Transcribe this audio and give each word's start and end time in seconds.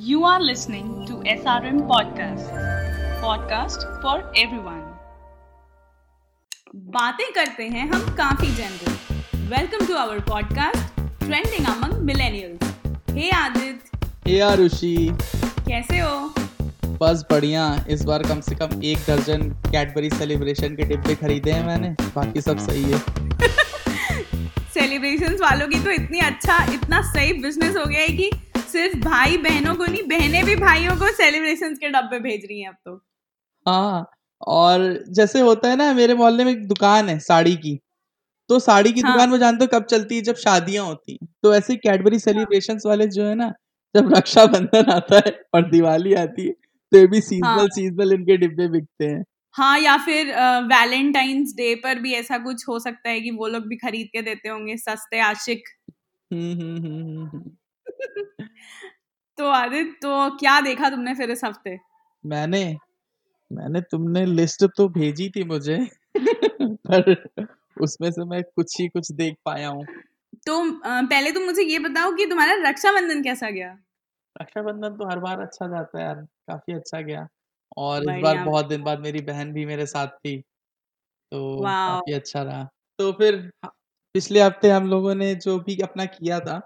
You 0.00 0.24
are 0.24 0.40
listening 0.42 1.06
to 1.06 1.14
SRM 1.22 1.76
Podcast. 1.86 2.48
Podcast 3.22 3.84
for 4.02 4.14
everyone. 4.36 4.80
बातें 6.76 7.32
करते 7.32 7.64
हैं 7.64 7.88
हम 7.90 8.00
काफ़ी 8.00 8.46
general 8.54 9.16
welcome 9.48 9.86
to 9.86 9.94
our 9.94 10.20
podcast 10.20 10.96
trending 11.26 11.66
among 11.66 12.02
millennials 12.02 12.74
hey 13.10 13.30
Aditya 13.30 13.98
hey 14.26 14.40
Arushi 14.40 15.10
कैसे 15.68 15.98
हो? 15.98 16.34
बस 17.00 17.24
बढ़िया। 17.30 17.86
इस 17.88 18.04
बार 18.04 18.22
कम 18.22 18.40
से 18.40 18.54
कम 18.54 18.82
एक 18.84 18.98
दर्जन 18.98 19.50
कैडबरी 19.50 20.10
सेलिब्रेशन 20.10 20.76
के 20.76 20.82
डिब्बे 20.82 21.14
खरीदे 21.14 21.52
हैं 21.52 21.66
मैंने। 21.66 21.90
बाकी 21.90 22.40
सब 22.40 22.58
सही 22.58 22.82
है। 22.82 22.98
सेलिब्रेशंस 24.74 25.40
वालों 25.40 25.68
की 25.68 25.84
तो 25.84 25.90
इतनी 25.90 26.18
अच्छा 26.18 26.64
इतना 26.72 27.12
सही 27.12 27.32
बिज़नेस 27.32 27.76
हो 27.76 27.84
गया 27.84 28.00
है 28.00 28.08
कि 28.08 28.30
सिर्फ़ 28.74 28.96
भाई 28.98 29.36
बहनों 29.38 29.74
को 29.74 29.84
नहीं 29.84 30.02
बहनें 30.08 30.44
भी 30.44 30.56
भाइयों 30.56 30.96
को 30.96 31.12
सेलिब्रेशन 31.14 31.74
के 31.74 31.88
डब्बे 31.90 32.18
भेज 32.20 32.44
रही 32.44 32.60
हैं 32.60 32.68
अब 32.68 32.76
तो। 32.84 32.96
हाँ 33.66 34.06
और 34.52 34.82
जैसे 35.10 35.40
होता 35.40 35.68
है 35.68 35.76
ना 35.76 35.92
मेरे 35.94 36.14
मोहल्ले 36.14 36.44
में 36.44 36.52
एक 36.52 36.66
दुकान 36.68 37.08
है 37.08 37.18
साड़ी 37.20 37.54
की। 37.56 37.78
तो 38.50 38.58
साड़ी 38.58 38.92
की 38.92 39.00
हाँ। 39.00 39.12
दुकान 39.12 39.30
वो 39.30 39.38
जानते 39.38 39.64
हो 39.64 39.68
कब 39.74 39.84
चलती 39.86 40.16
है? 40.16 40.22
जब 40.22 40.36
शादियाँ 40.36 40.84
होती 40.86 41.12
हैं। 41.12 41.28
तो 41.42 41.54
ऐसे 41.54 41.76
कैडबरी 41.76 42.18
सेलिब्रेशंस 42.18 42.82
वाले 42.86 43.06
जो 43.08 43.24
है 43.24 43.34
ना 43.34 43.52
जब 43.94 44.12
रक्षाबंधन 44.14 44.90
आता 44.92 45.22
है 45.26 45.32
और 45.54 45.70
दिवाली 45.70 46.14
आती 46.14 46.46
है 46.46 46.52
तो 46.92 46.98
ये 46.98 47.06
भी 47.06 47.20
सीजनल 47.20 47.46
हाँ। 47.48 47.66
सीजनल 47.68 48.12
इनके 48.12 48.36
डिब्बे 48.36 48.68
बिकते 48.68 49.04
हैं। 49.04 49.24
हाँ 49.54 49.78
या 49.80 49.96
फिर 50.04 50.34
वैलेंटाइंस 50.68 51.54
डे 51.56 51.74
पर 51.84 51.98
भी 52.00 52.12
ऐसा 52.14 52.38
कुछ 52.38 52.64
हो 52.68 52.78
सकता 52.80 53.10
है 53.10 53.20
कि 53.20 53.30
वो 53.30 53.48
लोग 53.48 53.66
भी 53.68 53.76
खरीद 53.76 54.08
के 54.12 54.22
देते 54.22 54.48
होंगे 54.48 54.76
सस्ते 54.78 55.20
आशिक। 55.22 55.68
हम्म 56.30 56.52
हम्म 56.52 56.76
हम्म 56.76 57.00
हम्म, 57.00 57.26
हम्म। 57.26 57.50
तो 59.38 59.48
आदित्य 59.48 59.92
तो 59.92 60.36
क्या 60.36 60.60
देखा 60.60 60.90
तुमने 60.90 61.14
फिर 61.14 61.30
इस 61.30 61.44
हफ़्ते? 61.44 61.78
मैंने 62.26 62.76
मैंने 63.52 63.80
तुमने 63.80 64.26
लिस्ट 64.26 64.64
तो 64.76 64.88
भेजी 64.88 65.28
थी 65.30 65.44
मुझे 65.44 65.78
पर 66.62 67.14
उसमें 67.82 68.10
से 68.10 68.24
मैं 68.24 68.42
कुछ 68.42 68.80
ही 68.80 68.88
कुछ 68.88 69.12
देख 69.12 69.34
पाया 69.44 69.68
हूँ। 69.68 69.84
तो 70.46 70.80
पहले 70.82 71.32
तुम 71.32 71.42
मुझे 71.42 71.62
ये 71.62 71.78
बताओ 71.78 72.12
कि 72.12 72.26
तुम्हारा 72.26 72.70
रक्षाबंधन 72.70 73.22
कैसा 73.22 73.50
गया? 73.50 73.78
रक्षाबंधन 74.42 74.96
तो 74.96 75.08
हर 75.10 75.18
बार 75.18 75.40
अच्छा 75.40 75.66
जाता 75.66 75.98
है 75.98 76.04
यार 76.04 76.14
काफ़ी 76.48 76.74
अच्छा 76.74 77.00
गया। 77.00 77.26
और 77.76 78.02
इस 78.02 78.22
बार 78.22 78.44
बहुत 78.44 78.66
दिन 78.66 78.82
बाद 78.82 79.00
मेरी 79.00 79.20
बहन 79.20 79.52
भी 79.52 79.66
मेरे 79.66 79.86
साथ 79.86 80.06
थी 80.06 80.40
तो 81.32 81.60
काफ़ी 81.62 82.12
अच्छा 82.12 82.42
रहा। 82.42 82.64
तो 82.98 83.12
फिर 83.12 83.50
पिछले 84.14 84.40
हफ़्ते 84.40 84.70
हम 84.70 84.88
लोगों 84.90 85.14
ने 85.14 85.34
जो 85.34 85.58
भी 85.58 85.76
अपना 85.78 86.04
किया 86.04 86.40
था 86.40 86.58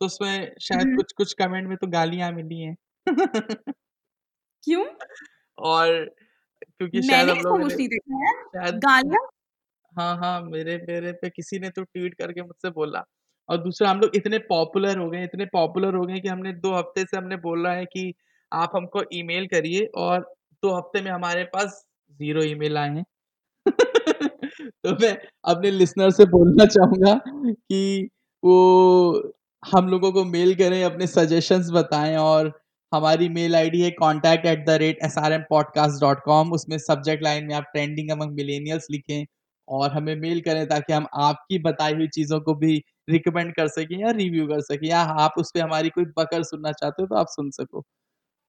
तो 0.00 0.06
उसमें 0.06 0.52
शायद 0.60 0.82
हम्म। 0.82 0.96
कुछ 0.96 1.12
कुछ 1.12 1.32
कमेंट 1.32 1.68
में 1.68 1.76
तो 1.76 1.86
गालियाँ 1.86 2.32
मिली 2.32 2.60
हैं। 2.60 2.76
क्यों? 4.64 4.84
और 5.58 6.04
क्योंकि 6.78 7.02
शायद 7.02 7.30
हम 7.30 7.36
यार 7.38 8.42
शायद 8.56 8.74
गालियाँ? 8.76 9.26
हाँ 9.92 10.16
हाँ 10.16 10.40
मेरे 10.42 10.76
मेरे 10.88 11.12
पे 11.12 11.28
किसी 11.30 11.58
ने 11.58 11.70
तो 11.70 11.82
ट्वीट 11.82 12.14
करके 12.14 12.42
मुझसे 12.42 12.70
बोला। 12.70 13.04
और 13.48 13.56
दूसरा 13.58 13.90
हम 13.90 14.00
लोग 14.00 14.16
इतने 14.16 14.38
पॉपुलर 14.38 14.98
हो 14.98 15.10
गए 15.10 15.24
इतने 15.24 15.46
पॉपुलर 15.46 15.94
हो 15.94 16.04
गए 16.06 16.20
कि 16.20 16.28
हमने 16.28 16.52
दो 16.54 16.74
हफ़्ते 16.74 17.04
से 17.04 17.16
हमने 17.16 17.36
बोला 17.36 17.72
है 17.72 17.84
कि 17.86 18.12
आप 18.52 18.72
हमको 18.74 19.02
ईमेल 19.14 19.46
करिए 19.46 19.86
और 19.96 20.20
दो 20.62 20.74
हफ़्ते 20.76 21.02
में 21.02 21.10
हमारे 21.10 21.44
पास 21.44 21.84
ज़ीरो 22.12 22.42
ईमेल 22.42 22.78
आए 22.78 22.90
हैं। 22.90 23.04
तो 24.84 24.92
मैं 25.02 25.16
अपने 25.44 25.70
लिसनर 25.70 26.10
से 26.10 26.24
बोलना 26.26 26.66
चाहूँगा 26.66 27.14
कि 27.46 28.08
वो 28.42 28.56
हम 29.62 29.88
लोगों 29.88 30.10
को 30.12 30.24
मेल 30.24 30.54
करें, 30.54 30.82
अपने 30.84 31.06
सजेशंस 31.06 31.70
बताएँ 31.70 32.16
और 32.16 32.52
हमारी 32.92 33.28
मेल 33.28 33.56
आईडी 33.56 33.80
है 33.82 33.90
contact 33.90 34.46
at 34.46 34.64
the 34.66 34.70
rate 34.80 34.98
S 35.04 35.18
R 35.18 35.32
M 35.32 35.42
podcast 35.50 36.00
dot 36.00 36.22
com 36.24 36.52
उसमें 36.52 36.76
सब्जेक्ट 36.78 37.22
लाइन 37.24 37.44
में 37.46 37.54
आप 37.54 37.64
ट्रेंडिंग 37.64 38.10
अमंग 38.10 38.32
मिलेनियल्स 38.32 38.86
लिखें 38.90 39.24
और 39.68 39.90
हमें 39.90 40.14
मेल 40.16 40.40
करें 40.40 40.66
ताकि 40.68 40.92
हम 40.92 41.06
आपकी 41.14 41.58
बताई 41.58 41.94
हुई 41.94 42.08
चीज़ों 42.08 42.40
को 42.40 42.54
भी 42.54 42.76
रिकमेंड 43.10 43.54
कर 43.54 43.68
सकें 43.68 43.98
या 43.98 44.10
रिव्यू 44.10 44.46
कर 44.46 44.60
सकें 44.60 44.88
या 44.88 45.00
आप 45.20 45.34
उस 45.38 45.50
पर 45.54 45.60
हमारी 45.60 45.88
कोई 45.88 46.04
बकर 46.18 46.42
सुनना 46.42 46.72
चाहते 46.72 47.02
हो 47.02 47.06
तो 47.06 47.14
आप 47.16 47.26
सुन 47.30 47.50
सको। 47.50 47.80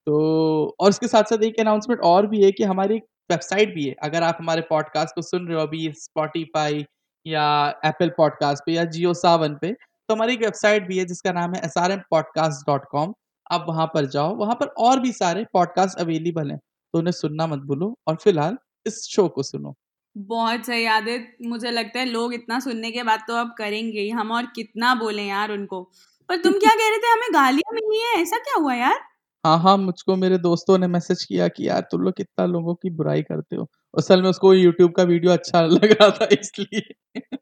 तो 0.07 0.75
और 0.79 0.89
उसके 0.89 1.07
साथ 1.07 1.23
साथ 1.23 1.43
एक 1.43 1.59
अनाउंसमेंट 1.59 2.01
और 2.01 2.27
भी 2.27 2.43
है 2.43 2.51
कि 2.51 2.63
हमारी 2.63 2.95
वेबसाइट 3.31 3.73
भी 3.75 3.85
है। 3.85 3.95
अगर 4.03 4.23
आप 4.23 4.37
हमारे 4.41 4.61
पॉडकास्ट 4.69 5.15
को 5.15 5.21
सुन 5.21 5.47
रहे 5.47 5.57
हो 5.57 5.63
अभी 5.63 5.91
स्पॉटीफाई 5.97 6.85
या 7.25 7.45
एप्पल 7.85 8.09
पॉडकास्ट 8.17 8.63
पे 8.65 8.73
या 8.73 8.85
जियो 8.85 9.13
सावन 9.13 9.57
पे 9.61 9.75
तो 10.11 10.15
हमारी 10.15 10.33
एक 10.33 10.39
वेबसाइट 10.39 10.87
भी 10.87 10.97
है 10.97 11.03
जिसका 11.05 11.31
नाम 11.31 11.53
है 11.53 11.61
S 11.65 11.77
R 11.77 11.91
M 11.91 11.99
podcast 12.11 12.65
dot 12.67 12.85
com 12.91 13.13
आप 13.51 13.65
वहाँ 13.67 13.85
पर 13.93 14.05
जाओ 14.05 14.35
वहाँ 14.35 14.55
पर 14.55 14.67
और 14.85 14.99
भी 14.99 15.11
सारे 15.11 15.45
पॉडकास्ट 15.53 15.99
अवेलेबल 15.99 16.51
हैं 16.51 16.57
तो 16.57 16.99
उन्हें 16.99 17.11
सुनना 17.11 17.47
मत 17.47 17.59
भूलो 17.59 17.87
और 18.07 18.15
फ़िलहाल 18.15 18.57
इस 18.85 18.99
शो 19.09 19.27
को 19.27 19.43
सुनो। 19.43 19.73
बहुत 20.15 20.65
सही 20.65 20.85
आदित्य 20.85 21.47
मुझे 21.49 21.71
लगता 21.71 21.99
है 21.99 22.05
लोग 22.05 22.33
इतना 22.33 22.59
सुनने 22.59 22.91
के 22.91 23.03
बाद 23.03 23.23
तो 23.27 23.35
अब 23.35 23.53
करेंगे 23.57 23.99
ही 23.99 24.09
हम 24.09 24.31
और 24.31 24.51
कितना 24.55 24.93
बोले 24.95 25.23
यार 25.23 25.51
उनको। 25.51 25.81
पर 26.29 26.41
तुम 26.41 26.53
क्या 26.53 26.75
कह 26.75 26.89
रहे 26.89 26.97
थे 26.97 27.11
हमें 27.11 27.33
गालियाँ 27.33 27.73
मिली 27.73 28.01
है? 28.01 28.21
ऐसा 28.21 28.37
क्या 28.39 28.61
हुआ 28.61 28.73
यार? 28.73 28.99
हाँ 29.43 29.57
हाँ 29.59 29.77
मुझको 29.77 30.15
मेरे 30.15 30.37
दोस्तों 30.39 30.77
ने 30.77 30.87
मैसेज 30.89 31.23
किया 31.23 31.47
कि 31.47 31.67
यार 31.67 31.87
तुम 31.91 32.01
लोग 32.01 32.13
कितना 32.17 32.45
लोगों 32.47 32.75
की 32.75 32.89
बुराई 32.89 33.21
करते 33.23 33.55
हो। 33.55 33.67
असल 33.97 34.21
में 34.21 34.29
उसको 34.29 34.53
यूट्यूब 34.53 34.91
का 34.91 35.03
वीडियो 35.03 35.31
अच्छा 35.31 35.61
लग 35.61 35.91
रहा 35.91 36.09
था 36.11 36.27
इसलिए। 36.31 37.37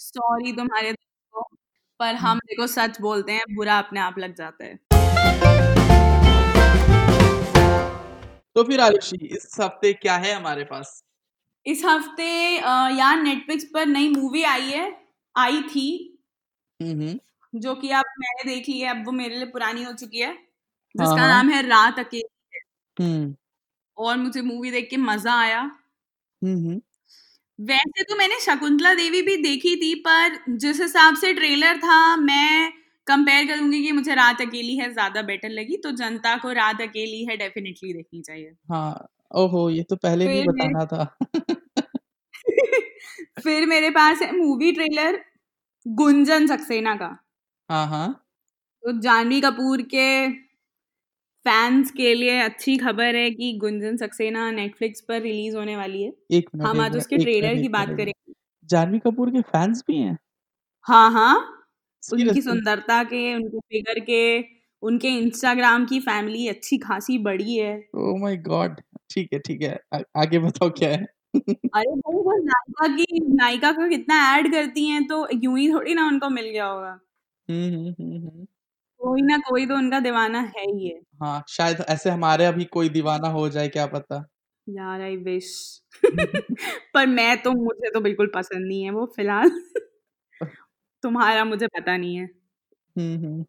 सॉरी 0.00 0.52
तुम्हारे 0.52 0.92
पर 2.00 2.14
हम 2.14 2.38
देखो 2.40 2.66
सच 2.66 3.00
बोलते 3.00 3.32
हैं 3.32 3.44
बुरा 3.54 3.78
अपने 3.78 4.00
आप 4.00 4.18
लग 4.18 4.34
जाता 4.34 4.64
है। 4.64 4.74
तो 8.56 8.62
फिर 8.64 8.80
आयुषी 8.80 9.16
इस 9.26 9.56
हफ़्ते 9.60 9.92
क्या 9.92 10.16
है 10.16 10.32
हमारे 10.34 10.64
पास? 10.64 11.02
इस 11.66 11.82
हफ़्ते 11.84 12.28
यार 12.96 13.20
नेटफ्लिक्स 13.22 13.64
पर 13.74 13.86
नई 13.86 14.08
मूवी 14.08 14.42
आई 14.42 14.70
है 14.70 14.86
आई 15.34 15.60
थी। 15.64 15.88
हम्म 16.80 16.92
हम्म। 16.92 17.60
जो 17.60 17.74
कि 17.74 17.90
अब 17.90 18.04
मैंने 18.18 18.44
देख 18.44 18.68
ली 18.68 18.78
है 18.80 18.88
अब 18.90 19.04
वो 19.06 19.12
मेरे 19.12 19.36
लिए 19.36 19.46
पुरानी 19.46 19.82
हो 19.82 19.92
चुकी 19.92 20.18
है। 20.18 20.32
जिसका 20.94 21.16
हाँ। 21.16 21.28
नाम 21.28 21.50
है 21.50 21.62
रात 21.62 21.98
अकेली 21.98 22.60
हम्म। 22.96 23.34
और 23.98 24.16
मुझे 24.16 24.42
मूवी 24.42 24.70
देख 24.70 24.88
के 24.90 24.96
मज़ा 24.96 25.34
आया। 25.40 25.60
हम्म 25.60 26.56
हम्म। 26.58 26.80
वैसे 27.60 28.02
तो 28.02 28.16
मैंने 28.16 28.40
शकुंतला 28.40 28.94
देवी 28.94 29.22
भी 29.22 29.36
देखी 29.36 29.76
थी 29.76 29.94
पर 29.94 30.38
जिस 30.56 30.80
हिसाब 30.80 31.14
से 31.14 31.32
ट्रेलर 31.34 31.76
था 31.76 32.16
मैं 32.16 32.72
कंपेयर 33.06 33.46
करूँगी 33.46 33.82
कि 33.82 33.92
मुझे 33.92 34.14
रात 34.14 34.40
अकेली 34.40 34.76
है 34.76 34.92
ज़्यादा 34.92 35.22
बेटर 35.22 35.48
लगी 35.48 35.76
तो 35.76 35.90
जनता 35.90 36.36
को 36.36 36.52
रात 36.52 36.80
अकेली 36.80 37.24
है 37.24 37.36
डेफिनेटली 37.36 37.92
देखनी 37.92 38.22
चाहिए। 38.22 38.52
हाँ 38.70 39.08
ओहो 39.34 39.70
ये 39.70 39.82
तो 39.82 39.96
पहले 39.96 40.26
मेरे- 40.26 40.48
बताना 40.48 40.84
था। 40.84 41.16
फिर 43.42 43.66
मेरे 43.66 43.90
पास 43.90 44.22
है 44.22 44.36
मूवी 44.36 44.72
ट्रेलर 44.72 45.20
गुंजन 45.86 46.46
सक्सेना 46.46 46.94
का। 46.94 47.16
हाँ 47.70 47.86
हाँ। 47.86 48.26
तो 48.82 49.00
जानवी 49.00 49.40
कपूर 49.40 49.82
के 49.82 50.06
फैंस 51.46 51.90
के 51.90 52.14
लिए 52.14 52.38
अच्छी 52.40 52.76
खबर 52.76 53.16
है 53.16 53.30
कि 53.30 53.52
गुंजन 53.58 53.96
सक्सेना 53.96 54.50
नेटफ्लिक्स 54.50 55.00
पर 55.00 55.20
रिलीज़ 55.22 55.56
होने 55.56 55.76
वाली 55.76 56.02
है। 56.02 56.12
एक 56.32 56.48
मिनट 56.54 56.66
हम 56.66 56.80
आज 56.80 56.96
उसके 56.96 57.18
ट्रेलर 57.18 57.60
की 57.62 57.68
बात 57.68 57.88
करेंगे 57.88 58.32
जानवी 58.68 58.98
कपूर 58.98 59.30
के 59.30 59.40
फैंस 59.40 59.84
भी 59.88 59.96
हैं? 59.96 60.18
हाँ 60.86 61.10
हाँ। 61.12 61.36
उनकी 62.02 62.42
सुंदरता 62.42 63.02
के 63.04 63.34
उनके 63.34 63.58
फिगर 63.58 64.00
के 64.00 64.22
उनके 64.82 65.08
इंस्टाग्राम 65.08 65.84
की 65.86 66.00
फैमिली 66.00 66.46
अच्छी 66.48 66.78
खासी 66.78 67.18
बड़ी 67.18 67.56
है। 67.56 67.72
ओ 67.94 68.16
माय 68.16 68.36
गॉड 68.36 68.80
ठीक 69.10 69.32
है 69.32 69.38
ठीक 69.38 69.62
है। 69.62 69.78
आ, 69.94 69.98
आगे 70.16 70.38
बताओ 70.38 70.70
क्या 70.70 70.88
है? 70.88 71.06
अरे 71.36 71.90
भाई 71.96 72.14
वो 72.14 72.36
नायिका 72.36 72.86
की 72.96 73.20
नायिका 73.34 73.72
को 73.72 73.88
कितना 73.88 74.16
ऐड 74.36 74.50
करती 74.52 74.86
हैं 74.86 75.06
तो 75.06 75.26
यूँ 75.34 75.58
ही 75.58 75.72
थोड़ी 75.72 75.94
ना 75.94 76.06
उनको 76.06 76.28
मिल 76.28 76.44
गया 76.44 76.66
होगा। 76.66 76.98
हम्म 77.48 77.74
हम्म 77.74 77.94
हम्म 78.00 78.16
हम्म। 78.16 78.46
कोई 79.00 79.22
ना 79.22 79.36
कोई 79.38 79.66
तो 79.66 79.74
उनका 79.76 80.00
दीवाना 80.00 80.40
है 80.56 80.64
ही 80.66 80.88
है। 80.88 81.00
हाँ 81.22 81.42
शायद 81.48 81.80
ऐसे 81.88 82.10
हमारे 82.10 82.44
अभी 82.44 82.64
कोई 82.64 82.88
दीवाना 82.88 83.28
हो 83.28 83.48
जाए 83.48 83.68
क्या 83.68 83.86
पता? 83.86 84.24
यार 84.66 85.00
आई 85.00 85.16
विश 85.16 85.50
पर 86.94 87.06
मैं 87.06 87.36
तो 87.42 87.52
मुझे 87.52 87.90
तो 87.90 88.00
बिल्कुल 88.00 88.30
पसंद 88.34 88.66
नहीं 88.66 88.82
है 88.84 88.90
वो 88.90 89.06
फ़िलहाल। 89.16 89.50
तुम्हारा 91.02 91.44
मुझे 91.44 91.66
पता 91.66 91.96
नहीं 91.96 92.16
है। 92.16 92.24
हम्म 92.96 93.16
हम्म। 93.26 93.44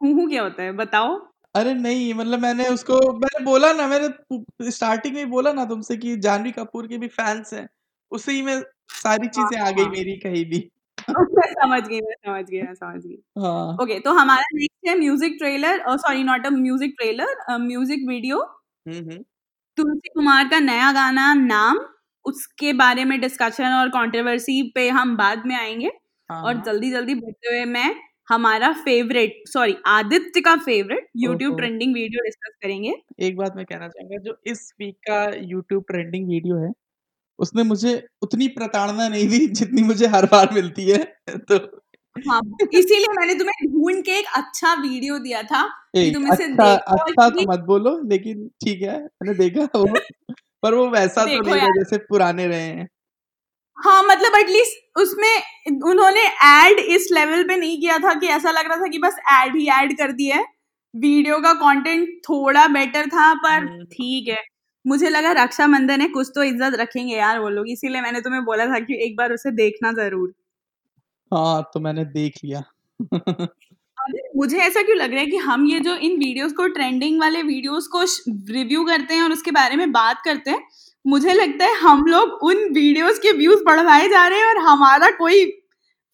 हूँ 0.00 0.12
हूँ 0.14 0.28
क्या 0.30 0.42
होता 0.42 0.62
है? 0.62 0.72
बताओ। 0.72 1.16
अरे 1.54 1.74
नहीं 1.74 2.12
मतलब 2.14 2.38
मैंने 2.38 2.68
उसको 2.68 2.98
मैंने 3.12 3.44
बोला 3.44 3.72
ना 3.72 3.86
मैंने 3.88 4.70
स्टार्टिंग 4.70 5.14
में 5.14 5.30
बोला 5.30 5.52
ना 5.52 5.64
तुमसे 5.64 5.96
कि 5.96 6.16
जानवी 6.18 6.52
कपूर 6.52 6.86
के 6.88 6.98
भी 6.98 7.08
फैंस 7.08 7.52
हैं 7.54 7.68
उसी 8.12 8.42
में 8.42 8.60
सारी 8.94 9.28
चीज़ें 9.28 9.60
आ 9.60 9.70
गई 9.70 9.82
हाँ। 9.82 9.90
मेरी 9.90 10.16
कहीं 10.16 10.44
भी। 10.46 10.60
समझ 11.54 11.82
गई 11.82 12.00
मैं 12.00 12.14
समझ 12.16 12.44
गई 12.46 12.60
मैं 12.62 12.74
समझ 12.74 13.00
गई। 13.04 13.16
हाँ। 13.38 13.76
ओके 13.82 13.98
तो 14.00 14.12
हमारा 14.14 14.42
नेक्स्ट 14.54 14.88
है 14.88 14.98
music 14.98 15.36
trailer 15.38 15.82
sorry 15.98 16.22
not 16.24 16.46
a 16.46 16.50
music 16.52 16.94
trailer 16.98 17.56
music 17.60 18.08
video 18.08 18.42
Tulsi 19.78 20.08
Kumar 20.08 20.48
का 20.48 20.58
नया 20.60 20.90
गाना 20.92 21.32
नाम 21.36 21.78
उसके 22.26 22.72
बारे 22.74 23.04
में 23.04 23.20
डिस्कशन 23.20 23.72
और 23.74 23.88
कंट्रोवर्सी 23.90 24.62
पे 24.74 24.88
हम 24.90 25.16
बाद 25.16 25.42
में 25.46 25.54
आएँगे। 25.56 25.90
हाँ 26.30 26.42
और 26.42 26.54
हाँ, 26.54 26.62
जल्दी 26.62 26.90
जल्दी 26.90 27.14
बढ़ते 27.14 27.48
हुए 27.48 27.64
मैं 27.66 27.94
हमारा 28.28 28.72
फेवरेट 28.84 29.42
सॉरी 29.48 29.76
आदित्य 29.88 30.40
का 30.40 30.54
favourite 30.58 31.08
YouTube 31.18 31.56
trending 31.56 31.94
video 31.94 32.22
discuss 32.24 32.54
करेंगे। 32.62 32.92
एक 33.20 33.36
बात 33.36 33.56
मैं 33.56 33.64
कहना 33.66 33.88
चाहूँगा 33.88 34.18
जो 34.24 34.36
इस 34.46 34.72
वीक 34.80 34.96
का 35.08 35.24
यूट्यूब 35.44 35.84
ट्रेंडिंग 35.88 36.28
वीडियो 36.28 36.56
है, 36.58 36.70
उसने 37.42 37.62
मुझे 37.64 37.94
उतनी 38.22 38.48
प्रताड़ना 38.50 39.08
नहीं 39.08 39.28
दी 39.28 39.46
जितनी 39.52 39.82
मुझे 39.82 40.06
हर 40.08 40.26
बार 40.26 40.54
मिलती 40.54 40.88
है। 40.88 41.04
तो 41.28 41.56
हाँ, 42.16 42.40
इसीलिए 42.74 43.06
मैंने 43.10 43.34
तुम्हें 43.34 43.68
ढूँढ 43.68 44.02
के 44.04 44.18
एक 44.18 44.26
अच्छा 44.36 44.72
वीडियो 44.74 45.18
दिया 45.18 45.42
था 45.42 45.62
एक 45.96 46.14
तुम 46.14 46.24
इसे 46.24 46.44
अच्छा 46.44 46.64
देखो 46.64 46.96
अच्छा 46.96 47.28
तो 47.28 47.50
मत 47.52 47.60
बोलो 47.66 48.00
लेकिन 48.08 48.48
ठीक 48.64 48.82
है, 48.82 48.98
मैंने 48.98 49.34
देखा 49.34 49.68
वो 49.74 49.86
पर 50.62 50.74
वो 50.74 50.88
वैसा 50.90 51.24
तो 51.24 51.40
नहीं 51.42 51.60
था 51.60 51.68
जैसे 51.78 51.96
पुराने 52.00 52.46
रहे 52.46 52.60
हैं। 52.60 52.88
हाँ, 53.78 54.02
मतलब 54.02 54.38
एटलीस्ट 54.38 54.98
उसमें 54.98 55.82
उन्होंने 55.82 56.26
एड 56.44 56.78
इस 56.90 57.08
लेवल 57.12 57.42
पे 57.44 57.56
नहीं 57.56 57.80
किया 57.80 57.98
था 57.98 58.14
कि 58.14 58.26
ऐसा 58.28 58.50
लग 58.50 58.68
रहा 58.68 58.76
था 58.76 58.88
कि 58.88 58.98
बस 58.98 59.16
एड 59.32 59.56
ही 59.56 59.66
ऐड 59.72 59.96
कर 59.98 60.12
दिया 60.12 60.36
है। 60.36 60.44
वीडियो 60.94 61.38
का 61.40 61.52
कंटेंट 61.56 62.08
थोड़ा 62.24 62.66
बेटर 62.68 63.06
था 63.08 63.32
पर 63.36 63.84
ठीक 63.84 64.28
है। 64.28 64.42
मुझे 64.84 65.08
लगा 65.08 65.30
रक्षा 65.32 65.42
रक्षाबंधन 65.44 66.00
है 66.00 66.08
कुछ 66.08 66.30
तो 66.34 66.42
इज़्ज़त 66.42 66.74
रखेंगे 66.74 67.16
यार 67.16 67.38
वो 67.38 67.48
लोग 67.48 67.68
इसीलिए 67.68 68.00
मैंने 68.02 68.20
तुम्हें 68.20 68.44
बोला 68.44 68.66
था 68.66 68.78
कि 68.80 69.04
एक 69.06 69.16
बार 69.16 69.32
उसे 69.32 69.50
देखना 69.52 69.92
ज़रूर। 69.92 70.32
हाँ, 71.32 71.62
तो 71.74 71.80
मैंने 71.80 72.04
देख 72.04 72.38
लिया। 72.44 72.62
मुझे 74.36 74.58
ऐसा 74.58 74.82
क्यों 74.82 74.96
लग 74.98 75.10
रहा 75.12 75.20
है 75.20 75.26
कि 75.26 75.36
हम 75.38 75.66
ये 75.66 75.80
जो 75.80 75.94
इन 75.96 76.16
वीडियोज़ 76.18 76.54
को 76.54 76.66
ट्रेंडिंग 76.68 77.20
वाले 77.20 77.42
वीडियोज़ 77.42 77.88
को 77.88 78.02
रिव्यू 78.52 78.84
करते 78.84 79.14
हैं 79.14 79.22
और 79.22 79.32
उसके 79.32 79.50
बारे 79.50 79.76
में 79.76 79.92
बात 79.92 80.22
करते 80.24 80.50
हैं, 80.50 80.62
मुझे 81.04 81.32
लगता 81.32 81.64
है 81.64 81.74
हम 81.78 82.04
लोग 82.06 82.42
उन 82.44 82.64
वीडियोज़ 82.74 83.20
के 83.20 83.32
व्यूज़ 83.32 83.64
बढ़वाए 83.64 84.08
जा 84.08 84.26
रहे 84.28 84.38
हैं 84.38 84.46
और 84.46 84.58
हमारा 84.64 85.10
कोई 85.18 85.44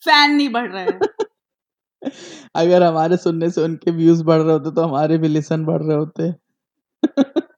फ़ैन 0.03 0.31
नहीं 0.32 0.49
बढ़ 0.50 0.70
रहा 0.73 0.82
है। 0.82 1.03
अगर 2.56 2.82
हमारे 2.82 3.17
सुनने 3.17 3.50
से 3.50 3.62
उनके 3.62 3.91
व्यूज़ 3.93 4.23
बढ़ 4.25 4.41
रहे 4.43 4.53
होते 4.53 4.70
तो 4.73 4.82
हमारे 4.82 5.19
भी 5.19 5.29
लिसन 5.29 5.65
बढ़ 5.65 5.82
रहे 5.82 5.97
होते। 5.97 6.32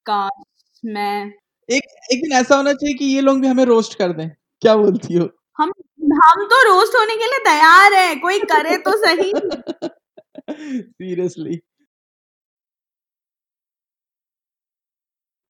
काश 0.07 0.43
मैं 0.85 1.27
एक 1.69 1.83
एक 2.13 2.23
दिन 2.23 2.33
ऐसा 2.33 2.57
होना 2.57 2.73
चाहिए 2.73 2.95
कि 2.97 3.05
ये 3.05 3.21
लोग 3.21 3.41
भी 3.41 3.47
हमें 3.47 3.65
रोस्ट 3.65 3.99
कर 3.99 4.13
दें। 4.13 4.29
क्या 4.63 4.77
बोलती 4.77 5.15
हो? 5.15 5.29
हम 5.59 5.73
हम 6.15 6.45
तो 6.45 6.63
रोस्ट 6.63 6.97
होने 6.97 7.17
के 7.17 7.27
लिए 7.27 7.39
तैयार 7.39 7.93
हैं, 7.93 8.21
कोई 8.21 8.39
करे 8.41 8.77
तो 8.77 8.97
सही। 9.07 9.33
सीरियसली। 10.51 11.61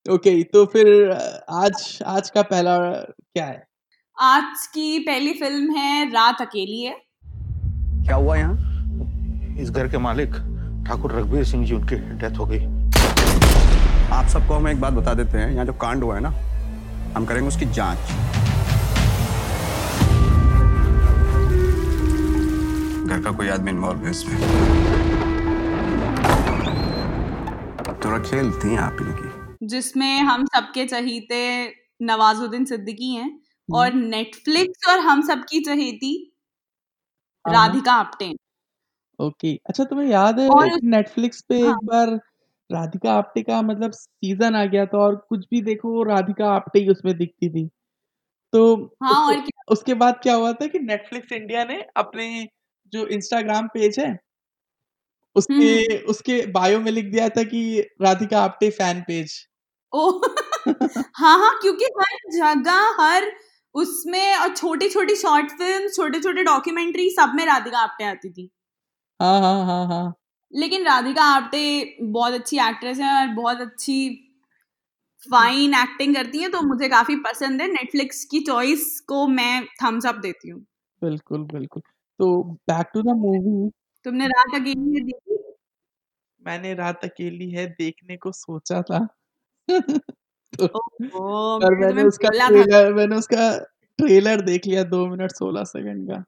ओके, 0.07 0.31
okay, 0.31 0.53
तो 0.53 0.65
फिर 0.67 1.11
आज 1.51 1.99
आज 2.07 2.31
का 2.31 2.43
पहला 2.43 2.79
क्या 3.05 3.47
है? 3.47 3.67
आज 4.19 4.67
की 4.67 4.99
पहली 4.99 5.33
फ़िल्म 5.33 5.77
है 5.77 6.11
रात 6.11 6.41
अकेली 6.41 6.83
है। 6.83 6.95
क्या 8.05 8.17
हुआ 8.17 8.37
यहाँ 8.37 9.59
इस 9.61 9.71
घर 9.71 9.89
के 9.89 9.99
मालिक 9.99 10.31
ठाकुर 10.89 11.13
रघुवीर 11.13 11.45
सिंह 11.45 11.67
जी 11.67 11.75
उनकी 11.75 11.97
डेथ 11.97 12.39
हो 12.39 12.47
गई 12.47 12.80
आप 14.13 14.27
सबको 14.27 14.55
हम 14.55 14.69
एक 14.69 14.81
बात 14.81 14.93
बता 14.93 15.15
देते 15.15 15.39
हैं 15.39 15.51
यहाँ 15.53 15.65
जो 15.67 15.73
कांड 15.73 16.03
हुआ 16.05 16.15
है 16.15 16.21
ना 16.21 16.29
हम 17.17 17.27
करेंगे 17.27 17.49
उसकी 17.49 17.67
जाँच 17.67 17.99
घर 23.09 23.23
का 23.25 23.31
कोई 23.37 23.49
आदमी 23.49 23.71
इन्वॉल्व 23.71 24.05
है 24.05 24.11
इसमें 24.11 24.37
थोड़ा 28.05 28.19
खेल 28.19 28.51
थी 28.53 28.77
आप 28.77 28.97
इनकी 29.01 29.67
जिसमें 29.67 30.21
हम 30.21 30.45
सबके 30.47 30.85
चहीते 30.87 31.41
नवाजुद्दीन 32.03 32.65
सिद्दीकी 32.65 33.15
हैं 33.15 33.31
और 33.69 33.93
नेटफ्लिक्स 33.95 34.89
और 34.89 34.99
हम 34.99 35.23
सबकी 35.23 35.61
चहेती 35.61 36.13
हाँ। 37.45 37.55
राधिका 37.55 37.93
आप्टे। 37.93 38.33
ओके। 39.19 39.55
अच्छा 39.67 39.85
तुम्हें 39.85 40.09
याद 40.09 40.41
है 40.41 40.49
और 40.49 40.79
नेटफ्लिक्स 40.85 41.41
पे 41.41 41.61
हाँ। 41.61 41.71
एक 41.71 41.87
बार 41.87 42.19
राधिका 42.71 43.13
आप्टे 43.15 43.43
का 43.43 43.61
मतलब 43.63 43.93
सीज़न 43.93 44.55
आ 44.57 44.65
गया 44.67 44.87
था 44.87 44.99
और 44.99 45.17
कुछ 45.29 45.47
भी 45.51 45.61
देखो 45.63 45.91
वो 45.91 46.03
राधिका 46.05 46.51
आप्टे 46.53 46.79
ही 46.81 46.89
उसमें 46.89 47.17
दिखती 47.17 47.49
थी। 47.51 47.67
तो 48.53 48.65
हाँ, 49.03 49.11
उसके 49.11 49.35
और 49.35 49.41
क्या? 49.41 49.63
उसके 49.71 49.95
बाद 49.97 50.21
क्या 50.23 50.35
हुआ 50.37 50.53
था 50.55 50.67
कि 50.69 50.79
नेटफ्लिक्स 50.81 51.33
इंडिया 51.33 51.65
ने 51.67 51.83
अपने 51.97 52.29
जो 52.93 53.07
इंस्टाग्राम 53.09 53.69
पेज 53.71 53.99
है, 54.01 54.13
उसके 55.37 55.97
उसके 56.05 56.37
बायो 56.53 56.81
में 56.81 56.91
लिख 56.93 57.11
दिया 57.13 57.29
था 57.29 57.43
कि 57.45 57.63
राधिका 58.03 58.41
आप्टे 58.43 58.71
फ़ैन 58.73 59.01
पेज। 59.03 59.39
ओ 59.93 60.01
हाँ, 61.15 61.39
हाँ, 61.39 61.59
क्योंकि 61.63 61.85
हर 61.99 62.17
जगह 62.33 62.97
हर 63.01 63.31
उसमें 63.75 64.37
और 64.37 64.55
छोटी-छोटी 64.57 65.17
शॉर्ट 65.17 65.51
फ़िल्म 65.53 65.89
छोटे-छोटे 65.91 66.45
डॉक्यूमेंट्री 66.45 67.09
सब 67.11 67.33
में 67.37 67.45
राधिका 67.47 67.79
आप्टे 67.81 68.05
आती 68.07 68.31
थी। 68.31 68.51
हाँ, 69.21 69.41
हाँ, 69.41 69.65
हाँ, 69.67 69.87
हाँ। 69.89 70.15
लेकिन 70.55 70.85
राधिका 70.85 71.25
आप्टे 71.27 71.63
बहुत 72.03 72.33
अच्छी 72.33 72.59
एक्ट्रेस 72.61 72.99
हैं 72.99 73.13
और 73.13 73.35
बहुत 73.35 73.61
अच्छी 73.61 73.99
फाइन 75.23 75.75
एक्टिंग 75.75 76.15
करती 76.17 76.39
हैं, 76.39 76.51
तो 76.51 76.61
मुझे 76.63 76.89
काफ़ी 76.89 77.17
पसंद 77.23 77.61
है। 77.63 77.67
नेटफ्लिक्स 77.69 78.25
की 78.25 78.41
चॉइस 78.41 79.01
को 79.09 79.27
मैं 79.29 79.65
थम्स 79.83 80.07
अप 80.07 80.17
देती 80.17 80.51
हूँ। 80.51 80.61
बिल्कुल, 81.03 81.45
बिल्कुल। 81.45 81.83
तो 82.21 82.43
बैक 82.69 82.91
टू 82.95 83.03
द 83.03 83.17
मूवी 83.17 83.71
तुमने 84.05 84.27
रात 84.27 84.55
अकेली 84.61 84.95
है 84.95 85.01
देखी? 85.05 85.37
मैंने 86.43 86.75
रात 86.75 87.05
अकेली 87.05 87.51
है 87.51 87.67
देखने 87.73 88.17
को 88.19 88.33
सोचा 88.33 88.83
था। 88.83 88.99
तो 90.53 90.67
ओहो! 90.67 91.59
पर 91.61 91.77
मैंने 91.81 92.05
उसका 92.05 92.29
ट्रेलर 92.41 92.95
मैंने 92.95 93.17
उसका 93.17 93.51
ट्रेलर 93.99 94.41
देख 94.43 94.67
लिया 94.67 94.85
2 94.87 95.07
मिनट 95.09 95.33
16 95.33 95.65
सेकंड 95.67 96.09
का। 96.11 96.25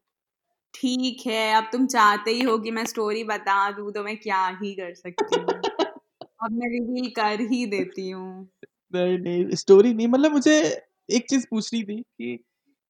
ठीक 0.75 1.27
है, 1.27 1.53
अब 1.55 1.69
तुम 1.73 1.87
चाहते 1.87 2.31
ही 2.31 2.43
हो 2.43 2.59
कि 2.59 2.71
मैं 2.71 2.85
स्टोरी 2.87 3.25
बता 3.25 3.71
दूँ, 3.71 3.93
तो 3.93 4.03
मैं 4.05 4.17
क्या 4.17 4.47
ही 4.63 4.75
कर 4.75 4.95
सकती 4.95 5.41
हूँ। 5.41 5.49
अब 6.43 6.53
मैं 6.53 6.69
रिवील 6.71 7.11
कर 7.11 7.41
ही 7.41 7.67
देती 7.67 8.11
हूँ। 8.11 8.49
नहीं, 8.95 9.19
नहीं, 9.19 9.55
स्टोरी 9.55 9.95
नहीं 9.95 10.07
मतलब 10.09 10.33
मुझे 10.33 10.55
एक 11.11 11.29
चीज़ 11.31 11.47
पूछनी 11.51 11.83
थी 11.83 12.01
कि 12.03 12.39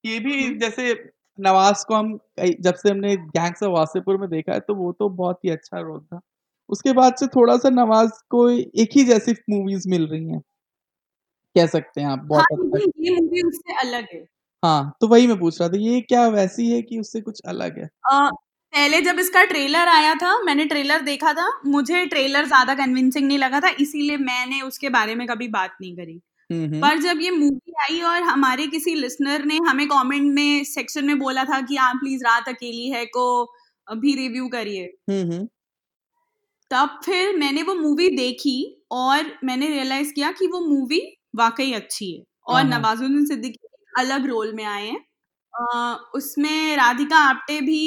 ये 0.03 0.19
भी 0.19 0.55
जैसे 0.59 0.93
नवाज़ 1.39 1.85
को 1.85 1.95
हम 1.95 2.19
जब 2.39 2.75
से 2.75 2.89
हमने 2.89 3.15
गैंग्स 3.17 3.63
ऑफ़ 3.63 3.71
वासेपुर 3.71 4.17
में 4.17 4.29
देखा 4.29 4.53
है, 4.53 4.59
तो 4.59 4.75
वो 4.75 4.91
तो 4.91 5.09
बहुत 5.09 5.45
ही 5.45 5.49
अच्छा 5.49 5.79
रोल 5.79 5.99
था। 5.99 6.19
उसके 6.69 6.93
बाद 6.93 7.15
से 7.15 7.27
थोड़ा-सा 7.27 7.69
नवाज़ 7.69 8.11
को 8.29 8.49
एक 8.49 8.89
ही 8.95 9.03
जैसी 9.03 9.33
मूवीज़ 9.49 9.89
मिल 9.89 10.07
रही 10.07 10.29
हैं। 10.29 10.41
कह 11.55 11.65
सकते 11.67 12.01
हैं 12.01 12.07
आप 12.07 12.19
हाँ, 12.19 12.27
बहुत 12.27 12.59
तक। 12.59 12.75
लेकिन 12.75 13.05
ये 13.05 13.15
मूवी 13.15 13.41
उससे 13.41 13.73
अलग 13.79 14.07
है। 14.13 14.25
हाँ, 14.63 14.93
तो 15.01 15.07
वही 15.07 15.27
मैं 15.27 15.37
पूछ 15.39 15.59
रहा 15.59 15.69
था, 15.69 15.77
ये 15.79 16.01
क्या 16.03 16.27
वैसी 16.29 16.69
है 16.71 16.81
कि 16.83 16.99
उससे 16.99 17.21
कुछ 17.21 17.41
अलग 17.47 17.79
है? 17.79 17.89
अ, 18.03 18.29
पहले 18.73 18.99
जब 19.01 19.19
इसका 19.19 19.43
ट्रेलर 19.45 19.87
आया 19.89 20.13
था, 20.15 20.37
मैंने 20.43 20.65
ट्रेलर 20.65 21.01
देखा 21.01 21.33
था, 21.33 21.47
मुझे 21.67 22.05
ट्रेलर 22.07 22.45
ज़्यादा 22.45 22.73
कन्विंसिंग 22.75 23.27
नहीं 23.27 23.37
लगा 23.37 23.59
था, 23.59 23.69
इसीलिए 23.79 24.17
मैंने 24.19 24.61
उसके 24.61 24.89
बारे 24.89 25.15
में 25.15 25.25
कभी 25.27 25.47
बात 25.49 25.75
नहीं 25.81 25.95
करी। 25.97 26.19
हुँ, 26.49 26.67
हुँ। 26.69 26.83
पर 26.83 26.99
जब 26.99 27.21
ये 27.21 27.31
मूवी 27.31 27.73
आई 27.83 28.01
और 28.05 28.23
हमारे 28.23 28.67
किसी 28.69 28.95
लिसनर 28.95 29.45
ने 29.45 29.57
हमें 29.69 29.87
कमेंट 29.89 30.31
में 30.33 30.63
सेक्शन 30.65 31.05
में 31.05 31.17
बोला 31.19 31.43
था 31.45 31.61
कि 31.63 31.77
आप 31.79 31.97
प्लीज़ 31.97 32.23
रात 32.25 32.49
अकेली 32.49 32.89
है 32.89 33.05
को 33.09 33.25
भी 33.87 34.15
रिव्यू 34.15 34.47
करिए। 34.49 34.85
हुँ, 35.09 35.23
हुँ। 35.25 35.47
तब 36.71 36.99
फिर 37.05 37.35
मैंने 37.37 37.63
वो 37.63 37.73
मूवी 37.75 38.09
देखी 38.09 38.55
और 38.93 39.31
मैंने 39.43 39.67
रियलाइज़ 39.67 40.11
किया 40.13 40.31
कि 40.31 40.47
वो 40.47 40.59
मूवी 40.61 40.99
वाक़ई 41.35 41.71
अच्छी 41.73 42.11
है 42.11 42.23
और 42.47 42.55
हाँ, 42.55 42.63
हाँ। 42.65 42.69
नवाज़ुद्दीन 42.69 43.25
सिद्दीकी 43.25 43.67
अलग 43.97 44.25
रोल 44.27 44.53
में 44.55 44.63
आए 44.65 44.87
हैं। 44.87 44.99
उसमें 46.15 46.75
राधिका 46.77 47.17
आप्टे 47.25 47.59
भी 47.61 47.79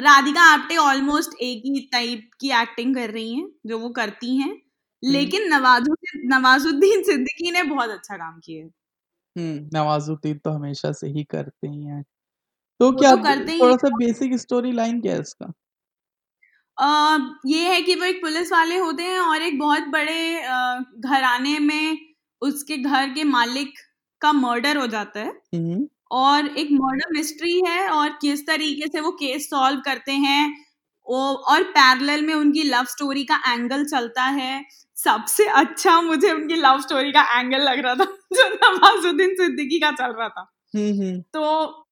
राधिका 0.00 0.42
आप्टे 0.44 0.76
ऑलमोस्ट 0.78 1.34
एक 1.42 1.62
ही 1.66 1.80
टाइप 1.92 2.30
की 2.40 2.50
एक्टिंग 2.62 2.94
कर 2.96 3.10
रही 3.10 3.34
हैं, 3.34 3.48
जो 3.66 3.78
वो 3.78 3.90
करती 3.92 4.36
हैं। 4.36 4.52
लेकिन 5.02 5.48
नवाजुद्दीन 5.54 6.28
नवाज़ुद्दीन 6.34 7.02
सिद्दीकी 7.04 7.50
ने 7.50 7.62
बहुत 7.64 7.90
अच्छा 7.90 8.16
काम 8.16 8.38
किया 8.44 8.64
है। 8.64 8.70
नवाज़ुद्दीन 9.74 10.38
तो 10.38 10.50
हमेशा 10.50 10.92
से 10.92 11.08
ही 11.08 11.24
करते 11.26 11.68
ही 11.68 11.84
हैं। 11.84 12.02
तो 12.80 12.92
क्या 12.94 13.14
तो 13.16 13.16
करते 13.18 13.52
ही 13.52 13.66
हैं। 13.66 13.74
थोड़ा-सा 13.74 13.90
बेसिक 13.96 14.34
स्टोरी 14.40 14.72
लाइन 14.72 15.00
क्या 15.00 15.14
है 15.14 15.20
इसका? 15.20 15.52
अ, 16.78 16.86
ये 17.46 17.68
है 17.68 17.80
कि 17.82 17.94
वो 17.94 18.04
एक 18.04 18.20
पुलिस 18.22 18.52
वाले 18.52 18.76
होते 18.76 19.02
हैं 19.02 19.18
और 19.20 19.42
एक 19.42 19.58
बहुत 19.58 19.82
बड़े 19.88 20.40
घराने 21.00 21.58
में 21.58 21.98
उसके 22.42 22.76
घर 22.76 23.08
के 23.14 23.24
मालिक 23.24 23.78
का 24.22 24.32
मर्डर 24.34 24.76
हो 24.76 24.86
जाता 24.88 25.20
है 25.20 25.28
हुँ, 25.54 25.60
हुँ। 25.66 25.88
और 26.12 26.46
एक 26.58 26.68
मर्डर 26.72 27.12
मिस्ट्री 27.12 27.60
है 27.66 27.88
और 27.90 28.08
किस 28.22 28.46
तरीके 28.46 28.86
से 28.88 29.00
वो 29.00 29.10
केस 29.14 29.48
सॉल्व 29.50 29.80
करते 29.82 30.12
हैं 30.20 30.42
और 31.06 31.62
पैरेलल 31.72 32.22
में 32.22 32.34
उनकी 32.34 32.62
लव 32.64 32.84
स्टोरी 32.86 33.24
का 33.24 33.36
एंगल 33.48 33.84
चलता 33.86 34.22
है। 34.32 34.64
सबसे 34.96 35.46
अच्छा 35.54 36.00
मुझे 36.02 36.30
उनकी 36.32 36.56
लव 36.56 36.80
स्टोरी 36.80 37.12
का 37.12 37.22
एंगल 37.40 37.62
लग 37.62 37.78
रहा 37.78 37.94
था 37.94 38.04
जो 38.32 38.48
नवाज़ुद्दीन 38.50 39.34
सिद्दीकी 39.36 39.78
का 39.80 39.90
चल 39.92 40.12
रहा 40.12 40.28
था। 40.30 40.46
हुँ, 40.74 40.90
हुँ। 40.92 41.20
तो 41.34 41.86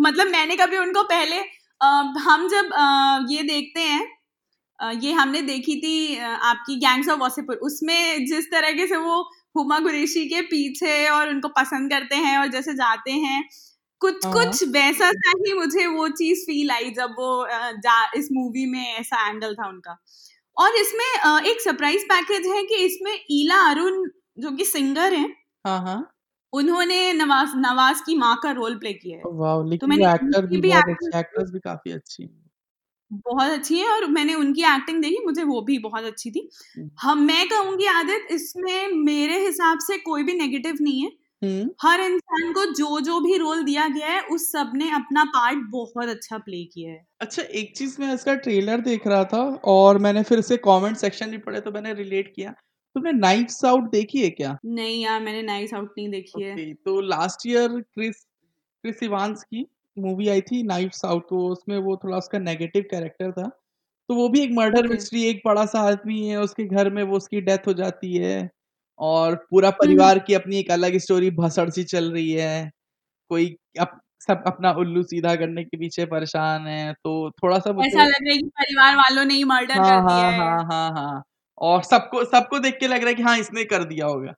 मतलब 0.00 0.26
मैंने 0.28 0.56
कभी 0.56 0.76
उनको 0.78 1.02
पहले 1.04 1.38
अ, 1.80 1.86
हम 2.20 2.48
जब 2.48 2.72
अ, 2.74 3.26
ये 3.30 3.42
देखते 3.44 3.80
हैं 3.82 4.06
अ, 4.80 4.90
ये 4.94 5.12
हमने 5.12 5.42
देखी 5.44 5.76
थी 5.78 6.16
अ, 6.16 6.26
आपकी 6.26 6.76
गैंग्स 6.78 7.08
ऑफ़ 7.08 7.20
वासेपुर 7.20 7.56
उसमें 7.64 8.26
जिस 8.26 8.50
तरीके 8.50 8.86
से 8.86 8.96
वो 8.98 9.22
हुमा 9.54 9.78
कुरैशी 9.80 10.24
के 10.28 10.40
पीछे 10.46 11.08
और 11.10 11.28
उनको 11.28 11.48
पसंद 11.58 11.90
करते 11.92 12.16
हैं 12.18 12.38
और 12.38 12.46
जैसे 12.48 12.74
जाते 12.74 13.12
हैं। 13.12 13.42
कुछ 14.00 14.24
हाँ। 14.24 14.32
कुछ 14.32 14.62
वैसा 14.70 15.10
सा 15.12 15.32
ही 15.38 15.52
मुझे 15.54 15.86
वो 15.88 16.08
चीज़ 16.10 16.40
फील 16.46 16.70
आई 16.70 16.90
जब 16.92 17.10
वो 17.18 17.46
जा 17.80 17.96
इस 18.16 18.28
मूवी 18.32 18.66
में 18.66 18.82
ऐसा 18.90 19.28
एंगल 19.28 19.54
था 19.54 19.68
उनका। 19.68 19.96
और 20.56 20.76
इसमें 20.76 21.06
एक 21.46 21.60
सरप्राइज़ 21.60 22.04
पैकेज 22.06 22.46
है 22.48 22.62
कि 22.66 22.76
इसमें 22.86 23.12
ईला 23.32 23.58
अरुण 23.70 24.04
जो 24.38 24.50
कि 24.52 24.64
सिंगर 24.66 25.14
हैं 25.14 25.30
हाँ 25.64 25.78
हाँ। 25.80 26.12
उन्होंने 26.52 27.12
नवाज़ 27.12 27.52
नवाज़ 27.58 28.02
की 28.06 28.14
माँ 28.16 28.34
का 28.42 28.50
रोल 28.52 28.74
प्ले 28.78 28.92
किया 28.94 29.18
है। 29.18 29.28
लेकिन 29.80 29.88
मैंने 29.90 30.06
एक्टर 30.06 30.46
भी 30.46 30.60
भी 30.62 30.72
एक्ट्रेस 31.14 31.50
भी 31.52 31.58
काफ़ी 31.60 31.92
अच्छी 31.92 32.22
हैं। 32.22 32.41
बहुत 33.12 33.50
अच्छी 33.50 33.78
है 33.78 33.88
और 33.88 34.06
मैंने 34.06 34.34
उनकी 34.34 34.62
एक्टिंग 34.64 35.02
देखी 35.02 35.24
मुझे 35.24 35.42
वो 35.42 35.60
भी 35.60 35.78
बहुत 35.78 36.04
अच्छी 36.04 36.30
थी। 36.30 36.48
हम्म। 36.76 36.90
हम 37.00 37.22
मैं 37.22 37.48
कहूँगी 37.48 37.86
आदित 37.86 38.28
इसमें 38.30 38.88
मेरे 39.04 39.38
हिसाब 39.46 39.78
से 39.78 39.98
कोई 39.98 40.22
भी 40.22 40.34
नेगेटिव 40.34 40.78
नहीं 40.80 41.02
है। 41.02 41.10
हम्म। 41.42 41.70
हर 41.82 42.00
इंसान 42.00 42.52
को 42.52 42.64
जो 42.64 43.00
जो 43.00 43.20
भी 43.20 43.36
रोल 43.36 43.62
दिया 43.62 43.86
गया 43.88 44.06
है 44.06 44.20
उस 44.22 44.50
सबने 44.52 44.90
अपना 44.90 45.24
पार्ट 45.24 45.58
बहुत 45.70 46.08
अच्छा 46.08 46.38
प्ले 46.38 46.64
किया 46.64 46.90
है। 46.92 47.06
अच्छा 47.20 47.42
एक 47.42 47.76
चीज़ 47.76 48.00
मैं 48.00 48.14
इसका 48.14 48.34
ट्रेलर 48.34 48.80
देख 48.80 49.06
रहा 49.06 49.24
था 49.24 49.42
और 49.64 49.98
मैंने 49.98 50.22
फिर 50.22 50.38
इसके 50.38 50.56
कमेंट 50.56 50.96
सेक्शन 50.96 51.30
भी 51.30 51.38
पढ़े 51.38 51.60
तो 51.60 51.72
मैंने 51.72 51.94
रिलेट 51.94 52.32
किया। 52.36 52.50
तुमने 52.96 53.12
नाइट्स 53.12 53.64
आउट 53.64 53.90
देखी 53.90 54.22
है 54.22 54.30
क्या? 54.30 54.56
नहीं 54.64 55.02
यार 55.02 55.20
मैंने 55.20 55.42
नाइस 55.42 55.74
आउट 55.74 55.94
नहीं 55.98 56.08
देखी 56.08 56.40
okay, 56.40 56.58
है 56.58 56.74
तो 56.74 57.00
last 57.00 57.46
year 57.46 57.68
Chris 57.68 58.16
Chris 58.84 59.02
Evans 59.02 59.42
की 59.44 59.66
मूवी 59.96 60.28
आई 60.28 60.40
थी 60.40 60.62
नाइट्स 60.62 61.04
आउट 61.04 61.28
तो 61.30 61.46
उसमें 61.48 61.76
वो 61.78 61.96
थोड़ा 62.04 62.16
उसका 62.18 62.38
नेगेटिव 62.38 62.84
कैरेक्टर 62.90 63.32
था। 63.32 63.48
तो 64.08 64.14
वो 64.14 64.28
भी 64.28 64.40
एक 64.42 64.50
मर्डर 64.52 64.88
मिस्ट्री 64.88 65.24
एक 65.24 65.40
बड़ा 65.46 65.64
सा 65.66 65.80
आदमी 65.82 66.26
है 66.28 66.36
उसके 66.40 66.64
घर 66.66 66.90
में 66.90 67.02
वो 67.02 67.16
उसकी 67.16 67.40
डेथ 67.40 67.66
हो 67.66 67.72
जाती 67.72 68.14
है 68.16 68.48
और 68.98 69.34
पूरा 69.50 69.68
हम्म। 69.68 69.78
परिवार 69.80 70.18
की 70.18 70.34
अपनी 70.34 70.58
एक 70.58 70.70
अलग 70.70 70.96
स्टोरी 70.98 71.30
भसड़ 71.32 71.68
सी 71.70 71.84
चल 71.84 72.10
रही 72.12 72.30
है। 72.32 72.70
कोई 73.30 73.46
अप, 73.80 73.98
सब 74.20 74.42
अपना 74.46 74.70
उल्लू 74.78 75.02
सीधा 75.02 75.34
करने 75.36 75.64
के 75.64 75.76
पीछे 75.78 76.04
परेशान 76.06 76.66
है 76.66 76.92
तो 76.94 77.30
थोड़ा 77.32 77.58
सा 77.58 77.70
ऐसा 77.86 78.04
लग 78.04 78.12
रहा 78.22 78.32
है 78.32 78.38
कि 78.38 78.48
परिवार 78.60 78.96
वालों 78.96 79.24
ने 79.24 79.34
ही 79.34 79.44
मर्डर 79.44 79.78
हाँ 79.78 79.90
कर 79.90 80.08
दिया 80.08 80.16
हाँ। 80.16 80.32
है 80.32 80.38
हाँ 80.38 80.64
हाँ 80.64 80.90
हाँ 80.96 81.22
और 81.58 81.82
सबको 81.82 82.24
सबको 82.24 82.58
देख 82.58 82.78
के 82.80 82.88
लग 82.88 83.00
रहा 83.00 83.08
है 83.08 83.14
कि 83.14 83.22
हाँ 83.22 83.36
इसने 83.38 83.64
कर 83.64 83.84
दिया 83.84 84.06
होगा। 84.06 84.34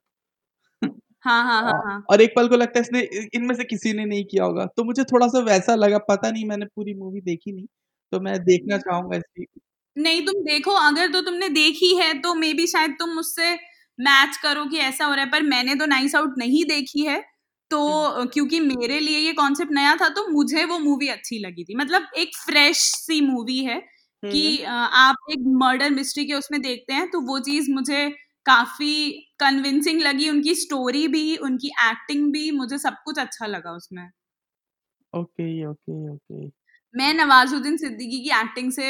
हाँ 1.25 1.43
हाँ 1.43 1.61
हाँ 1.63 1.71
और- 1.73 1.85
हाँ। 1.85 2.03
और 2.09 2.21
एक 2.21 2.33
पल 2.35 2.47
को 2.47 2.55
लगता 2.57 2.79
है 2.79 2.81
इसने 2.81 3.01
इनमें 3.35 3.55
से 3.55 3.63
किसी 3.65 3.93
ने 3.93 4.05
नहीं 4.05 4.23
किया 4.25 4.43
होगा। 4.43 4.65
तो 4.77 4.83
मुझे 4.83 5.03
थोड़ा 5.03 5.27
सा 5.27 5.39
वैसा 5.45 5.75
लगा 5.75 5.97
पता 6.09 6.31
नहीं 6.31 6.45
मैंने 6.45 6.65
पूरी 6.65 6.93
मूवी 6.95 7.21
देखी 7.21 7.51
नहीं 7.51 7.65
तो 8.13 8.19
मैं 8.19 8.39
देखना 8.43 8.77
चाहूँगा 8.77 9.17
इसकी। 9.17 9.45
नहीं 9.97 10.25
तुम 10.25 10.41
देखो 10.43 10.71
अगर 10.81 11.11
तो 11.11 11.21
तुमने 11.21 11.49
देखी 11.51 11.95
है 11.97 12.13
तो 12.21 12.33
मे 12.35 12.53
बी 12.53 12.67
शायद 12.67 12.95
तुम 12.99 13.09
मुझसे 13.11 13.53
मैच 13.99 14.37
करो 14.37 14.65
कि 14.65 14.77
ऐसा 14.79 15.05
हो 15.05 15.13
रहा 15.13 15.23
है 15.25 15.31
पर 15.31 15.43
मैंने 15.45 15.75
तो 15.75 15.85
नाइस 15.85 16.15
आउट 16.15 16.33
नहीं 16.37 16.63
देखी 16.65 17.05
है। 17.05 17.21
तो 17.71 18.25
क्योंकि 18.25 18.59
मेरे 18.59 18.99
लिए 18.99 19.17
ये 19.19 19.31
कॉन्सेप्ट 19.33 19.71
नया 19.73 19.95
था 19.95 20.09
तो 20.09 20.27
मुझे 20.29 20.63
वो 20.65 20.77
मूवी 20.79 21.07
अच्छी 21.07 21.39
लगी 21.39 21.63
थी। 21.63 21.75
मतलब 21.75 22.07
एक 22.17 22.35
फ्रेश 22.37 22.77
सी 22.97 23.19
मूवी 23.21 23.57
है 23.63 23.79
कि 24.23 24.63
आप 24.63 25.15
एक 25.31 25.39
मर्डर 25.57 25.89
मिस्ट्री 25.91 26.25
के 26.25 26.33
उसमें 26.33 26.61
देखते 26.61 26.93
हैं 26.93 27.09
तो 27.11 27.21
वो 27.21 27.39
चीज़ 27.39 27.71
मुझे 27.71 28.05
काफ़ी 28.45 28.93
कन्विंसिंग 29.39 30.01
लगी 30.01 30.29
उनकी 30.29 30.55
स्टोरी 30.55 31.07
भी 31.07 31.35
उनकी 31.43 31.67
एक्टिंग 31.87 32.31
भी 32.33 32.49
मुझे 32.53 32.77
सब 32.77 32.97
कुछ 33.05 33.19
अच्छा 33.19 33.45
लगा 33.45 33.71
उसमें। 33.73 34.09
ओके 35.13 35.47
ओके 35.65 35.97
ओके 36.09 36.47
मैं 36.93 37.13
नवाजुद्दीन 37.13 37.77
सिद्दीकी 37.77 38.19
की 38.23 38.29
एक्टिंग 38.39 38.71
से 38.71 38.87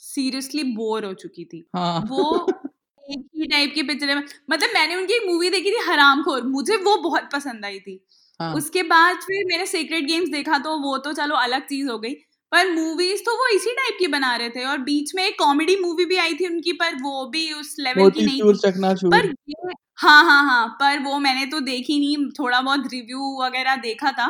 सीरियसली 0.00 0.62
बोर 0.74 1.04
हो 1.04 1.12
चुकी 1.14 1.44
थी। 1.44 1.64
हाँ। 1.76 2.00
वो 2.02 2.22
एक 3.10 3.26
ही 3.36 3.46
टाइप 3.46 3.72
की 3.74 3.82
पिक्चर 3.82 4.16
मतलब 4.50 4.70
मैंने 4.74 4.96
उनकी 4.96 5.14
एक 5.14 5.26
मूवी 5.26 5.50
देखी 5.50 5.70
थी 5.70 5.84
हराम 5.88 6.22
खोर 6.22 6.42
मुझे 6.46 6.76
वो 6.78 6.96
बहुत 7.02 7.28
पसंद 7.32 7.64
आई 7.64 7.78
थी। 7.80 8.00
हाँ। 8.40 8.54
उसके 8.54 8.82
बाद 8.84 9.16
फिर 9.22 9.44
मैंने 9.46 9.66
सीक्रेट 9.66 10.04
गेम्स 10.04 10.28
देखा 10.28 10.58
तो 10.58 10.76
वो 10.78 10.96
तो 10.98 11.12
चलो 11.12 11.36
अलग 11.36 11.66
चीज़ 11.66 11.88
हो 11.88 11.98
गई। 11.98 12.14
पर 12.52 12.70
मूवीज़ 12.70 13.22
तो 13.22 13.32
वो 13.36 13.48
इसी 13.56 13.72
टाइप 13.74 13.96
की 13.98 14.06
बना 14.08 14.34
रहे 14.36 14.50
थे 14.50 14.64
और 14.64 14.78
बीच 14.78 15.14
में 15.14 15.24
एक 15.24 15.38
कॉमेडी 15.38 15.76
मूवी 15.76 16.04
भी 16.04 16.16
आई 16.16 16.34
थी 16.34 16.46
उनकी 16.48 16.72
पर 16.72 16.94
वो 17.02 17.24
भी 17.26 17.52
उस 17.52 17.76
लेवल 17.80 18.10
की 18.10 18.22
नहीं 18.22 18.42
थी। 18.42 18.62
पर 19.10 19.26
ये 19.48 19.72
हाँ 19.98 20.24
हाँ 20.24 20.44
हाँ 20.44 20.66
पर 20.80 20.98
वो 21.04 21.18
मैंने 21.18 21.46
तो 21.46 21.60
देखी 21.60 21.98
नहीं 22.00 22.28
थोड़ा 22.40 22.60
बहुत 22.60 22.88
रिव्यू 22.92 23.42
वगैरह 23.42 23.76
देखा 23.76 24.12
था। 24.12 24.26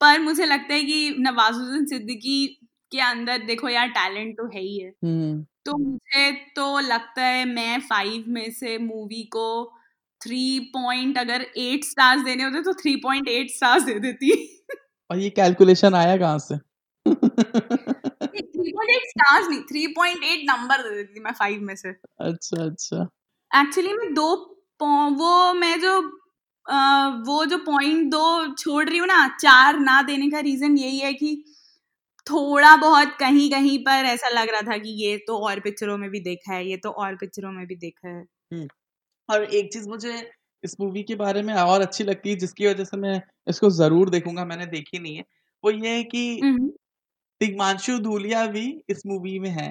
पर 0.00 0.18
मुझे 0.20 0.44
लगता 0.46 0.74
है 0.74 0.82
कि 0.84 1.16
नवाजुद्दीन 1.20 1.86
सिद्दीकी 1.86 2.46
के 2.92 3.00
अंदर 3.00 3.38
देखो 3.38 3.68
यार 3.68 3.88
टैलेंट 3.88 4.34
तो 4.36 4.46
है 4.46 4.60
ही 4.60 4.78
है। 4.78 4.88
हम्म। 5.04 5.42
तो 5.66 5.76
मुझे 5.78 6.30
तो 6.56 6.78
लगता 6.80 7.22
है 7.22 7.44
मैं 7.44 7.80
फाइव 7.80 8.24
में 8.28 8.50
से 8.52 8.78
मूवी 8.78 9.22
को 9.24 9.46
थ्री 10.20 10.58
पॉइंट 10.74 11.18
अगर 11.18 11.46
एट 11.58 11.84
स्टार्स 11.84 12.22
देने 12.22 12.44
होते 12.44 12.62
तो 12.62 12.74
थ्री 12.74 12.96
पॉइंट 12.96 13.28
एट 13.28 13.50
स्टार्स 13.50 13.82
दे 13.82 13.98
देती। 14.00 14.32
और 15.10 15.18
ये 15.18 15.30
कैलकुलेशन 15.30 15.94
आया 15.94 16.16
कहाँ 16.16 16.38
से? 16.38 16.69
स्टार्स 19.06 19.48
नहीं 19.48 19.60
थ्री 19.64 19.86
पॉइंट 19.94 20.24
एट 20.24 20.44
नंबर 20.46 20.82
दे 20.82 20.94
देती 20.96 21.20
मैं 21.20 21.32
फाइव 21.34 21.60
में 21.62 21.74
से। 21.76 21.94
अच्छा 22.20 22.64
अच्छा। 22.64 23.08
एक्चुअली 23.50 23.92
मैं 23.94 24.12
दो 24.14 24.26
वो 24.80 25.52
मैं 25.54 25.78
जो 25.80 25.92
अ, 26.66 26.74
वो 27.26 27.44
जो 27.46 27.56
पॉइंट 27.60 28.10
दो 28.10 28.22
छोड़ 28.54 28.88
रही 28.88 28.98
हूँ 28.98 29.06
ना 29.08 29.26
चार 29.40 29.78
ना 29.80 30.00
देने 30.02 30.28
का 30.30 30.40
रीजन 30.40 30.76
यही 30.78 30.98
है 30.98 31.12
कि 31.14 31.34
थोड़ा 32.26 32.74
बहुत 32.78 33.16
कहीं 33.20 33.50
कहीं 33.50 33.78
पर 33.84 34.04
ऐसा 34.06 34.28
लग 34.30 34.50
रहा 34.50 34.62
था 34.64 34.78
कि 34.78 34.90
ये 35.04 35.16
तो 35.26 35.38
और 35.40 35.60
पिक्चरों 35.60 35.98
में 35.98 36.08
भी 36.10 36.20
देखा 36.22 36.54
है 36.54 36.66
ये 36.66 36.76
तो 36.78 36.90
और 36.98 37.16
पिक्चरों 37.16 37.52
में 37.52 37.66
भी 37.66 37.76
देखा 37.78 38.08
है। 38.10 38.24
और 39.28 39.44
एक 39.46 39.72
चीज़ 39.72 39.88
मुझे 39.88 40.12
इस 40.62 40.76
मूवी 40.80 41.02
के 41.04 41.14
बारे 41.16 41.42
में 41.42 41.52
और 41.54 41.80
अच्छी 41.80 42.04
लगती 42.04 42.30
है 42.30 42.36
जिसकी 42.36 42.66
वजह 42.66 42.84
से 42.84 42.96
मैं 42.98 43.20
इसको 43.46 43.70
ज़रूर 43.72 44.10
देखूँगा 44.10 44.44
मैंने 44.46 44.66
देखी 44.68 44.98
नहीं 44.98 45.16
है। 45.16 45.24
वो 45.64 45.70
ये 45.72 45.90
है 45.90 46.02
कि 46.06 46.44
दिग्मांशु 47.40 47.98
धूलिया 47.98 48.46
भी 48.46 48.82
इस 48.88 49.02
मूवी 49.06 49.38
में 49.38 49.50
है। 49.50 49.70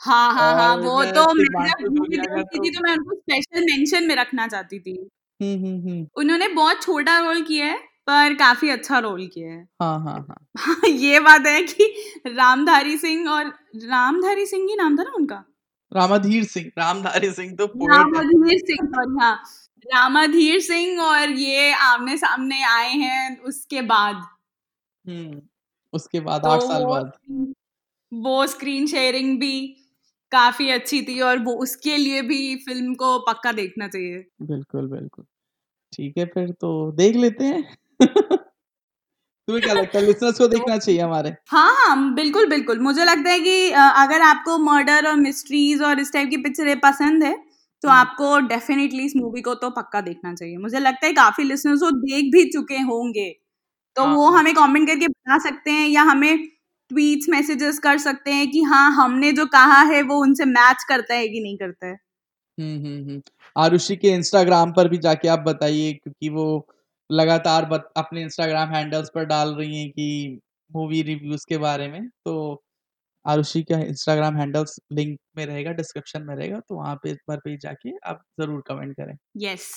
हाँ 0.00 0.34
हाँ 0.34 0.52
हाँ 0.54 0.76
वो 0.76 1.04
तो 1.04 1.24
मैं 1.34 1.64
देखती 1.68 2.58
थी 2.58 2.70
तो 2.70 2.78
तो 2.78 2.82
मैं 2.82 2.92
उनको 2.92 3.14
स्पेशल 3.14 3.64
मेंशन 3.64 4.06
में 4.06 4.14
रखना 4.16 4.46
चाहती 4.46 4.78
थी। 4.80 4.96
हम्म 5.40 5.66
हम्म 5.66 5.88
हम्म। 5.88 6.06
उन्होंने 6.16 6.48
बहुत 6.48 6.82
छोटा 6.82 7.18
रोल 7.18 7.42
किया 7.42 7.66
है 7.66 7.78
पर 8.06 8.34
काफ़ी 8.34 8.68
अच्छा 8.70 8.98
रोल 8.98 9.26
किया 9.26 9.52
है। 9.52 9.62
हाँ 9.82 9.98
हाँ 10.00 10.18
हाँ। 10.28 10.36
हाँ 10.58 10.88
ये 10.88 11.20
बात 11.20 11.46
है 11.46 11.62
कि 11.62 11.84
रामधारी 12.26 12.96
सिंह 12.98 13.28
और 13.30 13.46
रामधारी 13.84 14.46
सिंह 14.46 14.68
ही 14.70 14.76
नाम 14.76 14.98
था 14.98 15.02
ना 15.02 15.12
उनका? 15.16 15.44
रामाधीर 15.92 16.44
सिंह 16.44 16.70
रामधारी 16.78 17.30
सिंह 17.30 17.54
तो 17.56 17.66
रामाधीर 17.66 18.58
सिंह 18.58 18.86
सॉरी 18.88 19.18
हाँ। 19.20 19.34
रामाधीर 19.86 20.60
सिंह 20.60 21.00
और 21.00 21.30
ये 21.30 21.72
आमने 21.72 22.16
सामने 22.16 22.62
आए 22.64 22.92
हैं 22.92 23.40
उसके 23.40 23.82
बाद। 23.82 24.14
हम्म। 25.04 25.40
उसके 25.94 26.20
बाद 26.20 26.42
तो 26.42 26.48
आठ 26.48 26.62
साल 26.62 26.84
बाद। 26.84 27.12
वो 28.12 28.46
स्क्रीन 28.46 28.86
शेयरिंग 28.86 29.38
भी 29.40 29.76
काफ़ी 30.32 30.70
अच्छी 30.70 31.02
थी 31.02 31.20
और 31.20 31.38
वो 31.38 31.52
उसके 31.52 31.96
लिए 31.96 32.22
भी 32.22 32.56
फ़िल्म 32.56 32.94
को 32.94 33.18
पक्का 33.18 33.52
देखना 33.52 33.88
चाहिए। 33.88 34.24
बिल्कुल 34.42 34.88
बिल्कुल। 34.88 35.24
ठीक 35.92 36.18
है 36.18 36.24
फिर 36.26 36.50
तो 36.50 36.70
देख 36.92 37.16
लेते 37.16 37.44
हैं। 37.44 37.76
तुम्हें 39.48 39.62
क्या 39.62 39.74
लगता 39.74 39.98
है 39.98 40.04
लिसनर्स 40.06 40.38
को 40.38 40.48
देखना 40.48 40.78
चाहिए 40.78 41.00
हमारे? 41.00 41.34
हाँ 41.48 41.74
हाँ 41.76 42.14
बिल्कुल 42.14 42.46
बिल्कुल। 42.46 42.78
मुझे 42.78 43.04
लगता 43.04 43.30
है 43.30 43.40
कि 43.40 43.70
अगर 43.72 44.22
आपको 44.22 44.58
मर्डर 44.58 45.08
और 45.08 45.16
मिस्ट्रीज 45.16 45.82
और 45.82 46.00
इस 46.00 46.12
टाइप 46.12 46.30
की 46.30 46.36
पिक्चरें 46.36 46.78
पसंद 46.80 47.24
है 47.24 47.34
तो 47.82 47.88
हम्म। 47.88 47.98
आपको 48.00 48.38
डेफिनेटली 48.48 49.04
इस 49.04 49.12
मूवी 49.16 49.40
को 49.42 49.54
तो 49.54 49.70
पक्का 49.70 50.00
देखना 50.00 50.34
चाहिए। 50.34 50.56
मुझे 50.56 50.78
लगता 50.78 51.06
है 51.06 51.12
काफ़ी 51.12 51.44
लिसनर्स 51.44 51.82
वो 51.82 51.90
देख 51.90 52.32
भी 52.32 52.44
चुके 52.50 52.78
होंगे। 52.82 53.28
तो 53.96 54.04
हाँ। 54.04 54.14
वो 54.16 54.28
हमें 54.30 54.54
कमेंट 54.54 54.88
करके 54.88 55.08
बता 55.08 55.38
सकते 55.40 55.70
हैं 55.70 55.88
या 55.88 56.02
हमें 56.02 56.46
ट्वीट्स 56.90 57.28
मैसेजेस 57.30 57.78
कर 57.78 57.98
सकते 57.98 58.32
हैं 58.32 58.50
कि 58.50 58.62
हाँ 58.64 58.90
हमने 58.94 59.32
जो 59.32 59.46
कहा 59.48 59.80
है 59.84 60.02
वो 60.04 60.16
उनसे 60.22 60.44
मैच 60.46 60.84
करता 60.88 61.14
है 61.14 61.28
कि 61.28 61.40
नहीं 61.40 61.56
करता 61.58 61.86
है। 61.86 61.92
हम्म 62.58 62.76
हम्म 62.78 63.10
हम्म। 63.10 63.22
आरुषि 63.56 63.96
के 63.96 64.08
इंस्टाग्राम 64.10 64.72
पर 64.72 64.88
भी 64.88 64.98
जाके 64.98 65.28
आप 65.28 65.40
बताइए 65.40 65.92
क्योंकि 65.94 66.28
वो 66.30 66.66
लगातार 67.10 67.64
बत, 67.66 67.88
अपने 67.96 68.22
इंस्टाग्राम 68.22 68.70
हैंडल्स 68.70 69.10
पर 69.14 69.24
डाल 69.26 69.54
रही 69.54 69.78
हैं 69.78 69.90
कि 69.90 70.40
मूवी 70.70 71.02
रिव्यूज़ 71.04 71.44
के 71.48 71.58
बारे 71.58 71.88
में। 71.88 72.08
तो 72.24 72.62
आरुषि 73.24 73.62
का 73.62 73.78
इंस्टाग्राम 73.80 74.36
हैंडल्स 74.38 74.78
लिंक 74.92 75.18
में 75.38 75.44
रहेगा 75.46 75.72
डिस्क्रिप्शन 75.74 76.22
में 76.22 76.34
रहेगा 76.36 76.60
तो 76.60 76.76
वहाँ 76.76 76.94
पे 77.04 77.14
पर 77.28 77.38
पे 77.38 77.56
जाके 77.58 77.92
आप 78.06 78.22
ज़रूर 78.40 78.62
कमेंट 78.68 78.94
करें। 78.96 79.16
Yes 79.38 79.70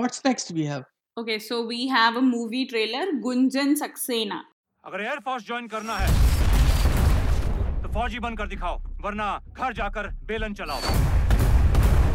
what's 0.00 0.22
next 0.26 0.52
we 0.52 0.64
have 0.64 0.84
okay 1.16 1.38
so 1.40 1.62
we 1.68 1.86
have 1.88 2.16
a 2.16 2.20
movie 2.26 2.64
trailer 2.66 3.10
Gunjan 3.22 3.74
Saxena 3.76 4.44
अगर 4.84 5.00
एयरफोर्स 5.02 5.46
ज्वाइन 5.46 5.66
करना 5.68 5.96
है 5.96 6.08
तो 7.82 7.88
फौजी 7.94 8.18
बनकर 8.26 8.46
दिखाओ 8.48 8.78
वरना 9.02 9.26
घर 9.52 9.72
जाकर 9.74 10.08
बेलन 10.28 10.54
चलाओ। 10.54 10.80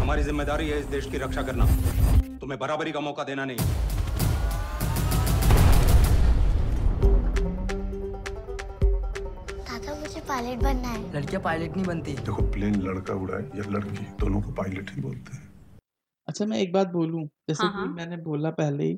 हमारी 0.01 0.23
ज़िम्मेदारी 0.23 0.69
है 0.69 0.79
इस 0.79 0.85
देश 0.87 1.05
की 1.11 1.17
रक्षा 1.17 1.41
करना। 1.43 1.65
तुम्हें 2.39 2.59
बराबरी 2.59 2.91
का 2.91 2.99
मौका 2.99 3.23
देना 3.23 3.45
नहीं। 3.45 3.57
दादा 9.63 9.95
मुझे 9.95 10.21
पायलट 10.27 10.63
बनना 10.63 10.87
है। 10.89 11.13
लड़कियाँ 11.15 11.41
पायलट 11.43 11.75
नहीं 11.77 11.85
बनती। 11.85 12.13
देखो 12.21 12.51
प्लेन 12.53 12.81
लड़का 12.81 13.13
उड़ाए 13.23 13.43
या 13.57 13.69
लड़की? 13.69 14.05
दोनों 14.19 14.41
को 14.41 14.51
पायलट 14.61 14.95
ही 14.95 15.01
बोलते 15.01 15.37
हैं। 15.37 15.43
अच्छा 16.27 16.45
मैं 16.45 16.57
एक 16.59 16.71
बात 16.73 16.87
बोलूँ, 16.89 17.25
जैसे 17.49 17.67
हाँ, 17.67 17.71
कि 17.71 17.87
हाँ। 17.87 17.89
मैंने 17.89 18.17
बोला 18.19 18.49
पहले 18.53 18.83
ही, 18.83 18.95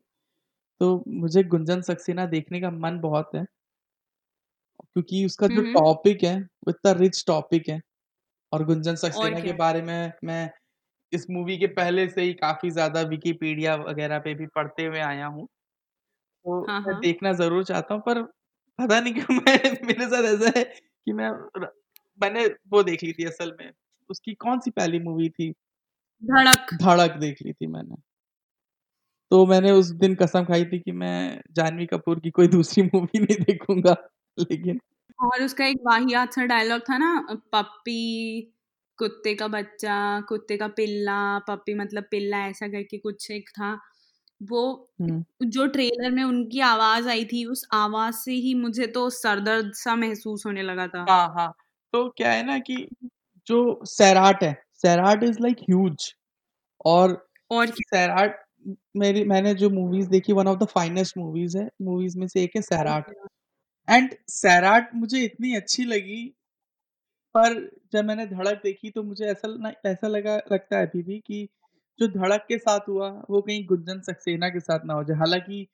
तो 0.81 1.03
मुझे 1.09 1.43
गुंजन 1.47 1.81
सक्सेना 1.83 2.27
देखने 2.27 2.61
का 2.61 2.71
मन 2.73 2.99
बहुत 3.01 3.31
है। 3.35 3.45
क्योंकि 4.85 5.25
उसका 5.25 5.47
हुँ, 5.47 5.57
जो 5.57 5.61
हुँ। 5.61 5.75
टॉपिक 5.75 6.23
है, 6.23 6.35
वो 6.37 6.69
इतना 6.69 6.91
रिच 6.93 7.23
टॉपिक 7.27 7.69
है 7.69 7.79
और 8.51 8.65
गुंजन 8.65 8.95
और 9.11 9.33
सक्सेना 9.33 9.41
के 9.41 9.53
क्या। 9.53 9.55
बारे 9.55 9.81
में 9.83 10.13
मैं 10.25 10.49
इस 11.13 11.27
मूवी 11.31 11.57
के 11.57 11.67
पहले 11.73 12.07
से 12.09 12.21
ही 12.23 12.33
काफ़ी 12.35 12.71
ज़्यादा 12.71 13.01
विकिपीडिया 13.09 13.75
वगैरह 13.79 14.19
पे 14.21 14.33
भी 14.35 14.47
पढ़ते 14.55 14.85
हुए 14.85 15.01
आया 15.03 15.27
हूँ। 15.27 15.47
तो 16.45 16.61
हाँ, 16.61 16.81
मैं 16.81 16.93
हाँ। 16.93 16.97
देखना 16.97 17.31
ज़रूर 17.35 17.63
चाहता 17.65 17.93
हूँ 17.93 18.01
पर 18.03 18.21
पता 18.79 18.99
नहीं 18.99 19.13
क्यों 19.15 19.35
मैं 19.41 19.87
मेरे 19.87 20.07
साथ 20.07 20.23
ऐसा 20.27 20.51
है 20.57 20.63
कि 20.65 21.13
मैं 21.13 21.29
र 21.57 21.71
मैंने 22.21 22.45
वो 22.69 22.81
देख 22.83 23.03
ली 23.03 23.11
थी 23.13 23.25
असल 23.25 23.51
में, 23.59 23.71
उसकी 24.09 24.33
कौन-सी 24.35 24.71
पहली 24.71 24.99
मूवी 25.01 25.29
थी? 25.31 25.51
धड़क। 26.23 26.73
धड़क 26.75 27.17
देख 27.19 27.41
ली 27.43 27.53
थी 27.53 27.67
मैंने। 27.67 28.01
तो 29.31 29.45
मैंने 29.45 29.71
उस 29.71 29.89
दिन 29.93 30.13
कसम 30.15 30.43
खाई 30.45 30.65
थी 30.65 30.79
कि 30.79 30.91
मैं 30.93 31.41
जानवी 31.51 31.85
कपूर 31.85 32.19
की 32.19 32.29
कोई 32.31 32.47
दूसरी 32.47 32.83
मूवी 32.85 33.19
नहीं 33.19 33.37
देखूँगा 33.45 33.95
लेकिन 34.37 34.79
और 35.19 35.41
उसका 35.43 35.65
एक 35.65 35.77
वाहियात 35.85 36.33
सा 36.33 36.43
डायलॉग 36.45 36.81
था 36.81 36.97
ना 36.97 37.09
पप्पी, 37.53 38.41
कुत्ते 38.99 39.33
का 39.35 39.47
बच्चा, 39.47 39.95
कुत्ते 40.21 40.57
का 40.57 40.67
पिल्ला, 40.71 41.17
पप्पी 41.47 41.73
मतलब 41.75 42.03
पिल्ला 42.11 42.45
ऐसा 42.47 42.67
करके 42.67 42.97
कुछ 42.97 43.29
एक 43.31 43.49
था। 43.51 43.71
वो 44.41 44.63
हुँ। 44.99 45.23
जो 45.45 45.65
ट्रेलर 45.67 46.11
में 46.11 46.23
उनकी 46.23 46.59
आवाज़ 46.63 47.07
आई 47.09 47.25
थी, 47.25 47.45
उस 47.45 47.67
आवाज़ 47.73 48.15
से 48.17 48.33
ही 48.37 48.53
मुझे 48.55 48.87
तो 48.89 49.09
सर 49.11 49.39
दर्द 49.41 49.71
सा 49.75 49.95
महसूस 49.97 50.45
होने 50.45 50.63
लगा 50.63 50.87
था। 50.87 51.07
हाँ, 51.07 51.27
हाँ। 51.29 51.51
तो 51.93 52.09
क्या 52.11 52.31
है 52.31 52.43
ना 52.43 52.57
कि 52.59 52.87
जो 53.47 53.79
सैराट 53.85 54.43
है, 54.43 54.53
सैराट 54.83 55.23
इज़ 55.23 55.37
लाइक 55.41 55.57
ह्यूज 55.61 56.13
और 56.85 57.13
और 57.51 57.67
सैराट 57.79 58.39
मेरी 58.97 59.23
मैंने 59.25 59.53
जो 59.55 59.69
मूवीज़ 59.71 60.09
देखी 60.09 60.33
one 60.33 60.47
of 60.47 60.59
the 60.59 60.65
finest 60.69 61.17
movies 61.17 61.57
है, 61.57 61.69
मूवीज़ 61.83 62.17
में 62.19 62.27
से 62.27 62.43
एक 62.43 62.55
है 62.55 62.61
सैराट 62.63 63.13
एंड 63.87 64.15
सैराट 64.31 64.91
मुझे 64.95 65.21
इतनी 65.21 65.55
अच्छी 65.55 65.85
लगी 65.85 66.23
पर 67.35 67.53
जब 67.93 68.05
मैंने 68.05 68.25
धड़क 68.27 68.59
देखी 68.63 68.89
तो 68.91 69.03
मुझे 69.03 69.25
ऐसा 69.27 69.47
ना 69.57 69.71
ऐसा 69.85 70.07
लगा 70.07 70.35
लगता 70.51 70.77
है 70.77 70.85
अभी 70.87 71.01
भी 71.03 71.19
कि 71.21 71.47
जो 71.99 72.07
धड़क 72.09 72.45
के 72.47 72.57
साथ 72.57 72.87
हुआ, 72.89 73.09
वो 73.29 73.41
कहीं 73.41 73.65
गुंजन 73.67 73.99
सक्सेना 74.01 74.49
के 74.49 74.59
साथ 74.59 74.85
ना 74.85 74.93
हो 74.93 75.03
जाए। 75.03 75.17
हालाँकि 75.17 75.67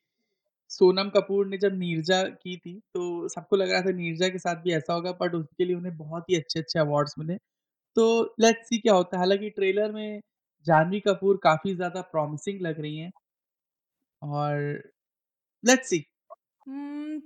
सोनम 0.71 1.09
कपूर 1.11 1.47
ने 1.47 1.57
जब 1.59 1.77
नीरजा 1.77 2.23
की 2.25 2.57
थी, 2.57 2.73
तो 2.93 3.29
सबको 3.29 3.55
लग 3.55 3.71
रहा 3.71 3.81
था 3.81 3.91
नीरजा 3.93 4.29
के 4.29 4.39
साथ 4.39 4.63
भी 4.63 4.73
ऐसा 4.73 4.93
होगा 4.93 5.11
बट 5.21 5.35
उसके 5.35 5.65
लिए 5.65 5.75
उन्हें 5.75 5.97
बहुत 5.97 6.29
ही 6.29 6.35
अच्छे-अच्छे 6.37 6.79
अवार्ड्स 6.79 7.15
मिले। 7.19 7.37
तो 7.95 8.05
लेट्स 8.39 8.67
सी 8.69 8.77
क्या 8.79 8.93
होता 8.93 9.17
है। 9.17 9.19
हालाँकि 9.19 9.49
ट्रेलर 9.51 9.91
में 9.91 10.19
जानवी 10.65 10.99
कपूर 11.01 11.39
काफ़ी 11.43 11.75
ज़्यादा 11.75 12.01
प्रॉमिसिंग 12.11 12.61
लग 12.61 12.79
रही 12.81 12.97
हैं। 12.97 13.11
और 14.21 14.81
लेट्स 15.63 15.89
सी। 15.89 16.05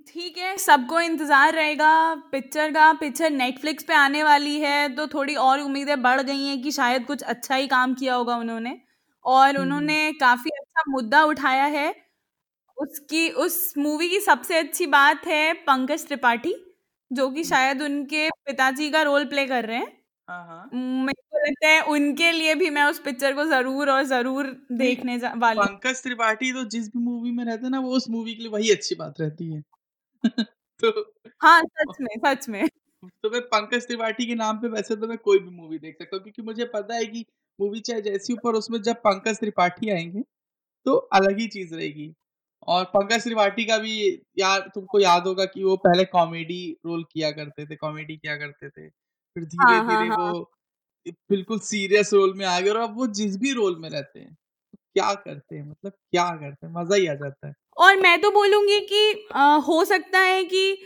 ठीक 0.08 0.38
है, 0.38 0.56
सबको 0.58 1.00
इंतज़ार 1.02 1.54
रहेगा 1.54 1.90
पिक्चर 2.32 2.72
का। 2.74 2.92
पिक्चर 2.96 3.30
नेटफ्लिक्स 3.32 3.84
पे 3.84 3.94
आने 3.96 4.24
वाली 4.24 4.56
है, 4.60 4.96
तो 4.96 5.08
थोड़ी 5.08 5.36
और 5.38 5.60
उम्मीदें 5.62 6.02
बढ़ 6.02 6.22
गई 6.22 6.46
हैं 6.46 6.62
कि 6.62 6.72
शायद 6.72 7.06
कुछ 7.06 7.24
अच्छा 7.26 7.56
ही 7.56 7.68
काम 7.68 7.94
किया 7.96 8.16
होगा 8.16 8.36
उन्होंने 8.38 8.78
और। 9.26 9.58
उन्होंने 9.58 10.12
काफ़ी 10.16 10.50
अच्छा 10.52 10.84
मुद्दा 10.90 11.24
उठाया 11.26 11.66
है। 11.68 11.90
उसकी 12.78 13.30
उस 13.40 13.74
मूवी 13.80 14.10
की 14.10 14.20
सबसे 14.22 14.58
अच्छी 14.58 14.88
बात 14.90 15.28
है 15.28 15.54
पंकज 15.66 16.08
त्रिपाठी, 16.08 16.54
जो 17.12 17.30
कि 17.32 17.44
शायद 17.46 17.82
उनके 17.84 18.30
पिताजी 18.46 18.90
का 18.92 19.02
रोल 19.04 19.26
प्ले 19.28 19.46
कर 19.48 19.66
रहे 19.66 19.78
हैं। 19.78 19.97
हाँ, 20.28 20.46
हाँ। 20.46 20.72
मेरे 20.74 21.22
को 21.24 21.40
लगता 21.40 21.68
है 21.70 21.82
उनके 21.90 22.32
लिए 22.32 22.56
भी 22.56 22.70
मैं 22.72 22.84
उस 22.86 23.00
पिक्चर 23.02 23.34
को 23.36 23.46
ज़रूर 23.48 23.90
और 23.92 24.04
ज़रूर 24.06 24.48
देखने 24.74 25.18
वाली 25.38 25.68
पंकज 25.68 26.02
त्रिपाठी 26.04 26.52
तो 26.54 26.64
जिस 26.68 26.88
भी 26.90 27.00
मूवी 27.02 27.32
में 27.32 27.44
रहते 27.46 27.64
हैं 27.64 27.70
ना, 27.72 27.80
वो 27.80 27.92
उस 27.92 28.10
मूवी 28.10 28.34
के 28.36 28.42
लिए 28.42 28.52
वही 28.52 28.72
अच्छी 28.72 28.96
बात 28.96 29.22
रहती 29.22 29.52
है। 29.52 29.62
तो 30.80 30.92
हाँ, 31.42 31.62
सच 31.64 31.96
में, 32.02 32.16
सच 32.26 32.48
में। 32.50 32.68
तो 33.24 33.30
मैं 33.30 33.42
पंकज 33.44 33.88
त्रिपाठी 33.88 34.26
के 34.26 34.36
नाम 34.36 34.58
पे 34.58 34.68
वैसे 34.70 34.96
तो 34.96 35.08
मैं 35.08 35.18
कोई 35.20 35.40
भी 35.40 35.50
मूवी 35.52 35.78
देख 35.80 35.98
सकता 35.98 36.16
हूँ 36.16 36.24
क्योंकि 36.24 36.42
मुझे 36.44 36.66
पता 36.68 36.96
है 36.96 37.06
कि 37.08 37.26
मूवी 37.60 37.80
चाहे 37.82 38.02
जैसी 38.02 38.34
हो 38.34 38.40
पर 38.44 38.56
उसमें 38.56 38.82
जब 38.82 38.96
पंकज 39.02 39.40
त्रिपाठी 39.40 39.90
आएँगे 39.92 40.24
तो 40.86 40.96
अलग 41.14 41.40
ही 41.40 41.48
चीज़ 41.50 41.76
रहेगी। 41.76 42.14
और 42.68 42.86
पंकज 42.88 43.24
त्रिपाठी 43.24 43.66
का 43.66 43.78
भी 43.80 43.94
यार 44.40 44.62
तुमको 44.76 45.00
याद 45.00 45.28
होगा 45.28 45.46
कि 45.48 45.64
वो 45.64 45.76
पहले 45.80 46.06
कॉमेडी 46.08 46.62
रोल 46.86 47.04
किया 47.06 47.32
करते 47.34 47.66
थे, 47.66 47.76
कॉमेडी 47.78 48.18
किया 48.18 48.38
करते 48.38 48.70
थे। 48.72 48.90
फिर 49.38 49.46
हाँ, 49.58 49.84
हाँ, 49.84 49.84
धीरे-धीरे 49.86 50.10
वो 50.12 50.28
हाँ। 50.28 50.34
बिल्कुल 51.30 51.60
सीरियस 51.62 52.14
रोल 52.14 52.34
में 52.36 52.46
आ 52.48 52.60
गए 52.60 52.70
और 52.70 52.78
अब 52.80 52.98
वो 52.98 53.08
जिस 53.14 53.38
भी 53.38 53.54
रोल 53.54 53.78
में 53.80 53.90
रहते 53.90 54.20
हैं, 54.20 54.36
क्या 54.96 55.14
करते 55.16 55.56
हैं 55.56 55.64
मतलब 55.64 55.92
क्या 56.12 56.30
करते 56.32 56.68
हैं, 56.68 56.74
मज़ा 56.76 56.96
ही 56.96 57.08
आ 57.08 57.14
जाता 57.16 57.48
है। 57.48 57.54
और 57.78 57.98
मैं 57.98 58.20
तो 58.22 58.32
बोलूँगी 58.32 58.80
कि 58.88 59.12
अ, 59.34 59.40
हो 59.68 59.84
सकता 59.86 60.20
है 60.22 60.44
कि 60.46 60.78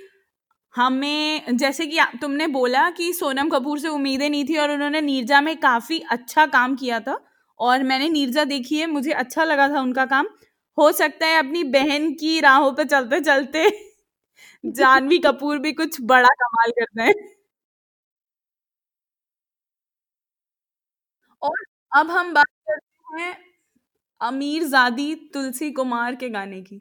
हमें 0.76 1.58
जैसे 1.58 1.86
कि 1.88 2.00
तुमने 2.22 2.48
बोला 2.50 2.90
कि 2.92 3.12
सोनम 3.14 3.50
कपूर 3.50 3.80
से 3.80 3.88
उम्मीदें 3.90 4.30
नहीं 4.30 4.46
थी 4.46 4.58
और 4.58 4.72
उन्होंने 4.72 5.02
नीरजा 5.02 5.42
में 5.42 5.56
काफ़ी 5.60 6.00
अच्छा 6.12 6.46
काम 6.48 6.76
किया 6.76 7.00
था 7.00 7.20
और 7.60 7.84
मैंने 7.84 8.10
नीरजा 8.10 8.44
देखी 8.46 8.80
है, 8.80 8.88
मुझे 8.88 9.12
अच्छा 9.14 9.44
लगा 9.44 9.68
था 9.70 9.82
उनका 9.82 10.06
काम। 10.08 10.28
हो 10.78 10.92
सकता 10.94 11.28
है 11.28 11.38
अपनी 11.40 11.64
बहन 11.72 12.12
की 12.16 12.40
राहों 12.42 12.72
पर 12.74 12.84
चलते-चलते 12.86 13.68
जानवी 14.66 15.18
कपूर 15.20 15.60
भी 15.60 15.72
कुछ 15.74 15.98
बड़ा 16.04 16.30
कमाल 16.36 16.72
कर 16.80 16.86
दें। 16.98 17.14
और 21.44 21.66
अब 21.92 22.10
हम 22.10 22.34
बात 22.34 22.48
करते 22.70 23.22
हैं 23.22 23.36
अमीरज़ादी 24.22 25.14
तुलसी 25.34 25.72
कुमार 25.72 26.16
के 26.16 26.30
गाने 26.30 26.62
की। 26.62 26.78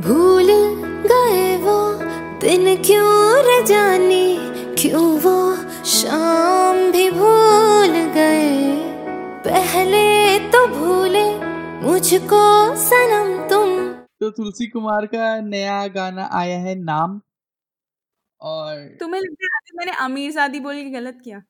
भूल 0.00 0.50
गए 1.06 1.56
वो 1.56 1.78
दिन 2.40 2.74
क्यों 2.82 3.44
रे 3.44 3.62
जाने 3.66 4.24
क्यों 4.78 5.06
वो 5.20 5.36
शाम 5.90 6.76
भी 6.92 7.10
भूल 7.10 7.96
गए 8.14 8.76
पहले 9.46 10.06
तो 10.50 10.66
भूले 10.68 11.28
मुझको 11.82 12.44
सनम 12.80 13.36
तुम 13.48 13.78
तो 14.20 14.30
तुलसी 14.30 14.66
कुमार 14.66 15.06
का 15.06 15.40
नया 15.42 15.86
गाना 15.88 16.28
आया 16.34 16.58
है 16.58 16.74
नाम। 16.80 17.20
और 18.42 19.00
तुम्हें 19.00 19.20
लगता 19.20 19.46
है 19.56 19.76
मैंने 19.76 19.92
अमीरज़ादी 20.04 20.60
बोल 20.60 20.74
के 20.76 20.90
गलत 20.90 21.20
किया? 21.24 21.42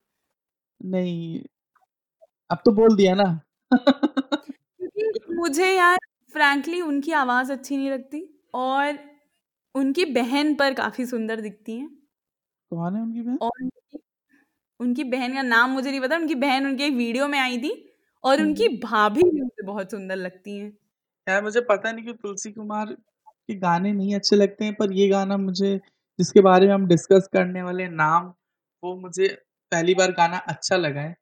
नहीं, 0.81 1.41
अब 2.51 2.59
तो 2.65 2.73
बोल 2.73 2.97
दिया 2.97 3.15
ना। 3.15 3.25
क्योंकि 4.81 5.35
मुझे 5.35 5.67
यार 5.69 5.99
फ्रैंकली 6.35 6.81
उनकी 6.83 7.13
आवाज़ 7.15 7.53
अच्छी 7.53 7.77
नहीं 7.77 7.91
लगती 7.91 8.23
और 8.57 8.99
उनकी 9.75 10.05
बहन 10.15 10.55
पर 10.55 10.75
काफ़ी 10.75 11.07
सुंदर 11.07 11.41
दिखती 11.41 11.77
हैं। 11.79 11.89
कौन 12.73 12.97
है 12.97 13.03
उनकी 13.03 13.23
बहन? 13.23 13.39
और 13.41 13.69
उनकी 14.81 15.05
बहन 15.07 15.35
का 15.35 15.43
नाम 15.43 15.71
मुझे 15.71 15.91
नहीं 15.91 16.01
पता, 16.01 16.17
उनकी 16.17 16.35
बहन 16.37 16.67
उनकी 16.67 16.85
एक 16.85 16.95
वीडियो 16.95 17.29
में 17.29 17.39
आई 17.39 17.59
थी 17.59 17.73
और 18.25 18.41
उनकी 18.41 18.69
भाभी 18.79 19.23
भी 19.25 19.41
मुझे 19.41 19.67
बहुत 19.67 19.91
सुंदर 19.91 20.17
लगती 20.17 20.57
हैं। 20.59 20.73
यार 21.27 21.43
मुझे 21.43 21.61
पता 21.63 21.93
नहीं 21.93 22.05
क्यों 22.05 22.15
तुलसी 22.17 22.53
कुमार 22.53 22.93
के 22.93 23.55
गाने 23.57 23.93
नहीं 23.93 24.15
अच्छे 24.15 24.37
लगते 24.37 24.65
हैं, 24.65 24.75
पर 24.75 24.93
ये 24.93 25.09
गाना 25.09 25.37
मुझे 25.39 25.79
जिसके 26.21 26.41
बारे 26.43 26.67
में 26.67 26.75
हम 26.75 26.87
डिस्कस 26.87 27.29
करने 27.33 27.63
वाले 27.63 27.89
नाम, 27.91 28.33
वो 28.83 28.97
मुझे 28.97 29.29
पहली 29.73 29.95
बार 29.95 30.13
गाना 30.13 30.39
अच्छा 30.49 30.77
लगा 30.79 31.01
है। 31.01 31.17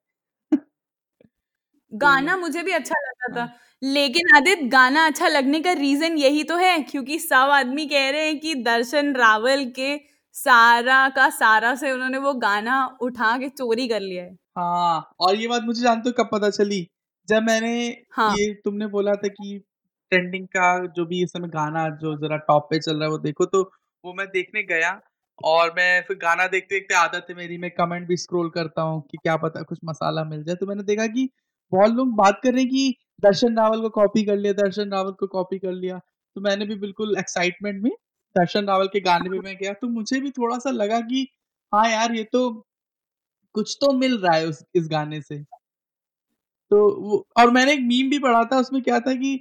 गाना 1.92 2.34
तो 2.34 2.40
मुझे 2.40 2.62
भी 2.62 2.72
अच्छा 2.72 2.94
लगा 3.00 3.34
था। 3.36 3.48
लेकिन 3.82 4.36
आदित्य 4.36 4.68
गाना 4.68 5.04
अच्छा 5.06 5.28
लगने 5.28 5.60
का 5.60 5.72
रीज़न 5.74 6.16
यही 6.18 6.42
तो 6.44 6.56
है 6.56 6.78
क्योंकि 6.82 7.18
सब 7.18 7.50
आदमी 7.52 7.86
कह 7.86 8.10
रहे 8.10 8.26
हैं 8.26 8.38
कि 8.40 8.54
दर्शन 8.62 9.14
रावल 9.16 9.64
के 9.76 9.96
सारा 10.34 11.08
का 11.10 11.28
सारा 11.32 11.74
से 11.74 11.92
उन्होंने 11.92 12.18
वो 12.18 12.32
गाना 12.38 12.84
उठा 13.02 13.36
के 13.38 13.48
चोरी 13.50 13.88
कर 13.88 14.00
लिया 14.00 14.24
है। 14.24 14.36
हाँ, 14.56 15.10
और 15.20 15.34
ये 15.36 15.48
बात 15.48 15.62
मुझे 15.62 15.80
जानते 15.82 16.08
हो 16.10 16.22
कब 16.24 16.28
पता 16.32 16.50
चली? 16.50 16.86
जब 17.28 17.42
मैंने 17.42 17.72
हाँ। 18.12 18.30
ये 18.30 18.52
तुमने 18.64 18.86
बोला 18.88 19.12
था 19.14 19.28
कि 19.28 19.58
ट्रेंडिंग 20.12 20.46
का 20.48 20.68
जो 20.88 21.04
भी 21.06 21.22
इस 21.22 21.30
समय 21.32 21.48
गाना 21.48 21.88
जो 21.96 22.16
ज़रा 22.18 22.36
टॉप 22.38 22.66
पे 22.70 22.78
चल 22.78 22.96
रहा 22.96 23.04
है 23.04 23.10
वो 23.10 23.18
देखो, 23.18 23.44
तो 23.46 23.62
वो 24.08 24.14
मैं 24.14 24.26
देखने 24.28 24.62
गया 24.64 25.00
और 25.44 25.72
मैं 25.76 26.02
फिर 26.02 26.16
गाना 26.18 26.46
देखते-देखते 26.46 26.94
आदत 26.94 27.26
है 27.30 27.36
मेरी 27.36 27.58
मैं 27.58 27.70
कमेंट 27.70 28.06
भी 28.08 28.16
स्क्रॉल 28.16 28.48
करता 28.50 28.82
हूँ 28.82 29.00
कि 29.10 29.18
क्या 29.18 29.36
पता 29.36 29.62
कुछ 29.62 29.78
मसाला 29.84 30.24
मिल 30.24 30.42
जाए। 30.44 30.56
तो 30.56 30.66
मैंने 30.66 30.82
देखा 30.82 31.06
कि 31.06 31.28
बहुत 31.72 31.90
लोग 31.92 32.14
बात 32.16 32.40
कर 32.44 32.52
रहे 32.52 32.62
हैं 32.62 32.70
कि 32.70 32.94
दर्शन 33.22 33.56
रावल 33.58 33.80
को 33.80 33.88
कॉपी 33.90 34.24
कर 34.24 34.36
लिया 34.36 34.52
दर्शन 34.54 34.92
रावल 34.92 35.12
को 35.12 35.26
कॉपी 35.26 35.58
कर 35.58 35.72
लिया। 35.72 35.98
तो 36.36 36.40
मैंने 36.40 36.66
भी 36.66 36.74
बिल्कुल 36.76 37.16
एक्साइटमेंट 37.18 37.82
में 37.82 37.90
दर्शन 38.36 38.66
रावल 38.66 38.86
के 38.86 39.00
गाने 39.00 39.30
पे 39.30 39.38
मैं 39.38 39.56
गया, 39.56 39.72
तो 39.72 39.88
मुझे 39.88 40.20
भी 40.20 40.30
थोड़ा-सा 40.30 40.70
लगा 40.70 41.00
कि 41.00 41.26
हाँ 41.72 41.88
यार, 41.90 42.14
ये 42.14 42.24
तो 42.24 42.48
कुछ 43.54 43.76
तो 43.80 43.92
मिल 43.92 44.18
रहा 44.18 44.36
है 44.36 44.46
उस 44.46 44.64
इस 44.74 44.88
गाने 44.90 45.20
से। 45.22 45.44
तो 46.70 46.78
वो 47.02 47.26
और 47.36 47.50
मैंने 47.50 47.72
एक 47.72 47.80
मीम 47.80 48.10
भी 48.10 48.18
पढ़ा 48.18 48.42
था, 48.44 48.58
उसमें 48.58 48.82
क्या 48.82 49.00
था 49.00 49.14
कि 49.14 49.34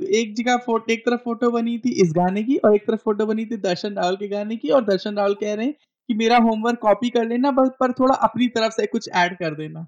एक 0.00 0.34
जगह 0.34 0.56
फ़ो 0.56 0.84
एक 0.90 1.06
तरफ़ 1.06 1.20
फ़ोटो 1.20 1.50
बनी 1.50 1.78
थी 1.78 1.92
इस 2.02 2.12
गाने 2.16 2.42
की 2.42 2.56
और 2.56 2.74
एक 2.74 2.86
तरफ़ 2.86 3.00
फ़ोटो 3.00 3.26
बनी 3.26 3.46
थी 3.46 3.56
दर्शन 3.56 3.94
रावल 3.94 4.16
के 4.16 4.28
गाने 4.28 4.56
की 4.56 4.68
और 4.68 4.84
दर्शन 4.84 5.16
रावल 5.16 5.34
कह 5.34 5.54
रहे 5.54 5.66
हैं 5.66 5.74
कि 6.08 6.14
मेरा 6.14 6.36
होमवर्क 6.36 6.78
कॉपी 6.78 7.10
कर 7.10 7.24
लेना 7.24 7.50
बस 7.50 7.70
पर 7.80 7.92
थोड़ा 7.92 8.14
अपनी 8.14 8.48
तरफ़ 8.48 8.72
से 8.72 8.86
कुछ 8.86 9.08
ऐड 9.08 9.38
कर 9.38 9.54
देना 9.54 9.86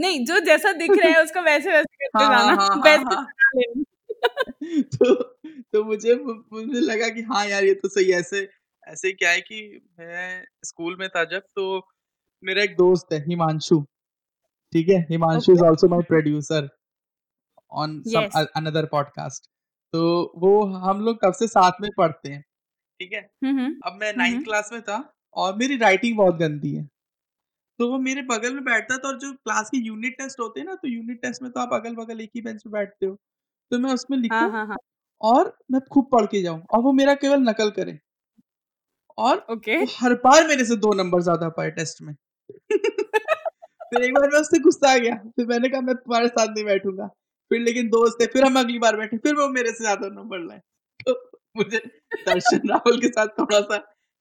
नहीं 0.00 0.24
जो 0.24 0.40
जैसा 0.40 0.72
दिख 0.72 0.90
रहा 0.90 1.08
है 1.08 1.22
उसको 1.24 1.40
वैसे 1.40 1.72
वैसे 1.72 2.06
करते 2.06 2.24
हाँ, 2.24 2.32
जाना 2.32 2.62
हाँ, 2.62 2.68
हाँ, 2.68 2.82
वैसे 2.84 3.14
हाँ। 3.14 3.26
लेना। 3.56 3.84
तो 4.82 5.14
तो 5.72 5.84
मुझे 5.84 6.14
मुझे 6.14 6.80
लगा 6.80 7.08
कि 7.08 7.22
हाँ 7.22 7.46
यार 7.46 7.64
ये 7.64 7.74
तो 7.74 7.88
सही 7.88 8.12
ऐसे 8.12 8.48
ऐसे 8.88 9.12
क्या 9.12 9.30
है 9.30 9.40
कि 9.40 9.80
मैं 10.00 10.44
स्कूल 10.64 10.96
में 11.00 11.08
था 11.08 11.24
जब 11.24 11.40
तो 11.40 11.88
मेरा 12.44 12.62
एक 12.62 12.76
दोस्त 12.76 13.12
है 13.12 13.24
हिमांशु 13.28 13.84
ठीक 14.72 14.88
है 14.88 15.06
Himanshu 15.10 15.52
is. 15.52 15.64
Also 15.64 15.88
my 15.88 16.02
producer 16.02 16.77
on 17.72 18.02
Yes. 18.06 18.30
Some 18.32 18.46
another 18.56 18.86
podcast 18.86 19.46
तो 19.94 20.00
वो 20.38 20.50
हम 20.80 21.00
लोग 21.00 21.18
कब 21.24 21.32
से 21.32 21.46
साथ 21.48 21.80
में 21.80 21.90
पढ़ते 21.96 22.28
हैं 22.28 22.42
ठीक 23.00 23.12
है? 23.12 23.20
हम्म 23.44 23.74
अब 23.86 23.98
मैं। 24.00 24.12
नाइन्थ 24.16 24.44
क्लास 24.44 24.70
में 24.72 24.80
था 24.82 24.96
और 25.36 25.56
मेरी 25.56 25.76
राइटिंग 25.76 26.16
बहुत 26.16 26.36
गंदी 26.36 26.74
है। 26.74 26.88
तो 27.78 27.90
वो 27.90 27.98
मेरे 27.98 28.22
बगल 28.22 28.54
में 28.54 28.64
बैठता 28.64 28.96
था 28.96 29.08
और 29.08 29.18
जो 29.18 29.32
क्लास 29.34 29.68
के 29.70 29.78
यूनिट 29.78 30.16
टेस्ट 30.18 30.40
होते 30.40 30.60
हैं 30.60 30.66
ना 30.66 30.74
तो 30.74 30.88
यूनिट 30.88 31.20
टेस्ट 31.22 31.42
में 31.42 31.50
तो 31.52 31.60
आप 31.60 31.72
अगल 31.74 31.94
बगल 31.94 32.20
एक 32.20 32.30
ही 32.36 32.40
बेंच 32.40 32.62
पे 32.62 32.70
बैठते 32.70 33.06
हो। 33.06 33.14
तो 33.70 33.78
मैं 33.78 33.92
उसमें 33.94 34.16
हाँ 34.18 34.22
लिखूं 34.22 34.50
हाँ 34.52 34.66
हाँ 34.66 34.76
और 35.20 35.56
मैं 35.72 35.80
खूब 35.92 36.08
पढ़ 36.12 36.26
के 36.26 36.42
जाऊँ 36.42 36.62
और 36.70 36.82
वो 36.82 36.92
मेरा 36.92 37.14
केवल 37.14 37.40
नकल 37.40 37.70
करे। 37.70 37.98
और 39.18 39.46
ओके। 39.50 39.76
वो 39.76 39.86
हर 39.98 40.14
बार 40.14 40.46
मेरे 40.48 40.64
से 40.64 40.76
दो 40.76 40.92
नंबर 40.94 41.22
ज़्यादा 41.22 41.48
पाए 41.48 41.70
टेस्ट 41.70 42.02
में। 42.02 42.14
फिर 42.64 42.70
एक 44.02 44.14
बार 44.14 44.28
मैं 44.28 44.40
उससे 44.40 44.58
गुस्सा 44.58 44.92
आ 44.92 44.98
गया 44.98 45.14
फिर 45.36 45.46
मैंने 45.46 45.68
कहा 45.68 45.80
मैं 45.80 45.94
तुम्हारे 45.96 46.28
साथ 46.28 46.48
नहीं 46.48 46.64
बैठूँगा। 46.64 47.08
फिर 47.50 47.60
लेकिन 47.60 47.88
दोस्त 47.88 48.22
है 48.22 48.26
फिर 48.26 48.44
हम 48.44 48.58
अगली 48.58 48.78
बार 48.78 48.96
बैठे 48.96 49.16
फिर 49.18 49.34
वो 49.34 49.48
मेरे 49.48 49.70
से 49.72 49.84
ज़्यादा 49.84 50.08
नंबर 50.10 50.38
लाए। 50.38 50.60
तो 51.00 51.14
मुझे 51.56 51.78
दर्शन 52.26 52.68
रावल 52.70 52.98
के 53.00 53.08
साथ 53.08 53.26
थोड़ा 53.38 53.60
सा 53.62 53.76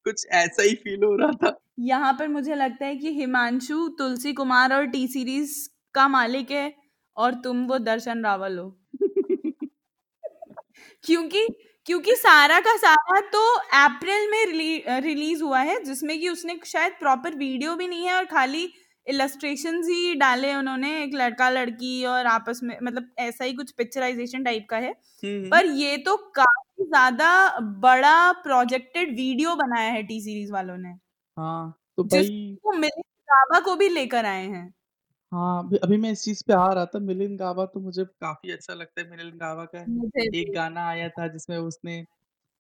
कुछ 0.05 0.25
ऐसा 0.33 0.63
ही 0.63 0.73
फील 0.75 1.03
हो 1.03 1.15
रहा 1.15 1.31
था। 1.43 1.57
यहाँ 1.79 2.13
पर 2.13 2.27
मुझे 2.27 2.55
लगता 2.55 2.85
है 2.85 2.95
कि 2.95 3.11
हिमांशु 3.13 3.87
तुलसी 3.97 4.33
कुमार 4.33 4.73
और 4.73 4.85
टी 4.87 5.07
सीरीज़ 5.07 5.57
का 5.95 6.07
मालिक 6.07 6.51
है 6.51 6.73
और 7.17 7.33
तुम 7.43 7.65
वो 7.67 7.77
दर्शन 7.79 8.23
रावल 8.23 8.57
हो। 8.57 8.69
क्योंकि 11.03 11.47
क्योंकि 11.87 12.15
सारा 12.15 12.59
का 12.59 12.75
सारा 12.77 13.19
तो 13.33 13.41
अप्रैल 13.77 14.29
में 14.31 14.45
रिली, 14.45 14.83
रिलीज़ 14.87 15.43
हुआ 15.43 15.59
है 15.59 15.83
जिसमें 15.83 16.19
कि 16.19 16.29
उसने 16.29 16.59
शायद 16.65 16.93
प्रॉपर 16.99 17.35
वीडियो 17.35 17.75
भी 17.75 17.87
नहीं 17.87 18.05
है 18.07 18.13
और 18.13 18.25
खाली 18.25 18.65
इलस्ट्रेशन 19.07 19.81
ही 19.83 20.13
डाले 20.15 20.53
उन्होंने 20.55 20.91
एक 21.03 21.13
लड़का 21.15 21.49
लड़की 21.49 22.03
और 22.05 22.25
आपस 22.27 22.59
में 22.63 22.77
मतलब 22.83 23.09
ऐसा 23.19 23.45
ही 23.45 23.53
कुछ 23.53 23.71
पिक्चराइजेशन 23.71 24.43
टाइप 24.43 24.67
का 24.69 24.77
है। 24.77 24.93
हम्म, 25.23 25.43
पर 25.51 25.65
ये 25.73 25.97
तो 25.97 26.15
काफ़ी 26.35 26.85
ज़्यादा 26.85 27.29
बड़ा 27.81 28.31
प्रोजेक्टेड 28.43 29.15
वीडियो 29.17 29.55
बनाया 29.55 29.91
है 29.91 30.03
टी 30.03 30.21
सीरीज़ 30.21 30.51
वालों 30.53 30.77
ने। 30.77 30.93
हाँ 31.37 31.73
तो 31.97 32.03
भाई 32.05 32.57
गाबा 33.29 33.59
को 33.59 33.75
भी 33.75 33.87
लेकर 33.89 34.25
आए 34.25 34.45
हैं। 34.47 34.73
हाँ 35.31 35.69
अभी 35.83 35.97
मैं 35.97 36.11
इस 36.11 36.23
चीज़ 36.23 36.43
पे 36.47 36.53
आ 36.53 36.67
रहा 36.67 36.85
था 36.85 36.99
मिलिंद 36.99 37.37
गावा 37.39 37.65
तो 37.65 37.79
मुझे 37.79 38.03
काफ़ी 38.05 38.51
अच्छा 38.51 38.73
लगता 38.73 39.01
है 39.01 39.09
मिलिंद 39.09 39.33
गावा 39.39 39.65
का 39.65 39.79
एक 40.35 40.53
गाना 40.53 40.87
आया 40.89 41.09
था 41.09 41.27
जिसमें 41.27 41.57
उसने 41.57 42.01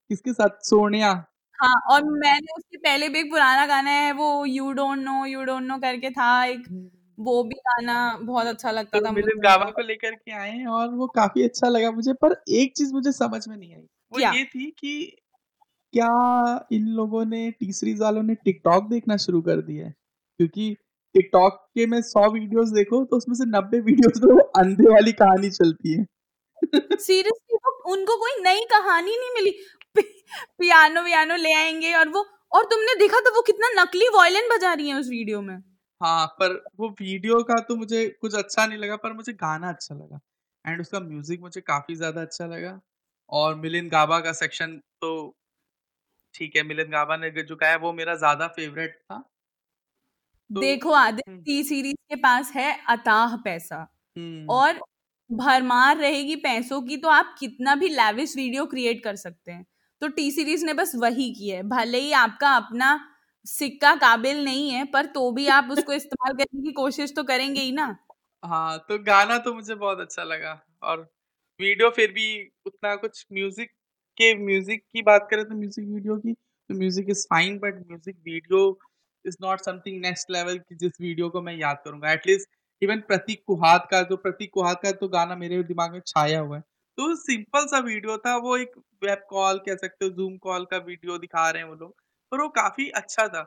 किसके 0.09 0.33
साथ 0.33 0.59
सोनिया 0.63 1.13
हाँ 1.59 1.73
और 1.91 2.03
मैंने 2.05 2.53
उसके 2.57 2.77
पहले 2.77 3.07
भी 3.09 3.19
एक 3.19 3.29
पुराना 3.31 3.65
गाना 3.67 3.91
है 3.91 4.11
वो 4.13 4.27
you 4.45 4.71
don't 4.73 4.99
know 4.99 5.25
you 5.25 5.43
don't 5.43 5.63
know 5.63 5.77
करके 5.79 6.09
था 6.11 6.27
एक 6.45 6.67
वो 7.17 7.43
भी 7.43 7.55
गाना 7.67 7.95
बहुत 8.23 8.47
अच्छा 8.47 8.71
लगता 8.71 8.99
तो 8.99 9.05
था 9.05 9.11
मिलिंद 9.11 9.41
गावा 9.43 9.69
को 9.71 9.81
लेकर 9.81 10.15
के 10.15 10.31
आए 10.33 10.51
हैं 10.51 10.67
और 10.69 10.89
वो 10.95 11.07
काफ़ी 11.15 11.43
अच्छा 11.43 11.67
लगा 11.67 11.91
मुझे 11.91 12.13
पर 12.21 12.35
एक 12.51 12.73
चीज़ 12.77 12.93
मुझे 12.93 13.11
समझ 13.11 13.47
में 13.47 13.55
नहीं 13.57 13.73
आई 13.75 13.81
वो 14.11 14.17
क्या? 14.17 14.31
ये 14.31 14.43
थी 14.45 14.69
कि 14.79 14.93
क्या 15.93 16.09
इन 16.73 16.87
लोगों 16.95 17.25
ने 17.25 17.49
टी 17.51 17.71
सीरीज़ 17.73 18.01
वालों 18.01 18.23
ने 18.23 18.35
टिकटॉक 18.37 18.89
देखना 18.89 19.17
शुरू 19.17 19.41
कर 19.41 19.61
दिया 19.61 19.85
है? 19.85 19.93
क्योंकि 20.39 20.75
टिकटॉक 21.15 21.53
के 21.75 21.85
में 21.87 22.01
सौ 22.03 22.29
वीडियोस 22.33 22.69
देखो 22.71 23.03
तो 23.05 23.17
उसमें 23.17 23.35
से 23.35 23.45
नब्बे 23.49 23.79
वीडियोस 23.81 24.21
वो 24.23 24.37
अंधे 24.61 24.89
वाली 24.93 25.11
कहानी 25.15 25.49
चलती 25.51 25.93
है। 25.93 26.05
सीरियसली 26.99 27.57
उनको 27.91 28.15
कोई 28.17 28.31
नई 28.43 28.61
कहानी 28.71 29.17
नहीं 29.17 29.29
मिली। 29.35 29.51
पियानो 29.99 31.01
वियानो 31.03 31.35
ले 31.37 31.53
आएँगे 31.53 31.93
और 31.93 32.09
वो 32.09 32.25
और 32.51 32.65
तुमने 32.65 32.95
देखा 32.95 33.19
तो 33.19 33.33
वो 33.35 33.41
कितना 33.43 33.69
नकली 33.81 34.07
वायलिन 34.09 34.49
बजा 34.49 34.73
रही 34.73 34.89
है 34.89 34.95
उस 34.95 35.09
वीडियो 35.09 35.41
में? 35.41 35.55
हाँ 36.01 36.25
पर 36.39 36.53
वो 36.79 36.89
वीडियो 37.01 37.41
का 37.43 37.55
तो 37.61 37.75
मुझे 37.75 38.07
कुछ 38.21 38.35
अच्छा 38.35 38.65
नहीं 38.65 38.77
लगा 38.79 38.95
पर 38.97 39.13
मुझे 39.13 39.33
गाना 39.35 39.69
अच्छा 39.69 39.95
लगा। 39.95 40.19
एंड 40.65 40.81
उसका 40.81 40.99
म्यूज़िक 40.99 41.41
मुझे 41.41 41.61
काफ़ी 41.63 41.95
ज़्यादा 41.95 42.21
अच्छा 42.21 42.45
लगा। 42.47 42.79
और 43.29 43.55
मिलिंद 43.55 43.89
गाबा 43.91 44.19
का 44.19 44.31
सेक्शन 44.33 44.77
तो 45.01 45.35
ठीक 46.35 46.55
है 46.55 46.63
मिलिंद 46.63 46.91
गाबा 46.91 47.17
ने 47.17 47.29
जो 47.43 47.55
गाया 47.55 47.77
वो 47.77 47.93
मेरा 47.93 48.15
ज़्यादा 48.15 48.47
फेवरेट 48.49 48.95
था। 48.95 49.23
तो 50.49 50.61
देखो 50.61 50.91
आदित्य 50.91 51.31
हम्म। 51.31 51.41
टी 51.43 51.63
सीरीज़ 51.63 51.95
के 52.09 52.15
पास 52.17 52.51
है 52.55 52.71
अताह 52.89 53.35
पैसा। 53.37 53.87
हम्म। 54.15 54.49
और 54.49 54.79
भरमार 55.29 55.97
रहेगी 55.97 56.35
पैसों 56.37 56.81
की 56.81 56.97
तो 56.97 57.09
आप 57.09 57.35
कितना 57.39 57.75
भी 57.75 57.87
लैविश 57.89 58.35
वीडियो 58.37 58.65
क्रिएट 58.65 59.03
कर 59.03 59.15
सकते 59.17 59.51
हैं। 59.51 59.65
तो 60.01 60.07
टी 60.09 60.29
सीरीज़ 60.31 60.65
ने 60.65 60.73
बस 60.73 60.91
वही 60.95 61.29
किया 61.33 61.55
है। 61.57 61.63
भले 61.65 61.99
ही 61.99 62.11
आपका 62.13 62.49
अपना 62.55 62.99
सिक्का 63.45 63.93
काबिल 63.97 64.43
नहीं 64.45 64.69
है, 64.69 64.83
पर 64.85 65.05
तो 65.07 65.31
भी 65.31 65.47
आप 65.49 65.67
उसको 65.71 65.93
इस्तेमाल 65.93 66.33
करने 66.35 66.61
की 66.63 66.71
कोशिश 66.73 67.13
तो 67.15 67.23
करेंगे 67.25 67.61
ही 67.61 67.71
ना। 67.73 67.95
हाँ 68.43 68.77
तो 68.89 68.97
गाना 69.03 69.37
तो 69.39 69.53
मुझे 69.53 69.75
बहुत 69.75 69.99
अच्छा 69.99 70.23
लगा 70.25 70.59
और 70.83 71.01
वीडियो 71.59 71.89
फिर 71.91 72.11
भी 72.11 72.27
उतना 72.65 72.95
कुछ 72.97 73.25
म्यूज़िक 73.33 73.69
के, 74.17 74.33
म्यूज़िक 74.37 74.83
की 74.83 75.01
बात 75.03 75.27
करें 75.31 75.43
तो 75.45 75.55
म्यूज़िक 75.55 75.85
वीडियो 75.85 76.17
की 76.17 76.33
तो 76.33 76.75
music 76.75 77.09
is 77.09 77.25
fine, 77.25 77.57
but 77.59 77.75
music 77.87 78.15
video 78.17 78.79
is 79.25 79.37
not 79.41 79.59
something 79.61 80.01
next 80.01 80.31
level 80.31 80.57
की 80.59 80.75
जिस 80.77 80.91
वीडियो 81.01 81.29
को 81.29 81.41
मैं 81.41 81.55
याद 81.55 81.81
करूँगा। 81.85 82.11
एटलीस्ट 82.11 82.49
इवन 82.81 82.99
प्रतीक 83.07 83.43
कुहात 83.47 83.87
का, 83.91 84.01
जो 84.03 84.15
प्रतीक 84.17 84.51
कुहाद 84.53 84.77
का 84.83 84.91
तो 84.93 85.07
गाना 85.09 85.35
मेरे 85.37 85.61
दिमाग 85.65 85.93
में 85.93 86.01
छाया 86.07 86.39
हुआ 86.39 86.57
है। 86.57 86.63
तो 86.97 87.15
सिंपल 87.17 87.65
सा 87.67 87.79
वीडियो 87.81 88.17
था 88.17 88.35
वो 88.39 88.55
एक 88.57 88.71
वेब 89.03 89.25
कॉल 89.29 89.57
कह 89.59 89.75
सकते 89.77 90.05
हो 90.05 90.11
जूम 90.13 90.37
कॉल 90.39 90.65
का 90.65 90.77
वीडियो 90.79 91.17
दिखा 91.19 91.49
रहे 91.49 91.61
हैं 91.63 91.69
वो 91.69 91.75
लोग 91.75 91.95
पर 92.31 92.41
वो 92.41 92.47
काफ़ी 92.53 92.89
अच्छा 92.95 93.27
था। 93.27 93.45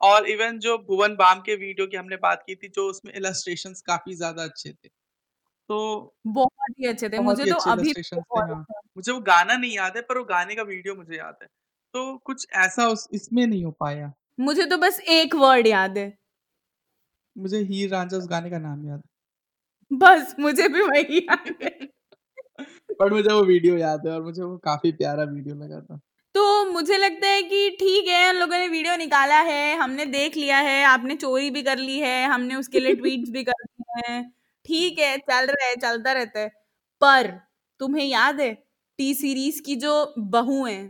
और 0.00 0.26
इवन 0.28 0.58
जो 0.60 0.76
भुवन 0.80 1.14
बाम 1.16 1.40
के 1.42 1.54
वीडियो 1.56 1.86
की 1.86 1.96
हमने 1.96 2.16
बात 2.18 2.42
की 2.46 2.54
थी 2.54 2.68
जो 2.70 2.88
उसमें 2.90 3.12
इलस्ट्रेशंस 3.14 3.82
काफ़ी 3.86 4.14
ज़्यादा 4.16 4.44
अच्छे 4.44 4.70
थे। 4.72 4.88
तो 5.70 6.14
बहुत 6.28 6.78
ही 6.80 6.86
अच्छे 6.86 7.08
थे। 7.08 7.18
मुझे 7.20 7.46
तो 7.46 7.56
अभी 7.66 7.90
हाँ। 7.90 8.46
अच्छा 8.52 8.80
मुझे 8.96 9.12
वो 9.12 9.20
गाना 9.22 9.56
नहीं 9.56 9.72
याद 9.72 9.96
है 9.96 10.02
पर 10.04 10.18
वो 10.18 10.24
गाने 10.26 10.54
का 10.54 10.62
वीडियो 10.64 10.94
मुझे 10.96 11.16
याद 11.16 11.36
है। 11.42 11.48
तो 11.94 12.16
कुछ 12.26 12.46
ऐसा 12.56 12.88
उस 12.88 13.08
इसमें 13.14 13.46
नहीं 13.46 13.64
हो 13.64 13.70
पाया। 13.80 14.12
मुझे 14.40 14.64
तो 14.66 14.76
बस 14.78 15.00
एक 15.10 15.34
वर्ड 15.36 15.66
याद 15.66 15.98
है। 15.98 16.12
मुझे 17.36 17.58
हीर 17.62 17.90
रांझा 17.90 18.16
उस 18.16 18.26
गाने 18.30 18.50
का 18.50 18.58
नाम 18.60 18.86
याद 18.86 19.02
बस 19.90 20.34
मुझे 20.40 20.68
भी 20.68 20.82
वही 20.82 21.18
याद 21.20 21.54
है। 21.62 21.91
पर 23.02 23.12
मुझे 23.12 23.32
वो 23.32 23.42
वीडियो 23.42 23.76
याद 23.76 24.06
है 24.06 24.12
और 24.12 24.22
मुझे 24.22 24.42
वो 24.42 24.56
काफ़ी 24.58 24.92
प्यारा 24.92 25.24
वीडियो 25.24 25.54
लगा 25.54 25.80
था। 25.80 26.00
तो 26.34 26.42
मुझे 26.64 26.96
लगता 26.96 27.28
है 27.28 27.42
कि 27.42 27.70
ठीक 27.70 28.08
है 28.08 28.28
उन 28.30 28.36
लोगों 28.36 28.58
ने 28.58 28.68
वीडियो 28.68 28.96
निकाला 28.96 29.38
है 29.40 29.76
हमने 29.76 30.06
देख 30.06 30.36
लिया 30.36 30.58
है 30.58 30.82
आपने 30.84 31.16
चोरी 31.16 31.50
भी 31.50 31.62
कर 31.62 31.78
ली 31.78 31.98
है 31.98 32.26
हमने 32.26 32.54
उसके 32.54 32.80
लिए 32.80 32.94
ट्वीट्स 32.94 33.30
भी 33.30 33.44
कर 33.44 33.64
दिए 33.64 34.12
हैं। 34.12 34.22
ठीक 34.66 34.98
है 34.98 35.16
चल 35.18 35.46
रहा 35.46 35.66
है 35.66 35.76
चलता 35.76 36.12
रहता 36.12 36.40
है। 36.40 36.48
पर 37.02 37.30
तुम्हें 37.80 38.04
याद 38.04 38.40
है 38.40 38.52
टी 38.98 39.14
सीरीज़ 39.14 39.62
की 39.62 39.76
जो 39.76 40.14
बहू 40.18 40.64
है? 40.66 40.82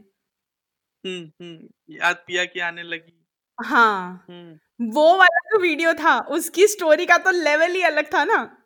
हम्म 1.05 1.25
हम्म 1.40 1.96
याद 1.96 2.16
पिया 2.16 2.44
की 2.44 2.61
आने 2.61 2.83
लगी। 2.83 3.18
हाँ 3.59 4.27
हम्म। 4.31 4.90
वो 4.92 5.16
वाला 5.18 5.38
जो 5.48 5.59
वीडियो 5.59 5.94
था 5.94 6.18
उसकी 6.31 6.66
स्टोरी 6.66 7.07
का 7.07 7.18
तो 7.18 7.31
लेवल 7.31 7.72
ही 7.72 7.83
अलग 7.83 8.14
था 8.14 8.25
ना। 8.25 8.62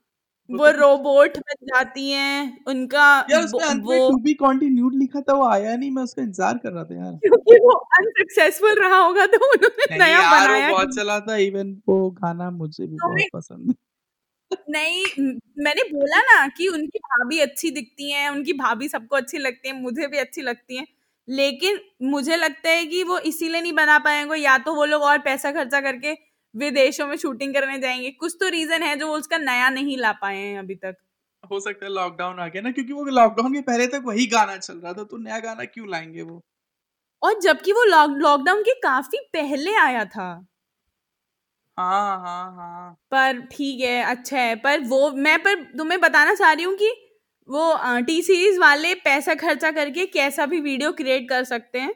वो 0.50 0.58
तो 0.58 0.64
कुछ 0.64 0.76
रोबोट 0.76 1.36
बन 1.38 1.66
जाती 1.66 2.10
हैं 2.10 2.64
उनका 2.68 3.06
यार 3.30 3.40
वो, 3.40 3.46
उसमें 3.46 3.64
अंत 3.64 3.84
में 3.84 3.98
टू 4.00 4.16
बी 4.18 4.34
कंटिन्यूड 4.36 4.94
लिखा 4.94 5.20
था 5.20 5.34
वो 5.34 5.46
आया 5.46 5.76
नहीं 5.76 5.90
मैं 5.90 6.02
उसका 6.02 6.22
इंतज़ार 6.22 6.58
कर 6.58 6.72
रहा 6.72 6.84
था 6.84 6.94
यार। 6.96 7.12
क्योंकि 7.24 7.58
वो 7.60 7.72
अनसक्सेसफुल 7.98 8.80
रहा 8.80 8.98
होगा 8.98 9.26
तो 9.26 9.38
उन्होंने 9.46 9.98
नया 9.98 10.20
बनाया 10.30 10.70
बहुत 10.70 10.94
चला 10.96 11.18
था 11.20 11.36
इवन 11.44 11.76
वो 11.88 12.10
गाना 12.12 12.50
मुझे 12.52 12.86
भी 12.86 12.96
तो 12.96 13.08
बहुत 13.08 13.28
पसंद 13.34 13.68
है। 13.68 13.74
नहीं 14.70 15.32
मैंने 15.64 15.82
बोला 15.84 16.20
ना 16.22 16.46
कि 16.48 16.68
उनकी 16.68 16.98
भाभी 16.98 17.38
अच्छी 17.40 17.70
दिखती 17.70 18.10
हैं 18.10 18.28
उनकी 18.30 18.52
भाभी 18.54 18.88
सबको 18.88 19.16
अच्छी 19.16 19.38
लगती 19.38 19.68
है 19.68 19.80
मुझे 19.80 20.06
भी 20.06 20.18
अच्छी 20.18 20.42
लगती 20.42 20.76
हैं 20.76 20.86
लेकिन 21.28 21.78
मुझे 22.02 22.36
लगता 22.36 22.70
है 22.70 22.84
कि 22.86 23.02
वो 23.02 23.18
इसीलिए 23.20 23.60
नहीं 23.60 23.72
बना 23.72 23.98
पाएँगे 23.98 24.36
या 24.36 24.56
तो 24.58 24.74
वो 24.74 24.84
लोग 24.84 25.02
और 25.02 25.18
पैसा 25.18 25.50
खर्चा 25.52 25.80
करके 25.80 26.12
विदेशों 26.56 27.06
में 27.06 27.16
शूटिंग 27.18 27.54
करने 27.54 27.78
जाएँगे। 27.80 28.10
कुछ 28.12 28.36
तो 28.40 28.48
रीजन 28.50 28.82
है 28.82 28.96
जो 28.96 29.06
वो 29.08 29.16
उसका 29.18 29.38
नया 29.40 29.68
नहीं 29.70 29.96
ला 29.98 30.12
पाए 30.18 30.36
हैं 30.38 30.58
अभी 30.58 30.74
तक। 30.76 30.96
हो 31.44 31.58
सकता 31.60 31.86
है 31.86 31.90
लॉकडाउन 31.92 32.38
आ 32.40 32.46
गया 32.48 32.62
ना 32.62 32.70
क्योंकि 32.72 32.92
वो 32.92 33.04
लॉकडाउन 33.10 33.52
के 33.54 33.60
पहले 33.62 33.86
तक 33.88 34.02
वही 34.06 34.26
गाना 34.28 34.56
चल 34.58 34.78
रहा 34.78 34.92
था 34.94 35.04
तो 35.06 35.16
नया 35.18 35.38
गाना 35.40 35.64
क्यों 35.66 35.88
लाएँगे 35.88 36.22
वो? 36.22 36.40
और 37.22 37.38
जबकि 37.40 37.72
वो 37.72 37.84
लॉकडाउन 37.84 38.62
के 38.62 38.74
काफ़ी 38.80 39.18
पहले 39.32 39.74
आया 39.78 40.04
था। 40.06 40.46
हाँ 41.78 42.18
हाँ 42.20 42.44
हाँ। 42.56 42.96
पर 43.12 43.40
ठीक 43.48 43.80
है 43.80 44.02
अच्छा 44.06 44.38
है। 44.38 44.54
पर 44.56 44.80
वो 44.84 45.10
मैं 45.18 45.38
पर 45.42 45.62
तुम्हें 45.78 46.00
बताना 46.00 46.34
चाह 46.34 46.52
रही 46.52 46.64
हूँ 46.64 46.74
कि 46.76 46.90
वो 47.48 48.00
टी 48.02 48.20
सीरीज़ 48.22 48.58
वाले 48.60 48.94
पैसा 49.00 49.34
खर्चा 49.36 49.70
करके 49.70 50.06
कैसा 50.08 50.46
भी 50.46 50.60
वीडियो 50.60 50.92
क्रिएट 50.92 51.28
कर 51.28 51.44
सकते 51.44 51.78
हैं। 51.80 51.94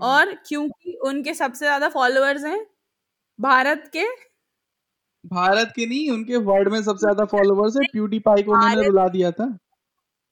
और 0.00 0.34
क्योंकि 0.46 0.94
उनके 1.04 1.34
सबसे 1.34 1.64
ज़्यादा 1.66 1.88
फॉलोअर्स 1.90 2.44
हैं 2.44 2.58
भारत 3.40 3.90
के? 3.92 4.04
भारत 5.24 5.72
के 5.76 5.86
नहीं 5.86 6.10
उनके 6.10 6.36
वर्ल्ड 6.44 6.68
में 6.68 6.82
सबसे 6.82 7.00
ज़्यादा 7.00 7.24
फॉलोअर्स 7.24 7.76
है। 7.76 7.86
प्यूडीपाई 7.92 8.42
को 8.42 8.52
उन्होंने 8.52 8.86
रुला 8.86 9.06
दिया 9.08 9.30
था। 9.30 9.56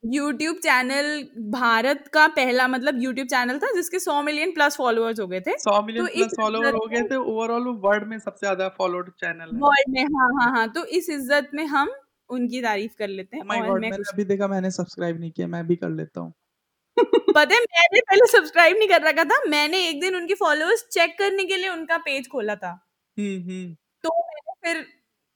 यूट्यूब 0.04 0.56
चैनल 0.56 1.06
भारत 1.50 2.04
का 2.12 2.26
पहला 2.26 2.66
मतलब 2.68 3.02
यूट्यूब 3.02 3.26
चैनल 3.28 3.58
था 3.58 3.72
जिसके 3.74 3.98
100 3.98 4.20
मिलियन 4.22 4.52
प्लस 4.52 4.76
फॉलोअर्स 4.76 5.20
हो 5.20 5.26
गए 5.26 5.40
थे। 5.40 5.56
सौ 5.58 5.80
मिलियन 5.82 6.06
तो 6.06 6.12
प्लस 6.14 6.34
फॉलोअर 6.36 6.74
हो 6.74 6.86
गए 6.86 7.02
थे। 7.02 7.16
ओवरऑल 7.16 7.64
वो 7.64 7.72
वर्ल्ड 7.88 8.06
में 8.08 8.18
सबसे 8.18 8.46
ज़्यादा 8.46 8.68
फॉलोड 8.78 9.10
चैनल 9.20 9.54
है। 9.54 9.60
वर्ल्ड 9.60 9.92
में 9.94 10.02
हाँ 10.16 10.28
हाँ 10.40 10.50
हाँ 10.52 10.68
तो 10.72 10.84
इस 10.84 11.10
इज़्ज़त 11.10 11.50
में 11.54 11.64
हम 11.66 11.90
उनकी 12.30 12.60
तारीफ़ 12.62 12.92
कर 12.98 13.08
लेते 13.08 13.36
हैं। 13.36 13.44
और 13.44 13.48
मैं 13.70 13.80
मैंने 13.80 14.02
अभी 14.12 14.24
देखा 14.24 14.48
मैंने 14.48 14.70
सब्सक्राइब 14.70 15.20
नहीं 15.20 15.30
किया 15.30 15.46
मैं 15.48 15.66
भी 15.66 15.76
कर 15.76 15.90
लेता 15.90 16.20
हूँ। 16.20 16.32
पता 17.36 17.54
है 17.54 17.60
मैंने 17.62 18.00
पहले 18.00 18.26
सब्सक्राइब 18.28 18.76
नहीं 18.78 18.88
कर 18.88 19.02
रखा 19.02 19.24
था। 19.24 19.40
मैंने 19.50 19.86
एक 19.88 20.00
दिन 20.00 20.16
उनके 20.16 20.34
फॉलोअर्स 20.36 20.84
चेक 20.92 21.18
करने 21.18 21.44
के 21.44 21.56
लिए 21.56 21.68
उनका 21.68 21.96
पेज 21.98 22.28
खोला 22.28 22.54
था। 22.56 22.78
हम्म 23.18 23.40
हम्म 23.42 23.74
तो 24.04 24.10
मैंने 24.20 24.52
फिर 24.64 24.86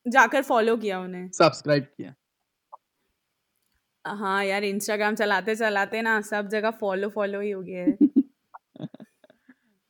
जाकर 0.07 0.43
फॉलो 0.43 0.77
किया 0.77 1.01
उन्हें। 1.01 1.29
सब्सक्राइब 1.31 1.85
किया। 1.85 2.15
हाँ 4.05 4.45
यार 4.45 4.65
इंस्टाग्राम 4.65 5.15
चलाते 5.15 5.55
चलाते 5.57 6.03
ना 6.03 6.21
सब 6.21 6.49
जगह 6.49 6.71
फॉलो 6.71 7.09
फॉलो 7.09 7.41
ही 7.41 7.51
हो 7.51 7.63
गया 7.63 7.85
है। 7.85 7.99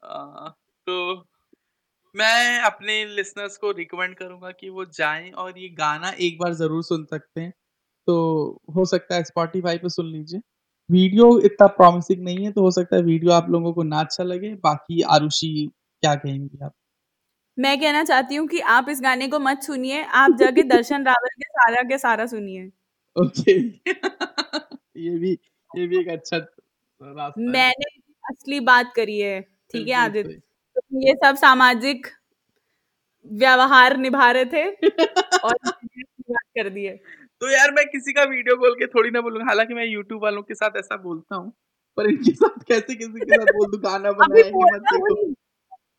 आ, 0.03 0.49
तो 0.87 1.15
मैं 2.15 2.59
अपने 2.61 3.05
लिसनर्स 3.07 3.57
को 3.57 3.71
रिकमेंड 3.71 4.15
करूँगा 4.15 4.51
कि 4.51 4.69
वो 4.69 4.85
जाएँ 4.85 5.31
और 5.31 5.59
ये 5.59 5.69
गाना 5.69 6.11
एक 6.21 6.39
बार 6.39 6.55
ज़रूर 6.55 6.83
सुन 6.83 7.05
सकते 7.05 7.41
हैं। 7.41 7.53
तो 8.07 8.17
हो 8.77 8.85
सकता 8.85 9.15
है 9.15 9.25
स्पॉटिफाई 9.25 9.79
पे 9.79 9.89
सुन 9.89 10.07
लीजिए। 10.07 10.41
वीडियो 10.91 11.39
इतना 11.41 11.67
प्रॉमिसिंग 11.67 12.25
नहीं 12.25 12.45
है 12.45 12.53
तो 12.53 12.63
हो 12.63 12.71
सकता 12.71 12.97
है 12.97 13.03
वीडियो 13.03 13.33
आप 13.33 13.51
लोगों 13.51 13.73
को 13.73 13.83
ना 13.83 14.01
अच्छा 14.01 14.25
लगे। 14.25 14.55
बाकी 14.55 15.03
आरुषि 15.03 15.71
क्या 16.03 16.15
कहेंगी 16.15 16.59
आप? 16.65 16.73
मैं 17.59 17.79
कहना 17.81 18.03
चाहती 18.05 18.35
हूँ 18.35 18.47
कि 18.49 18.59
आप 18.75 18.87
इस 18.88 19.01
गाने 19.03 19.29
को 19.29 19.38
मत 19.38 19.62
सुनिए 19.62 20.03
आप 20.05 20.37
जाके 20.38 20.62
दर्शन 20.65 21.05
रावल 21.07 21.29
के 21.38 21.45
सारा 21.49 21.83
के 21.83 21.99
सारा 21.99 22.27
सुनिए। 22.27 22.67
ओके। 23.17 23.53
ये 24.99 25.17
भी 25.19 25.33
ये 25.71 25.87
भी 25.87 25.99
एक 26.01 26.09
अच्छा 26.09 26.37
रास्ता 26.37 27.41
है। 27.41 27.47
मैंने 27.49 27.87
असली 28.25 28.61
बात 28.61 28.93
करी 28.97 29.19
है 29.21 29.41
ठीक 29.41 29.75
है 29.75 29.85
बिल्कुल 29.85 29.95
आदित्य? 29.95 30.29
सही। 30.29 30.41
तुम 30.77 31.01
ये 31.03 31.15
सब 31.15 31.37
सामाजिक 31.37 32.07
व्यवहार 33.27 33.97
निभा 33.97 34.31
रहे 34.31 34.45
थे 34.45 34.65
और 35.45 35.55
मैंने 35.67 36.03
अपनी 36.03 36.33
बात 36.33 36.45
कर 36.57 36.69
दी 36.71 36.85
है। 36.85 36.97
तो 37.43 37.51
यार 37.51 37.71
मैं 37.71 37.85
किसी 37.87 38.12
का 38.12 38.23
वीडियो 38.25 38.57
कॉल 38.57 38.75
के 38.75 38.87
थोड़ी 38.87 39.11
ना 39.11 39.21
बोलूँगा 39.21 39.47
हालाँकि 39.47 39.75
मैं 39.75 39.85
यूट्यूब 39.87 40.23
वालों 40.23 40.43
के 40.43 40.55
साथ 40.55 40.77
ऐसा 40.79 40.97
बोलता 40.97 41.37
हूँ 41.37 41.53
पर 41.99 42.09
इनके 42.11 42.33
साथ 42.35 42.62
कैसे 42.69 42.95
किसी 42.95 43.21
के 43.21 43.37
साथ 43.37 43.53
बोल 43.55 43.71
दूँ 43.71 43.81
गाना 43.83 44.09
अभी 44.09 44.19
बनाएँगे 44.19 44.43
मत 44.43 44.53
बोलना 44.53 44.79
देखो 44.79 45.15
नहीं 45.15 45.35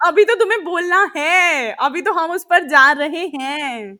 अभी 0.06 0.24
तो 0.26 0.34
तुम्हें 0.36 0.63
बोलना 0.63 0.98
है। 1.16 1.72
अभी 1.82 2.02
तो 2.02 2.13
हम 2.13 2.32
उस 2.32 2.44
पर 2.44 2.63
जा 2.70 2.92
रहे 2.92 3.26
हैं। 3.36 3.98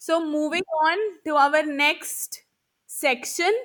So 0.00 0.18
moving 0.20 0.74
on 0.76 1.08
to 1.26 1.34
our 1.34 1.66
next 1.66 2.40
section 2.90 3.60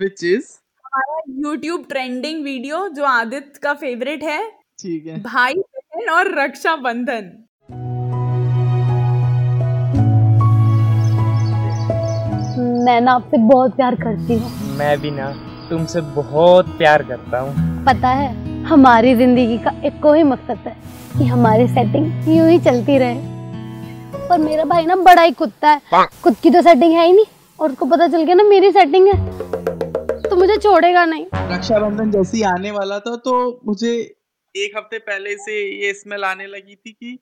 which 0.00 0.24
is 0.24 0.50
हमारा 0.84 1.20
यूट्यूब 1.46 1.84
ट्रेंडिंग 1.88 2.44
वीडियो 2.44 2.88
जो 2.88 3.04
आदित्य 3.04 3.60
का 3.62 3.74
फेवरेट 3.74 4.22
है। 4.22 4.40
ठीक 4.78 5.06
है। 5.06 5.22
भाई 5.22 5.54
बहन 5.54 6.10
और 6.10 6.34
रक्षाबंधन। 6.38 7.32
मैं 12.84 13.00
ना 13.00 13.12
आपसे 13.12 13.38
बहुत 13.48 13.76
प्यार 13.76 13.94
करती 13.96 14.38
हूँ। 14.38 14.76
मैं 14.78 14.98
भी 15.00 15.10
ना। 15.10 15.34
तुमसे 15.70 16.00
बहुत 16.14 16.66
प्यार 16.78 17.02
करता 17.02 17.38
हूँ। 17.38 17.84
पता 17.86 18.08
है 18.10 18.28
हमारी 18.64 19.14
ज़िंदगी 19.14 19.58
का 19.58 19.70
एक 19.84 20.06
ही 20.06 20.22
मकसद 20.24 20.66
है 20.66 20.76
कि 21.12 21.24
हमारी 21.26 21.66
सेटिंग 21.68 22.28
यूँ 22.28 22.48
ही 22.48 22.58
चलती 22.60 22.98
रहे। 22.98 23.36
पर 24.28 24.38
मेरा 24.38 24.64
भाई 24.64 24.86
ना 24.86 24.96
बड़ा 24.98 25.22
ही 25.22 25.32
कुत्ता 25.32 25.70
है। 25.70 26.06
खुद 26.22 26.36
की 26.42 26.50
तो 26.50 26.62
सेटिंग 26.62 26.92
है 26.92 27.06
ही 27.06 27.12
नहीं। 27.12 27.24
और 27.58 27.70
उसको 27.70 27.86
पता 27.86 28.08
चल 28.08 28.24
गया 28.24 28.34
ना 28.34 28.44
मेरी 28.44 28.70
सेटिंग 28.72 29.08
है। 29.08 29.16
तो 30.22 30.36
मुझे 30.36 30.56
छोड़ेगा 30.56 31.04
नहीं। 31.04 31.26
रक्षाबंधन 31.34 32.10
जैसे 32.10 32.36
ही 32.36 32.42
आने 32.44 32.70
वाला 32.70 32.98
था 32.98 33.16
तो 33.16 33.38
मुझे 33.66 33.92
एक 34.54 34.76
हफ़्ते 34.76 34.98
पहले 34.98 35.36
से 35.36 35.54
ये 35.84 35.92
स्मेल 35.94 36.24
आने 36.24 36.46
लगी 36.46 36.74
थी 36.76 36.92
कि 36.92 37.18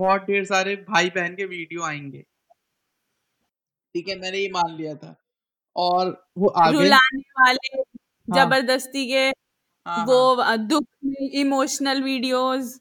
बहुत 0.00 0.20
ढेर 0.20 0.44
सारे 0.44 0.74
भाई 0.90 1.10
बहन 1.10 1.34
के 1.34 1.44
वीडियो 1.44 1.82
आएँगे। 1.82 2.24
ठीक 3.94 4.08
है 4.08 4.18
मैंने 4.20 4.38
ये 4.38 4.48
मान 4.54 4.76
लिया 4.76 4.94
था। 4.94 5.16
और 5.76 6.08
वो 6.38 6.48
आ 6.48 6.70
गए 6.70 6.78
रुलाने 6.78 7.20
वाले। 7.40 7.82
ज़बरदस्ती 8.30 9.06
के 9.06 9.28
हाँ, 9.86 10.04
वो 10.06 10.34
हाँ, 10.42 10.56
दुख 10.58 10.84
इमोशनल 11.34 12.02
वीडियोस। 12.02 12.78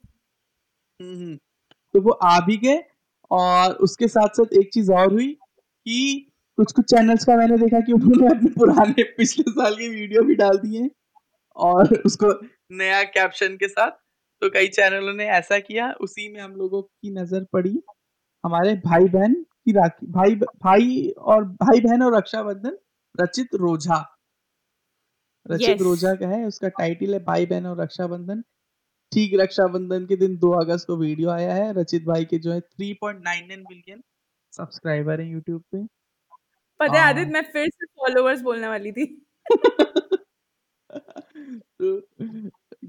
तो 1.00 2.02
वो 2.02 2.12
आ 2.12 2.40
भी 2.46 2.58
गए 2.58 2.84
और 3.32 3.74
उसके 3.84 4.08
साथ 4.08 4.36
साथ 4.38 4.54
एक 4.54 4.70
चीज़ 4.74 4.92
और 4.92 5.12
हुई 5.14 5.28
कि 5.34 6.26
कुछ 6.58 6.72
कुछ 6.72 6.86
चैनल्स 6.86 7.26
का 7.26 7.36
मैंने 7.38 7.58
देखा 7.58 7.80
कि 7.80 7.94
उन्होंने 7.94 8.28
अपने 8.28 8.50
पुराने 8.50 9.04
पिछले 9.18 9.52
साल 9.52 9.76
के 9.76 9.88
वीडियो 9.90 10.24
भी 10.24 10.36
डाल 10.36 10.58
दिए 10.58 10.90
और 11.58 11.94
उसको 12.06 12.32
नया 12.74 13.04
कैप्शन 13.04 13.56
के 13.58 13.68
साथ। 13.68 13.92
तो 14.42 14.50
कई 14.50 14.68
चैनलों 14.70 15.14
ने 15.14 15.26
ऐसा 15.28 15.60
किया 15.60 15.92
उसी 16.02 16.28
में 16.34 16.40
हम 16.42 16.56
लोगों 16.56 16.82
की 16.82 17.12
नज़र 17.12 17.46
पड़ी। 17.54 17.82
हमारे 18.44 18.76
भाई 18.86 19.08
बहन 19.08 19.34
की 19.34 19.72
राखी 19.72 20.08
भाई 20.12 20.36
भाई 20.36 21.10
और 21.18 21.44
भाई 21.44 21.80
बहन 21.80 22.04
और 22.04 22.16
रक्षाबंधन 22.18 22.78
रचित 23.16 23.56
रोझा 23.56 23.98
रचित 25.46 25.76
Yes. 25.76 25.82
रोझा 25.82 26.14
का 26.16 26.28
है 26.28 26.46
उसका 26.46 26.68
टाइटल 26.70 27.14
है 27.14 27.20
भाई 27.26 27.46
बहन 27.46 27.66
और 27.66 27.82
रक्षाबंधन। 27.82 28.42
ठीक 29.12 29.34
रक्षाबंधन 29.42 30.06
के 30.08 30.16
दिन 30.18 30.38
2 30.40 30.52
अगस्त 30.62 30.88
को 30.88 30.98
वीडियो 30.98 31.30
आया 31.30 31.54
है। 31.56 31.74
रचित 31.74 32.06
भाई 32.06 32.26
के 32.26 32.40
जो 32.40 32.54
है 32.54 32.60
3.99 32.62 33.64
मिलियन 33.70 34.04
सब्सक्राइबर 34.54 35.22
हैं 35.22 35.32
यूट्यूब 35.32 35.64
पे। 35.72 35.86
पता 36.80 36.94
है। 36.94 37.08
आदित्य 37.10 37.32
मैं 37.32 37.42
फिर 37.54 37.68
से 37.70 37.86
फॉलोअर्स 37.86 38.42
बोलने 38.42 38.68
वाली 38.68 38.92
थी। 38.92 39.06
तो 41.80 42.02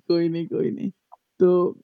कोई 0.09 0.29
नहीं 0.29 0.47
कोई 0.49 0.71
नहीं। 0.71 0.91
तो 1.41 1.81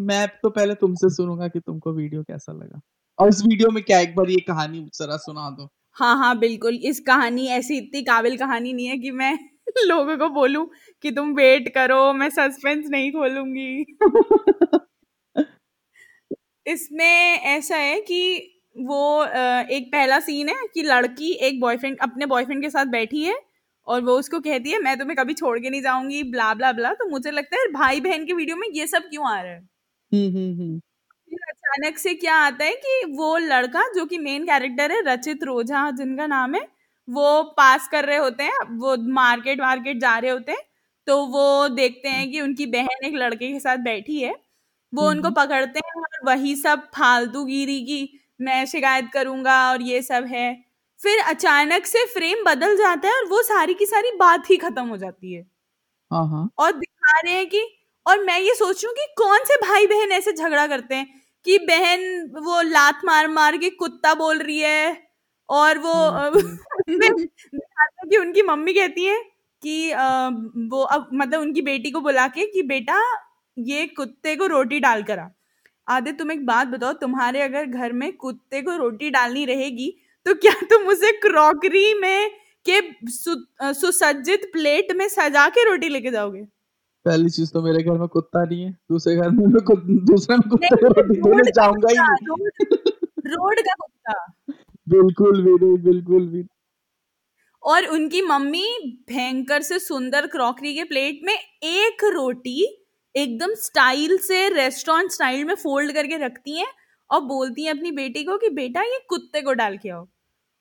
मैं 0.00 0.26
तो 0.42 0.50
पहले 0.50 0.74
तुमसे 0.74 1.08
सुनूँगा 1.10 1.48
कि 1.48 1.60
तुमको 1.60 1.92
वीडियो 1.92 2.22
कैसा 2.22 2.52
लगा। 2.52 2.80
और 3.18 3.28
इस 3.28 3.42
वीडियो 3.42 3.70
में 3.70 3.82
क्या 3.84 4.00
एक 4.00 4.14
बार 4.16 4.30
ये 4.30 4.40
कहानी 4.40 4.80
जरा 4.94 5.16
सुना 5.18 5.50
दो। 5.50 5.68
हाँ 5.98 6.16
हाँ 6.18 6.38
बिल्कुल। 6.38 6.74
इस 6.84 7.00
कहानी 7.02 7.46
ऐसी 7.50 7.76
इतनी 7.78 8.02
काबिल 8.04 8.36
कहानी 8.38 8.72
नहीं 8.72 8.86
है 8.86 8.96
कि 8.98 9.10
मैं 9.12 9.32
लोगों 9.86 10.16
को 10.18 10.28
बोलूँ 10.30 10.66
कि 11.04 11.10
तुम 11.12 11.32
वेट 11.34 11.68
करो 11.74 12.12
मैं 12.14 12.28
सस्पेंस 12.30 12.86
नहीं 12.90 13.10
खोलूँगी। 13.12 13.84
इसमें 16.66 17.06
ऐसा 17.46 17.76
है 17.76 18.00
कि 18.02 18.20
वो 18.80 19.00
अ, 19.18 19.66
एक 19.70 19.88
पहला 19.92 20.18
सीन 20.20 20.48
है 20.48 20.66
कि 20.74 20.82
लड़की 20.82 21.32
एक 21.42 21.60
बॉयफ्रेंड 21.60 21.96
अपने 22.02 22.26
बॉयफ्रेंड 22.26 22.62
के 22.62 22.70
साथ 22.70 22.86
बैठी 22.88 23.22
है 23.24 23.38
और 23.86 24.00
वो 24.02 24.18
उसको 24.18 24.40
कहती 24.40 24.70
है 24.70 24.80
मैं 24.82 24.98
तुम्हें 24.98 25.16
कभी 25.16 25.34
छोड़ 25.34 25.58
के 25.58 25.70
नहीं 25.70 25.82
जाऊँगी 25.82 26.22
ब्ला 26.30 26.52
ब्ला 26.54 26.72
ब्ला 26.72 26.92
तो 26.94 27.08
मुझे 27.10 27.30
लगता 27.30 27.56
है 27.56 27.68
भाई 27.72 28.00
बहन 28.00 28.26
के 28.26 28.32
वीडियो 28.34 28.56
में 28.56 28.68
ये 28.74 28.86
सब 28.86 29.08
क्यों 29.10 29.28
आ 29.30 29.40
रहा 29.40 29.52
है? 29.52 29.58
हम्म 30.12 30.28
हम्म 30.28 30.60
हम्म। 30.60 30.80
अचानक 31.48 31.98
से 31.98 32.14
क्या 32.16 32.34
आता 32.38 32.64
है 32.64 32.74
कि 32.76 33.04
वो 33.12 33.36
लड़का 33.38 33.82
जो 33.94 34.04
कि 34.06 34.18
मेन 34.18 34.44
कैरेक्टर 34.46 34.92
है 34.92 35.00
रचित 35.06 35.44
रोझा 35.44 35.90
जिनका 35.92 36.26
नाम 36.28 36.54
है 36.54 36.66
वो 37.08 37.42
पास 37.56 37.88
कर 37.88 38.04
रहे 38.04 38.16
होते 38.18 38.44
हैं 38.44 38.58
वो 38.78 38.96
मार्केट 39.12 39.60
वार्केट 39.60 40.00
जा 40.00 40.16
रहे 40.18 40.30
होते 40.30 40.52
हैं 40.52 40.62
तो 41.06 41.16
वो 41.28 41.68
देखते 41.70 42.08
हैं 42.08 42.30
कि 42.30 42.40
उनकी 42.40 42.66
बहन 42.68 43.04
एक 43.06 43.14
लड़के 43.16 43.52
के 43.52 43.60
साथ 43.60 43.78
बैठी 43.84 44.20
है 44.20 44.34
वो 44.92 45.08
उनको 45.08 45.30
पकड़ते 45.32 45.80
हैं 45.80 46.00
और 46.02 46.18
वही 46.26 46.54
सब 46.56 46.82
फालतूगिरी 46.96 47.80
की 47.84 48.00
मैं 48.40 48.64
शिकायत 48.66 49.10
करूँगा 49.12 49.56
और 49.70 49.82
ये 49.82 50.00
सब 50.02 50.24
है। 50.26 50.44
फिर 51.00 51.18
अचानक 51.24 51.86
से 51.86 52.04
फ्रेम 52.08 52.44
बदल 52.44 52.76
जाता 52.76 53.08
है 53.08 53.14
और 53.14 53.26
वो 53.28 53.42
सारी 53.44 53.74
की 53.74 53.86
सारी 53.86 54.10
बात 54.18 54.50
ही 54.50 54.56
खत्म 54.58 54.86
हो 54.88 54.96
जाती 54.96 55.32
है। 55.32 55.42
हाँ 56.10 56.26
हाँ। 56.28 56.48
और 56.58 56.72
दिखा 56.74 57.20
रहे 57.20 57.34
हैं 57.34 57.46
कि 57.48 57.62
और 58.06 58.24
मैं 58.24 58.38
ये 58.40 58.54
सोच 58.54 58.76
रही 58.76 58.88
हूँ 58.88 58.94
कि 58.96 59.06
कौन 59.18 59.44
से 59.46 59.56
भाई 59.62 59.86
बहन 59.88 60.12
ऐसे 60.12 60.32
झगड़ा 60.34 60.66
करते 60.68 60.94
हैं? 60.94 61.06
कि 61.48 61.58
बहन 61.66 62.02
वो 62.44 62.60
लात 62.64 63.00
मार 63.06 63.28
मार 63.30 63.56
के 63.58 63.70
कुत्ता 63.76 64.14
बोल 64.14 64.38
रही 64.40 64.58
है 64.60 64.96
और 65.48 65.78
वो 65.78 65.92
अ, 65.92 66.28
उसमें 66.80 67.10
दिखाता 67.10 68.00
है 68.02 68.08
कि 68.10 68.16
उनकी 68.16 68.42
मम्मी 68.44 68.72
कहती 68.74 69.04
है 69.06 69.18
कि 69.62 69.92
वो 70.70 70.82
अब 70.88 71.08
मतलब 71.14 71.40
उनकी 71.40 71.62
बेटी 71.62 71.90
को 71.90 72.00
बुला 72.00 72.26
के 72.30 72.46
कि 72.48 72.62
बेटा 72.64 73.00
ये 73.56 73.86
कुत्ते 73.96 74.34
को 74.36 74.46
रोटी 74.46 74.80
डाल 74.80 75.02
कर 75.02 75.18
आ। 75.18 75.28
आदित्य 75.86 76.16
तुम 76.18 76.32
एक 76.32 76.44
बात 76.46 76.68
बताओ 76.68 76.92
तुम्हारे 77.02 77.42
अगर 77.42 77.66
घर 77.66 77.92
में 77.94 78.12
कुत्ते 78.16 78.62
को 78.62 78.76
रोटी 78.76 79.10
डालनी 79.10 79.44
रहेगी 79.46 79.90
तो 80.26 80.34
क्या 80.36 80.52
तुम 80.70 80.88
उसे 80.90 81.12
क्रॉकरी 81.20 81.94
में 82.00 82.30
के 82.66 82.80
सु, 83.10 83.34
सुसज्जित 83.74 84.50
प्लेट 84.52 84.92
में 84.96 85.08
सजा 85.08 85.48
के 85.50 85.64
रोटी 85.64 85.88
लेके 85.88 86.10
जाओगे? 86.10 86.46
पहली 87.08 87.30
चीज़ 87.30 87.52
तो 87.52 87.62
मेरे 87.62 87.82
घर 87.82 87.98
में 87.98 88.08
कुत्ता 88.08 88.44
नहीं 88.44 88.62
है 88.62 88.70
दूसरे 88.90 89.16
घर 89.16 89.30
में 89.30 89.44
मैं 89.46 89.62
दूसरे 90.06 90.36
में 90.36 90.48
कुत्ते 90.50 90.76
को 90.76 90.88
रोटी 90.88 91.20
देने 91.20 91.50
जाऊँगा 91.52 91.90
ही 91.90 91.98
नहीं। 91.98 92.26
रोड 92.26 92.50
रोड 93.26 93.60
का 93.60 93.74
कुत्ता। 93.74 94.14
बिल्कुल 94.86 95.42
भी 95.42 95.54
नहीं 95.56 95.76
बिल्कुल 95.84 96.26
भी 96.28 96.44
और 97.62 97.86
उनकी 97.86 98.20
मम्मी 98.22 98.66
भयंकर 99.08 99.62
से 99.62 99.78
सुंदर 99.78 100.26
क्रॉकरी 100.26 100.74
के 100.74 100.84
प्लेट 100.84 101.20
में 101.24 101.34
एक 101.34 102.04
रोटी 102.14 102.60
एकदम 103.14 103.54
स्टाइल 103.58 104.16
से 104.18 104.48
रेस्टोरेंट 104.48 105.10
स्टाइल 105.10 105.44
में 105.44 105.54
फोल्ड 105.54 105.92
करके 105.92 106.16
रखती 106.16 106.58
हैं 106.58 106.66
और 107.10 107.20
बोलती 107.26 107.64
हैं 107.64 107.70
अपनी 107.70 107.90
बेटी 107.92 108.24
को 108.24 108.36
कि 108.38 108.50
बेटा 108.50 108.82
ये 108.82 108.98
कुत्ते 109.08 109.40
को 109.42 109.52
डाल 109.52 109.76
के 109.76 109.88
आओ। 109.88 110.06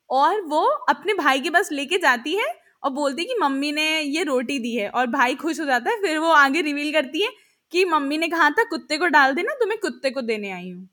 और 0.10 0.42
वो 0.48 0.62
अपने 0.90 1.14
भाई 1.14 1.40
के 1.40 1.50
पास 1.50 1.72
लेके 1.72 1.98
जाती 1.98 2.36
है 2.36 2.48
और 2.84 2.90
बोलती 2.90 3.22
है 3.22 3.28
कि 3.28 3.36
मम्मी 3.42 3.72
ने 3.72 4.02
ये 4.02 4.24
रोटी 4.24 4.60
दी 4.60 4.76
है 4.76 4.90
और 4.90 5.08
भाई 5.08 5.36
खुश 5.36 5.60
हो 5.60 5.66
जाता 5.66 5.90
है 5.90 6.02
फिर 6.02 6.18
वो 6.18 6.28
आगे 6.28 6.62
रिवील 6.62 6.94
करती 6.94 7.22
है 7.22 7.32
कि 7.72 7.86
मम्मी 7.86 8.18
ने 8.18 8.28
कहा 8.28 8.50
था 8.50 8.64
कुत्ते 8.64 8.98
को 8.98 9.08
डाल 9.08 9.34
देना 9.34 9.54
तो 9.54 9.66
मैं 9.66 9.78
कुत्ते 9.78 10.10
को 10.10 10.22
देने 10.22 10.52
आई 10.52 10.70
हूँ। 10.70 10.90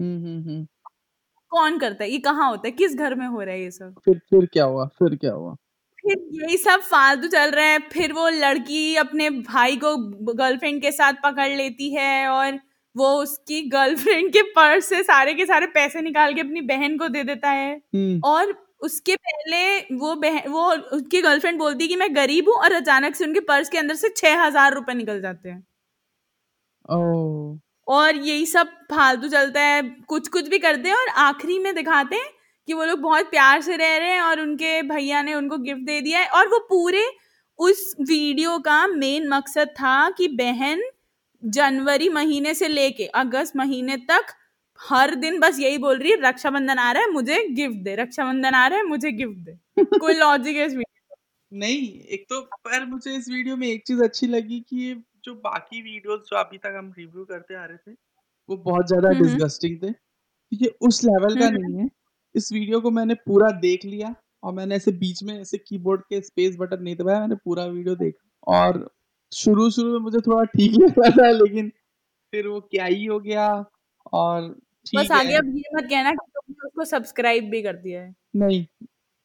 हम्म 0.00 0.24
हम्म 0.24 0.50
हम्म। 0.50 0.66
कौन 1.50 1.78
करता 1.78 2.04
है? 2.04 2.10
ये 2.10 2.18
कहाँ 2.18 2.50
होता 2.50 2.68
है? 2.68 2.72
किस 2.72 2.94
घर 2.94 3.14
में 3.14 3.26
हो 3.26 3.40
रहा 3.40 3.54
है 3.54 3.62
ये 3.62 3.70
सब? 3.70 3.94
फिर 4.04 4.18
फिर 4.18 4.46
क्या 4.46 4.64
हुआ? 4.64 4.86
फिर 4.86 5.16
क्या 5.16 5.32
हुआ? 5.32 5.54
फिर 6.02 6.28
यही 6.32 6.56
सब 6.56 6.80
फालतू 6.80 7.28
चल 7.28 7.50
रहा 7.50 7.64
है। 7.64 7.78
फिर 7.78 8.12
वो 8.12 8.28
लड़की 8.28 8.96
अपने 8.96 9.30
भाई 9.30 9.76
को 9.76 9.96
गर्लफ्रेंड 10.34 10.82
के 10.82 10.92
साथ 10.92 11.12
पकड़ 11.12 11.48
लेती 11.48 11.94
है 11.94 12.28
और 12.28 12.60
वो 12.96 13.08
उसकी 13.22 13.62
गर्लफ्रेंड 13.62 14.32
के 14.32 14.42
पर्स 14.42 14.86
से 14.86 15.02
सारे 15.02 15.34
के 15.34 15.46
सारे 15.46 15.66
पैसे 15.66 16.00
निकाल 16.00 16.34
के 16.34 16.40
अपनी 16.40 16.60
बहन 16.60 16.96
को 16.98 17.08
दे 17.08 17.24
देता 17.24 17.50
है। 17.50 17.82
और 18.24 18.65
उसके 18.80 19.14
पहले 19.18 19.96
वो 19.96 20.14
बहन 20.16 20.48
वो 20.50 20.70
उसकी 20.94 21.20
गर्लफ्रेंड 21.22 21.58
बोलती 21.58 21.84
है 21.84 21.88
कि 21.88 21.96
मैं 21.96 22.14
गरीब 22.16 22.48
हूँ 22.48 22.56
और 22.56 22.72
अचानक 22.74 23.14
से 23.16 23.24
उनके 23.24 23.40
पर्स 23.42 23.68
के 23.68 23.78
अंदर 23.78 23.94
से 23.96 24.08
छह 24.16 24.42
हज़ार 24.42 24.74
रुपए 24.74 24.94
निकल 24.94 25.20
जाते 25.22 25.48
हैं। 25.48 25.66
और 27.88 28.16
यही 28.18 28.46
सब 28.46 28.68
फालतू 28.90 29.28
चलता 29.28 29.60
है 29.62 29.82
कुछ 30.08 30.28
कुछ 30.28 30.48
भी 30.48 30.58
करते 30.58 30.88
हैं 30.88 30.96
और 30.96 31.08
आखिरी 31.20 31.58
में 31.58 31.74
दिखाते 31.74 32.16
हैं 32.16 32.30
कि 32.68 32.74
वो 32.74 32.84
लोग 32.84 33.00
बहुत 33.00 33.30
प्यार 33.30 33.60
से 33.62 33.76
रह 33.76 33.96
रहे 33.98 34.10
हैं 34.10 34.20
और 34.22 34.40
उनके 34.40 34.80
भैया 34.84 35.22
ने 35.22 35.34
उनको 35.34 35.58
गिफ्ट 35.58 35.82
दे 35.82 36.00
दिया 36.00 36.20
है। 36.20 36.28
और 36.30 36.48
वो 36.48 36.58
पूरे 36.68 37.04
उस 37.58 37.94
वीडियो 38.00 38.58
का 38.60 38.86
मेन 38.88 39.28
मकसद 39.28 39.68
था 39.72 40.08
कि 40.10 40.28
बहन 40.36 40.82
जनवरी 41.42 42.08
महीने 42.10 42.54
से 42.54 42.68
लेके 42.68 43.06
अगस्त 43.16 43.56
महीने 43.56 43.96
तक 44.10 44.32
हर 44.80 45.14
दिन 45.14 45.38
बस 45.40 45.58
यही 45.60 45.78
बोल 45.78 45.98
रही 45.98 46.10
है 46.10 46.20
रक्षाबंधन 46.20 46.78
आ 46.78 46.90
रहा 46.92 47.02
है 47.02 47.10
मुझे 47.10 47.46
गिफ्ट 47.48 47.76
दे 47.76 47.94
रक्षाबंधन 47.94 48.54
आ 48.54 48.66
रहा 48.66 48.78
है 48.78 48.84
मुझे 48.84 49.12
गिफ्ट 49.12 49.38
दे। 49.38 49.58
कोई 50.00 50.14
लॉजिक 50.14 50.56
है 50.56 50.66
इस 50.66 50.74
वीडियो 50.74 51.16
नहीं 51.52 52.00
एक 52.00 52.26
तो 52.30 52.40
पर 52.40 52.84
मुझे 52.86 53.16
इस 53.16 53.28
वीडियो 53.28 53.56
में 53.56 53.66
एक 53.68 53.82
चीज़ 53.86 54.02
अच्छी 54.02 54.26
लगी 54.26 54.60
कि 54.60 54.76
ये 54.76 54.94
जो 55.24 55.34
बाकी 55.34 55.82
वीडियोस 55.82 56.20
जो 56.30 56.36
अभी 56.36 56.58
तक 56.58 56.74
हम 56.78 56.92
रिव्यू 56.98 57.24
करते 57.24 57.54
आ 57.54 57.64
रहे 57.64 57.76
थे 57.76 57.96
वो 58.48 58.56
बहुत 58.56 58.86
ज़्यादा 58.86 59.08
हम्म 59.08 59.28
हम्म। 59.28 59.88
थे। 59.88 59.94
ये 60.52 60.74
उस 60.80 61.04
लेवल 61.04 61.40
का 61.40 61.46
हम्म 61.46 61.56
नहीं 61.56 61.78
है। 61.78 61.88
इस 62.34 62.52
वीडियो 62.52 62.80
को 62.80 62.90
मैंने 62.90 63.14
पूरा 63.14 63.50
देख 63.50 63.84
लिया 63.84 64.14
और 64.42 64.52
मैंने 64.52 64.74
ऐसे 64.74 64.92
बीच 64.92 65.22
में 65.22 65.40
ऐसे 65.40 65.58
कीबोर्ड 65.58 66.00
के 66.00 66.20
स्पेस 66.20 66.56
बटन 66.56 66.82
नहीं 66.82 66.96
दबाया 66.96 67.20
मैंने 67.20 67.34
पूरा 67.34 67.64
वीडियो 67.64 67.94
देखा। 67.94 68.52
और 68.52 68.88
शुरू 69.32 69.70
शुरू 69.70 69.92
में 69.92 69.98
मुझे 69.98 70.18
थोड़ा 70.18 70.44
ठीक 70.44 70.72
लग 70.80 70.98
रहा 70.98 71.10
था 71.10 71.30
लेकिन 71.30 71.72
फिर 72.32 72.46
वो 72.46 72.60
क्या 72.60 72.84
ही 72.84 73.04
हो 73.04 73.20
गया 73.20 73.48
और 74.12 74.54
बस 74.94 75.10
आगे 75.10 75.34
अब 75.34 75.46
ये 75.56 75.62
मत 75.74 75.84
कहना 75.90 76.10
कि 76.12 76.26
तुमने 76.34 76.66
उसको 76.66 76.84
सब्सक्राइब 76.84 77.50
भी 77.50 77.62
कर 77.62 77.76
दिया 77.76 78.02
है। 78.02 78.14
नहीं 78.36 78.64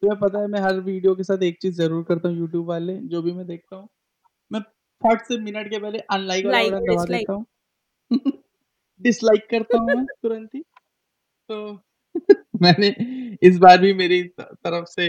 तुम्हें 0.03 0.19
पता 0.19 0.39
है 0.39 0.47
मैं 0.47 0.59
हर 0.59 0.79
वीडियो 0.81 1.15
के 1.15 1.23
साथ 1.23 1.43
एक 1.43 1.57
चीज़ 1.61 1.75
ज़रूर 1.77 2.03
करता 2.03 2.29
हूँ 2.29 2.37
यूट्यूब 2.37 2.67
वाले 2.67 2.95
जो 3.07 3.21
भी 3.21 3.31
मैं 3.31 3.45
देखता 3.47 3.75
हूँ। 3.75 3.87
मैं 4.51 4.59
फट 5.01 5.21
से 5.21 5.37
मिनट 5.39 5.69
के 5.69 5.79
पहले 5.79 5.99
अनलाइक 6.11 6.45
वाला 6.45 6.59
बटन 6.69 6.85
दबा 6.85 6.93
डिसलाइक 6.95 7.19
देता 7.19 7.33
हूँ। 7.33 7.45
डिसलाइक 9.01 9.47
करता 9.51 9.77
हूँ 9.79 9.87
मैं 9.87 10.05
तुरंत 10.23 10.55
ही। 10.55 10.61
तो 11.49 11.79
मैंने 12.61 12.95
इस 13.43 13.57
बार 13.59 13.77
भी 13.77 13.93
मेरी 13.93 14.23
तरफ़ 14.37 14.85
से 14.85 15.07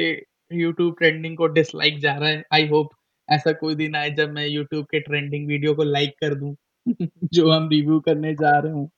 यूट्यूब 0.52 0.94
ट्रेंडिंग 0.98 1.36
को 1.36 1.46
डिसलाइक 1.48 1.98
जा 2.00 2.16
रहा 2.16 2.28
है। 2.28 2.42
आई 2.54 2.66
होप 2.68 2.90
ऐसा 3.28 3.52
कोई 3.52 3.74
दिन 3.74 3.94
आए 3.96 4.10
जब 4.10 4.30
मैं 4.30 4.46
यूट्यूब 4.46 4.84
के 4.86 5.00
ट्रेंडिंग 5.00 5.46
वीडियो 5.48 5.74
को 5.74 5.82
लाइक 5.84 6.14
कर 6.20 6.34
दूँ 6.34 6.54
जो 7.34 7.50
हम 7.50 7.68
रिव्यू 7.68 8.00
करने 8.00 8.34
जा 8.34 8.58
रहे 8.58 8.72
हूँ। 8.72 8.90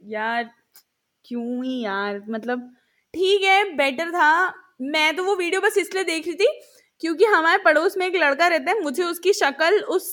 यार 0.00 0.44
क्यों 1.24 1.64
ही 1.64 1.80
यार? 1.82 2.22
मतलब 2.30 2.60
ठीक 3.14 3.42
है 3.44 3.64
बेटर 3.76 4.10
था। 4.12 4.30
मैं 4.84 5.14
तो 5.16 5.24
वो 5.24 5.34
वीडियो 5.36 5.60
बस 5.60 5.78
इसलिए 5.78 6.04
देख 6.04 6.26
रही 6.26 6.34
थी 6.36 6.46
क्योंकि 7.02 7.24
हमारे 7.26 7.62
पड़ोस 7.64 7.96
में 7.98 8.06
एक 8.06 8.16
लड़का 8.16 8.46
रहता 8.48 8.70
है 8.70 8.82
मुझे 8.82 9.04
उसकी 9.04 9.32
शक्ल 9.34 9.80
उस 9.90 10.10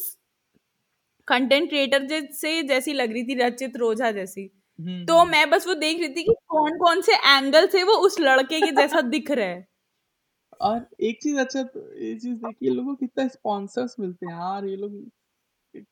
कंटेंट 1.27 1.67
क्रिएटर 1.69 2.07
से 2.33 2.61
जैसी 2.63 2.93
लग 2.93 3.11
रही 3.13 3.23
थी 3.23 3.35
रचित 3.37 3.77
रोजा 3.77 4.11
जैसी। 4.11 4.49
हम्म 4.79 5.05
तो 5.05 5.17
हम्म। 5.17 5.31
मैं 5.31 5.49
बस 5.49 5.67
वो 5.67 5.73
देख 5.75 5.99
रही 5.99 6.09
थी 6.09 6.23
कि 6.23 6.33
कौन 6.47 6.77
कौन 6.79 7.01
से 7.01 7.15
एंगल 7.27 7.67
से 7.67 7.83
वो 7.83 7.93
उस 8.07 8.19
लड़के 8.19 8.61
के 8.61 8.71
जैसा 8.73 9.01
दिख 9.09 9.31
रहा 9.31 9.45
है। 9.47 9.67
और 10.61 10.85
एक 11.01 11.19
चीज़ 11.23 11.37
अच्छा 11.39 11.63
तो 11.65 11.79
ये 11.95 12.13
चीज़ 12.15 12.35
देखिए 12.37 12.69
लोगों 12.69 12.93
को 12.93 12.95
कितना 12.97 13.27
स्पॉन्सर्स 13.27 13.95
मिलते 13.99 14.25
हैं 14.25 14.33
यार 14.33 14.65
ये 14.65 14.75
लोग 14.75 14.93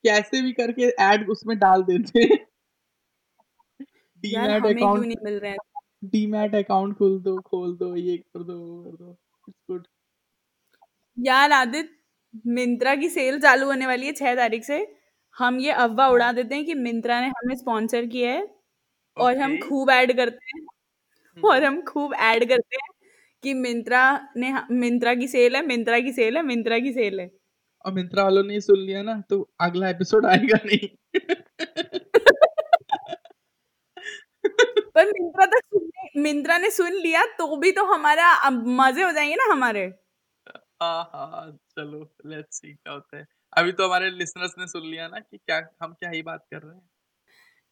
कैसे 0.03 0.41
भी 0.41 0.51
करके 0.53 0.83
एड 1.03 1.29
उसमें 1.31 1.57
डाल 1.59 1.83
देते 1.85 2.21
हैं। 2.23 2.44
डीमैट 4.23 4.65
अकाउंट 4.67 5.05
नहीं 5.05 5.17
मिल 5.23 5.39
रहे 5.39 5.51
हैं? 5.51 5.57
डीमैट 6.05 6.55
अकाउंट 6.55 6.95
खोल 6.97 7.19
दो 7.23 7.39
खोल 7.43 7.75
दो 7.77 7.95
ये 7.97 8.17
कर 8.17 8.43
दो 8.43 8.57
वो 8.59 8.83
कर 8.83 8.95
दो 8.97 9.11
इट्स 9.47 9.59
गुड 9.71 9.87
यार 11.17 11.51
आदित्य 11.51 12.51
मिंत्रा 12.53 12.95
की 12.95 13.09
सेल 13.09 13.39
चालू 13.41 13.65
होने 13.65 13.87
वाली 13.87 14.05
है 14.05 14.11
छह 14.13 14.35
तारीख 14.35 14.63
से। 14.63 14.77
हम 15.37 15.59
ये 15.59 15.71
अफवाह 15.73 16.09
उड़ा 16.09 16.31
देते 16.31 16.55
हैं 16.55 16.65
कि 16.65 16.73
मिंत्रा 16.75 17.19
ने 17.21 17.27
हमें 17.29 17.55
स्पॉन्सर 17.55 18.05
किया 18.05 18.31
है 18.31 18.47
और 19.17 19.37
हम 19.37 19.57
खूब 19.59 19.89
ऐड 19.91 20.15
करते 20.17 20.45
हैं। 20.49 20.65
और 21.37 21.63
हम 21.63 21.81
खूब 21.83 22.13
ऐड 22.15 22.47
करते 22.49 22.77
हैं 22.77 22.89
कि 23.43 23.53
मिंत्रा 23.55 24.03
ने 24.37 24.53
मिंत्रा 24.71 25.15
की 25.15 25.27
सेल 25.27 25.55
है 25.55 25.65
मिंत्रा 25.67 25.99
की 25.99 26.11
सेल 26.13 26.37
है 26.37 26.43
मिंत्रा 26.43 26.79
की 26.79 26.93
सेल 26.93 27.19
है। 27.19 27.29
और 27.85 27.93
मिंत्रा 27.93 28.23
वालों 28.23 28.43
ने 28.43 28.53
ये 28.53 28.61
सुन 28.61 28.79
लिया 28.79 29.01
ना 29.03 29.19
तो 29.29 29.41
अगला 29.61 29.89
एपिसोड 29.89 30.25
आएगा 30.25 30.57
नहीं। 30.65 30.87
पर 34.95 35.05
मिंत्रा 35.09 35.45
तक 35.47 35.65
सुन 35.67 36.21
मिंत्रा 36.21 36.57
ने 36.57 36.69
सुन 36.71 36.93
लिया 36.95 37.25
तो 37.37 37.55
भी 37.57 37.71
तो 37.71 37.85
हमारा 37.85 38.29
अब 38.47 38.63
मज़े 38.71 39.03
हो 39.03 39.11
जाएँगे 39.11 39.35
ना 39.35 39.51
हमारे। 39.51 39.85
हाँ 40.81 41.51
चलो 41.69 42.01
लेट्स 42.25 42.57
सी 42.57 42.73
क्या 42.73 42.93
होता 42.93 43.17
है। 43.17 43.25
अभी 43.53 43.71
तो 43.71 43.85
हमारे 43.85 44.09
लिसनर्स 44.11 44.53
ने 44.59 44.67
सुन 44.67 44.85
लिया 44.85 45.07
ना 45.07 45.19
कि 45.19 45.37
क्या 45.37 45.57
हम 45.83 45.93
क्या 45.93 46.09
ही 46.09 46.21
बात 46.21 46.45
कर 46.51 46.61
रहे 46.61 46.75
हैं। 46.75 46.89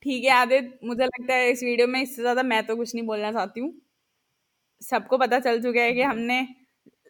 ठीक 0.06 0.24
है 0.24 0.32
आदित्य 0.32 0.88
मुझे 0.88 1.04
लगता 1.06 1.34
है 1.34 1.50
इस 1.52 1.64
वीडियो 1.64 1.88
में 1.88 2.02
इससे 2.02 2.22
ज़्यादा 2.22 2.44
मैं 2.44 2.66
तो 2.68 2.76
कुछ 2.76 2.94
नहीं 2.96 3.06
बोलना 3.06 3.32
चाहती 3.32 3.60
हूँ। 3.60 3.74
सबको 4.82 5.18
पता 5.18 5.40
चल 5.40 5.62
चुका 5.62 5.82
है 5.82 5.94
कि 5.94 6.02
हमने 6.02 6.40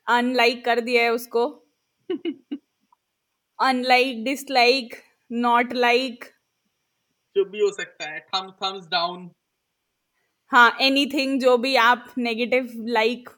अनलाइक 0.07 0.63
कर 0.65 0.79
दिया 0.81 1.03
है 1.03 1.09
उसको। 1.11 1.45
अनलाइक 3.59 4.23
डिसलाइक 4.23 4.95
नॉट 5.31 5.73
लाइक 5.73 6.25
जो 7.35 7.45
भी 7.45 7.59
हो 7.59 7.71
सकता 7.71 8.09
है 8.09 8.19
थम्स 8.27 8.53
थम्स 8.63 8.87
डाउन 8.87 9.29
हाँ 10.53 10.77
एनीथिंग 10.81 11.41
जो 11.41 11.57
भी 11.57 11.75
आप 11.75 12.05
नेगेटिव 12.17 12.69
लाइक 12.75 13.29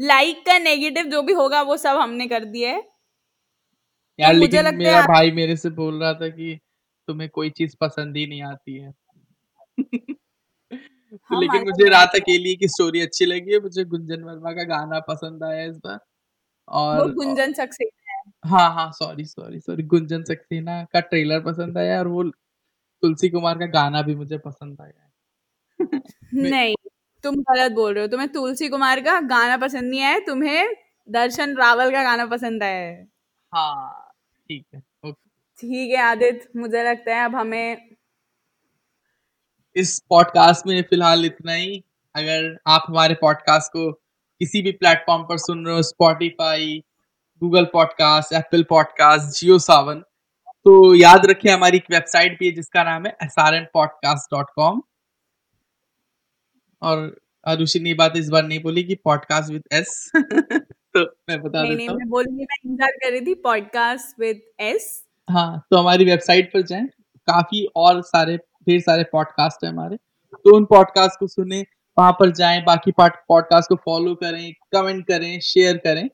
लाइक 0.00 0.46
का 0.46 0.58
नेगेटिव 0.58 1.04
जो 1.04 1.22
भी 1.22 1.32
होगा 1.32 1.62
वो 1.62 1.76
सब 1.76 1.96
हमने 1.96 2.26
कर 2.26 2.44
दिया 2.44 2.70
है। 2.70 2.90
यार 4.20 4.32
तो 4.34 4.38
लेकिन 4.38 4.76
मेरा 4.76 4.98
आप- 4.98 5.08
भाई 5.08 5.30
मेरे 5.30 5.56
से 5.56 5.70
बोल 5.70 6.02
रहा 6.02 6.14
था 6.14 6.28
कि 6.28 6.58
तुम्हें 7.08 7.30
कोई 7.30 7.50
चीज़ 7.50 7.76
पसंद 7.80 8.16
ही 8.16 8.26
नहीं 8.26 8.42
आती 8.42 8.74
है। 8.74 8.92
तो 8.92 9.78
हाँ, 11.24 11.40
लेकिन 11.40 11.62
मुझे 11.64 11.88
रात 11.88 12.08
तो। 12.08 12.18
अकेली 12.18 12.56
की 12.56 12.68
स्टोरी 12.68 13.00
अच्छी 13.00 13.24
लगी 13.24 13.52
है 13.52 13.60
मुझे 13.60 13.84
गुंजन 13.84 14.22
वर्मा 14.22 14.52
का 14.52 14.64
गाना 14.64 15.00
पसंद 15.00 15.44
आया 15.44 15.64
इस 15.64 15.76
बार। 15.76 15.96
वो 15.96 16.78
और 16.78 17.12
गुंजन 17.12 17.52
सक्सेना 17.52 18.48
हाँ। 18.48 18.74
हाँ 18.74 18.92
sorry 18.92 19.24
sorry 19.24 19.60
sorry 19.60 19.82
Gunjan 19.82 20.22
Saxena 20.22 20.84
का 20.84 21.00
ट्रेलर 21.00 21.40
पसंद 21.40 21.78
आया 21.78 21.98
और 21.98 22.08
वो 22.08 22.22
तुलसी 23.02 23.28
कुमार 23.28 23.58
का 23.58 23.66
गाना 23.66 24.02
भी 24.02 24.14
मुझे 24.14 24.38
पसंद 24.38 24.80
आया। 24.80 25.03
नहीं। 26.34 26.74
तुम 27.24 27.36
गलत 27.42 27.72
बोल 27.72 27.92
रहे 27.94 28.02
हो। 28.02 28.08
तुम्हें 28.08 28.28
तुलसी 28.32 28.68
कुमार 28.68 29.00
का 29.00 29.20
गाना 29.28 29.56
पसंद 29.56 29.90
नहीं 29.90 30.02
आया 30.02 30.18
तुम्हें 30.26 30.74
दर्शन 31.08 31.56
रावल 31.56 31.90
का 31.90 32.02
गाना 32.02 32.26
पसंद 32.26 32.62
है। 32.62 33.02
हाँ 33.52 34.12
ठीक 34.48 34.64
है 34.74 34.82
ओके। 35.06 35.30
ठीक 35.60 35.90
है 35.90 36.02
आदित्य 36.02 36.58
मुझे 36.60 36.82
लगता 36.84 37.16
है 37.16 37.24
अब 37.24 37.34
हमें 37.36 37.90
इस 39.76 39.98
पॉडकास्ट 40.08 40.66
में 40.66 40.82
फ़िलहाल 40.82 41.24
इतना 41.24 41.52
ही। 41.52 41.82
अगर 42.14 42.56
आप 42.66 42.84
हमारे 42.88 43.14
पॉडकास्ट 43.14 43.72
को 43.72 43.90
किसी 43.92 44.62
भी 44.62 44.72
प्लेटफॉर्म 44.72 45.22
पर 45.22 45.38
सुन 45.38 45.64
रहे 45.66 45.74
हो 45.74 45.82
Spotify 45.82 46.82
Google 47.42 47.64
podcast 47.72 48.32
Apple 48.32 48.62
podcast 48.62 49.40
Jio 49.40 49.58
Saavn 49.58 50.00
तो 50.66 50.94
याद 50.94 51.26
रखें 51.26 51.50
हमारी 51.50 51.76
एक 51.76 51.90
वेबसाइट 51.90 52.38
भी 52.38 52.46
है 52.46 52.52
जिसका 52.52 52.82
नाम 52.84 53.06
है 53.06 53.16
S 53.22 53.34
R 53.38 53.54
N 53.54 53.66
podcast 53.74 54.34
dot 54.34 54.50
com 54.56 54.80
और 56.84 57.16
आरुषि 57.46 57.80
ने 57.80 57.94
बात 57.94 58.16
इस 58.16 58.28
बार 58.28 58.42
नहीं 58.42 58.62
बोली 58.62 58.82
कि 58.84 58.94
पॉडकास्ट 59.04 59.50
विद 59.52 59.62
एस 59.72 60.10
तो 60.14 61.02
मैं 61.28 61.40
बता 61.42 61.62
नहीं 61.62 61.68
नहीं 61.68 61.78
देता 61.78 61.92
हूँ। 61.92 61.98
मैं 61.98 62.08
बोलूँगी 62.08 62.44
मैं 62.44 62.56
इंतज़ार 62.64 62.90
कर 63.02 63.10
रही 63.10 63.20
थी 63.20 63.34
पॉडकास्ट 63.42 64.20
विद 64.20 64.40
एस 64.62 64.88
हाँ 65.28 65.66
तो 65.70 65.76
हमारी 65.76 66.04
वेबसाइट 66.04 66.52
पर 66.52 66.62
जाएँ 66.62 66.86
काफ़ी 67.28 67.64
और 67.76 68.02
सारे 68.04 68.36
ढेर 68.36 68.80
सारे 68.80 69.04
पॉडकास्ट 69.12 69.64
हैं 69.64 69.70
हमारे। 69.72 69.96
तो 70.34 70.56
उन 70.56 70.64
पॉडकास्ट 70.64 71.18
को 71.20 71.26
सुने 71.26 71.64
वहाँ 71.96 72.12
पर 72.12 72.30
जाएँ 72.32 72.62
बाकी 72.64 72.92
पॉडकास्ट 73.00 73.68
को 73.68 73.76
फॉलो 73.84 74.14
करें 74.14 74.52
कमेंट 74.72 75.06
करें 75.06 75.38
शेयर 75.42 75.76
करें 75.78 76.08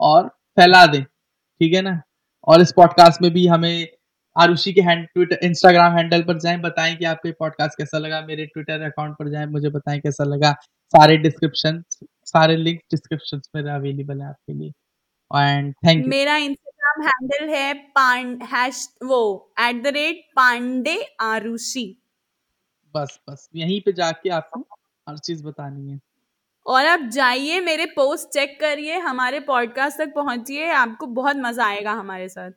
और 0.00 0.28
फैला 0.56 0.84
दें 0.86 1.02
ठीक 1.02 1.74
है 1.74 1.82
ना? 1.82 2.00
और 2.48 2.60
इस 2.60 2.72
पॉडकास्ट 2.72 3.22
में 3.22 3.30
भी 3.32 3.46
हमें 3.46 3.88
आरुषि 4.36 4.72
के 4.72 4.80
हैंड 4.80 5.06
ट्विटर 5.06 5.38
इंस्टाग्राम 5.42 5.96
हैंडल 5.96 6.22
पर 6.22 6.38
जाएँ 6.38 6.58
बताएँ 6.60 6.96
कि 6.96 7.04
आपको 7.04 7.32
पॉडकास्ट 7.32 7.78
कैसा 7.78 7.98
लगा 7.98 8.20
मेरे 8.26 8.46
ट्विटर 8.46 8.82
अकाउंट 8.82 9.16
पर 9.18 9.28
जाएँ 9.28 9.46
मुझे 9.46 9.68
बताएँ 9.68 10.00
कैसा 10.00 10.24
लगा। 10.24 10.52
सारे 10.94 11.16
डिस्क्रिप्शन 11.16 11.82
सारे 12.24 12.56
लिंक 12.56 12.80
डिस्क्रिप्शन 12.90 13.40
में 13.56 13.70
अवेलेबल 13.72 14.20
है 14.20 14.28
आपके 14.28 14.52
लिए। 14.52 14.68
एंड 15.30 15.74
थैंक 15.86 16.04
यू 16.04 16.10
मेरा 16.10 16.36
इंस्टाग्राम 16.36 17.06
हैंडल 17.06 17.54
है 17.54 17.72
पांड 17.74 18.42
हैश 18.42 18.88
वो 19.04 19.20
at 19.60 19.82
the 19.82 19.86
rate 19.86 20.24
Pandey 20.36 20.96
Arushi. 21.20 21.86
बस 22.94 23.18
बस 23.30 23.48
यहीं 23.56 23.80
पे 23.80 23.92
जाके 23.92 24.30
आपको 24.30 24.60
हर 25.08 25.18
चीज़ 25.18 25.44
बतानी 25.44 25.90
है। 25.90 26.00
और 26.66 26.86
आप 26.86 27.08
जाइए 27.12 27.60
मेरे 27.60 27.86
पोस्ट 27.86 28.28
चेक 28.28 28.58
करिए 28.60 28.98
हमारे 28.98 29.40
पॉडकास्ट 29.40 29.98
तक 29.98 30.14
पहुंचिए 30.14 30.70
आपको 30.72 31.06
बहुत 31.06 31.36
मज़ा 31.36 31.66
आएगा 31.66 31.92
हमारे 31.92 32.28
साथ। 32.28 32.50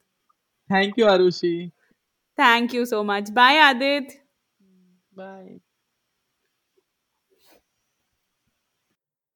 Thank 0.70 0.98
you, 0.98 1.06
Arushi. 1.06 1.72
Thank 2.38 2.74
you 2.74 2.86
so 2.86 3.04
much. 3.04 3.34
Bye, 3.34 3.72
Adit. 3.72 4.22
Bye. 5.16 5.60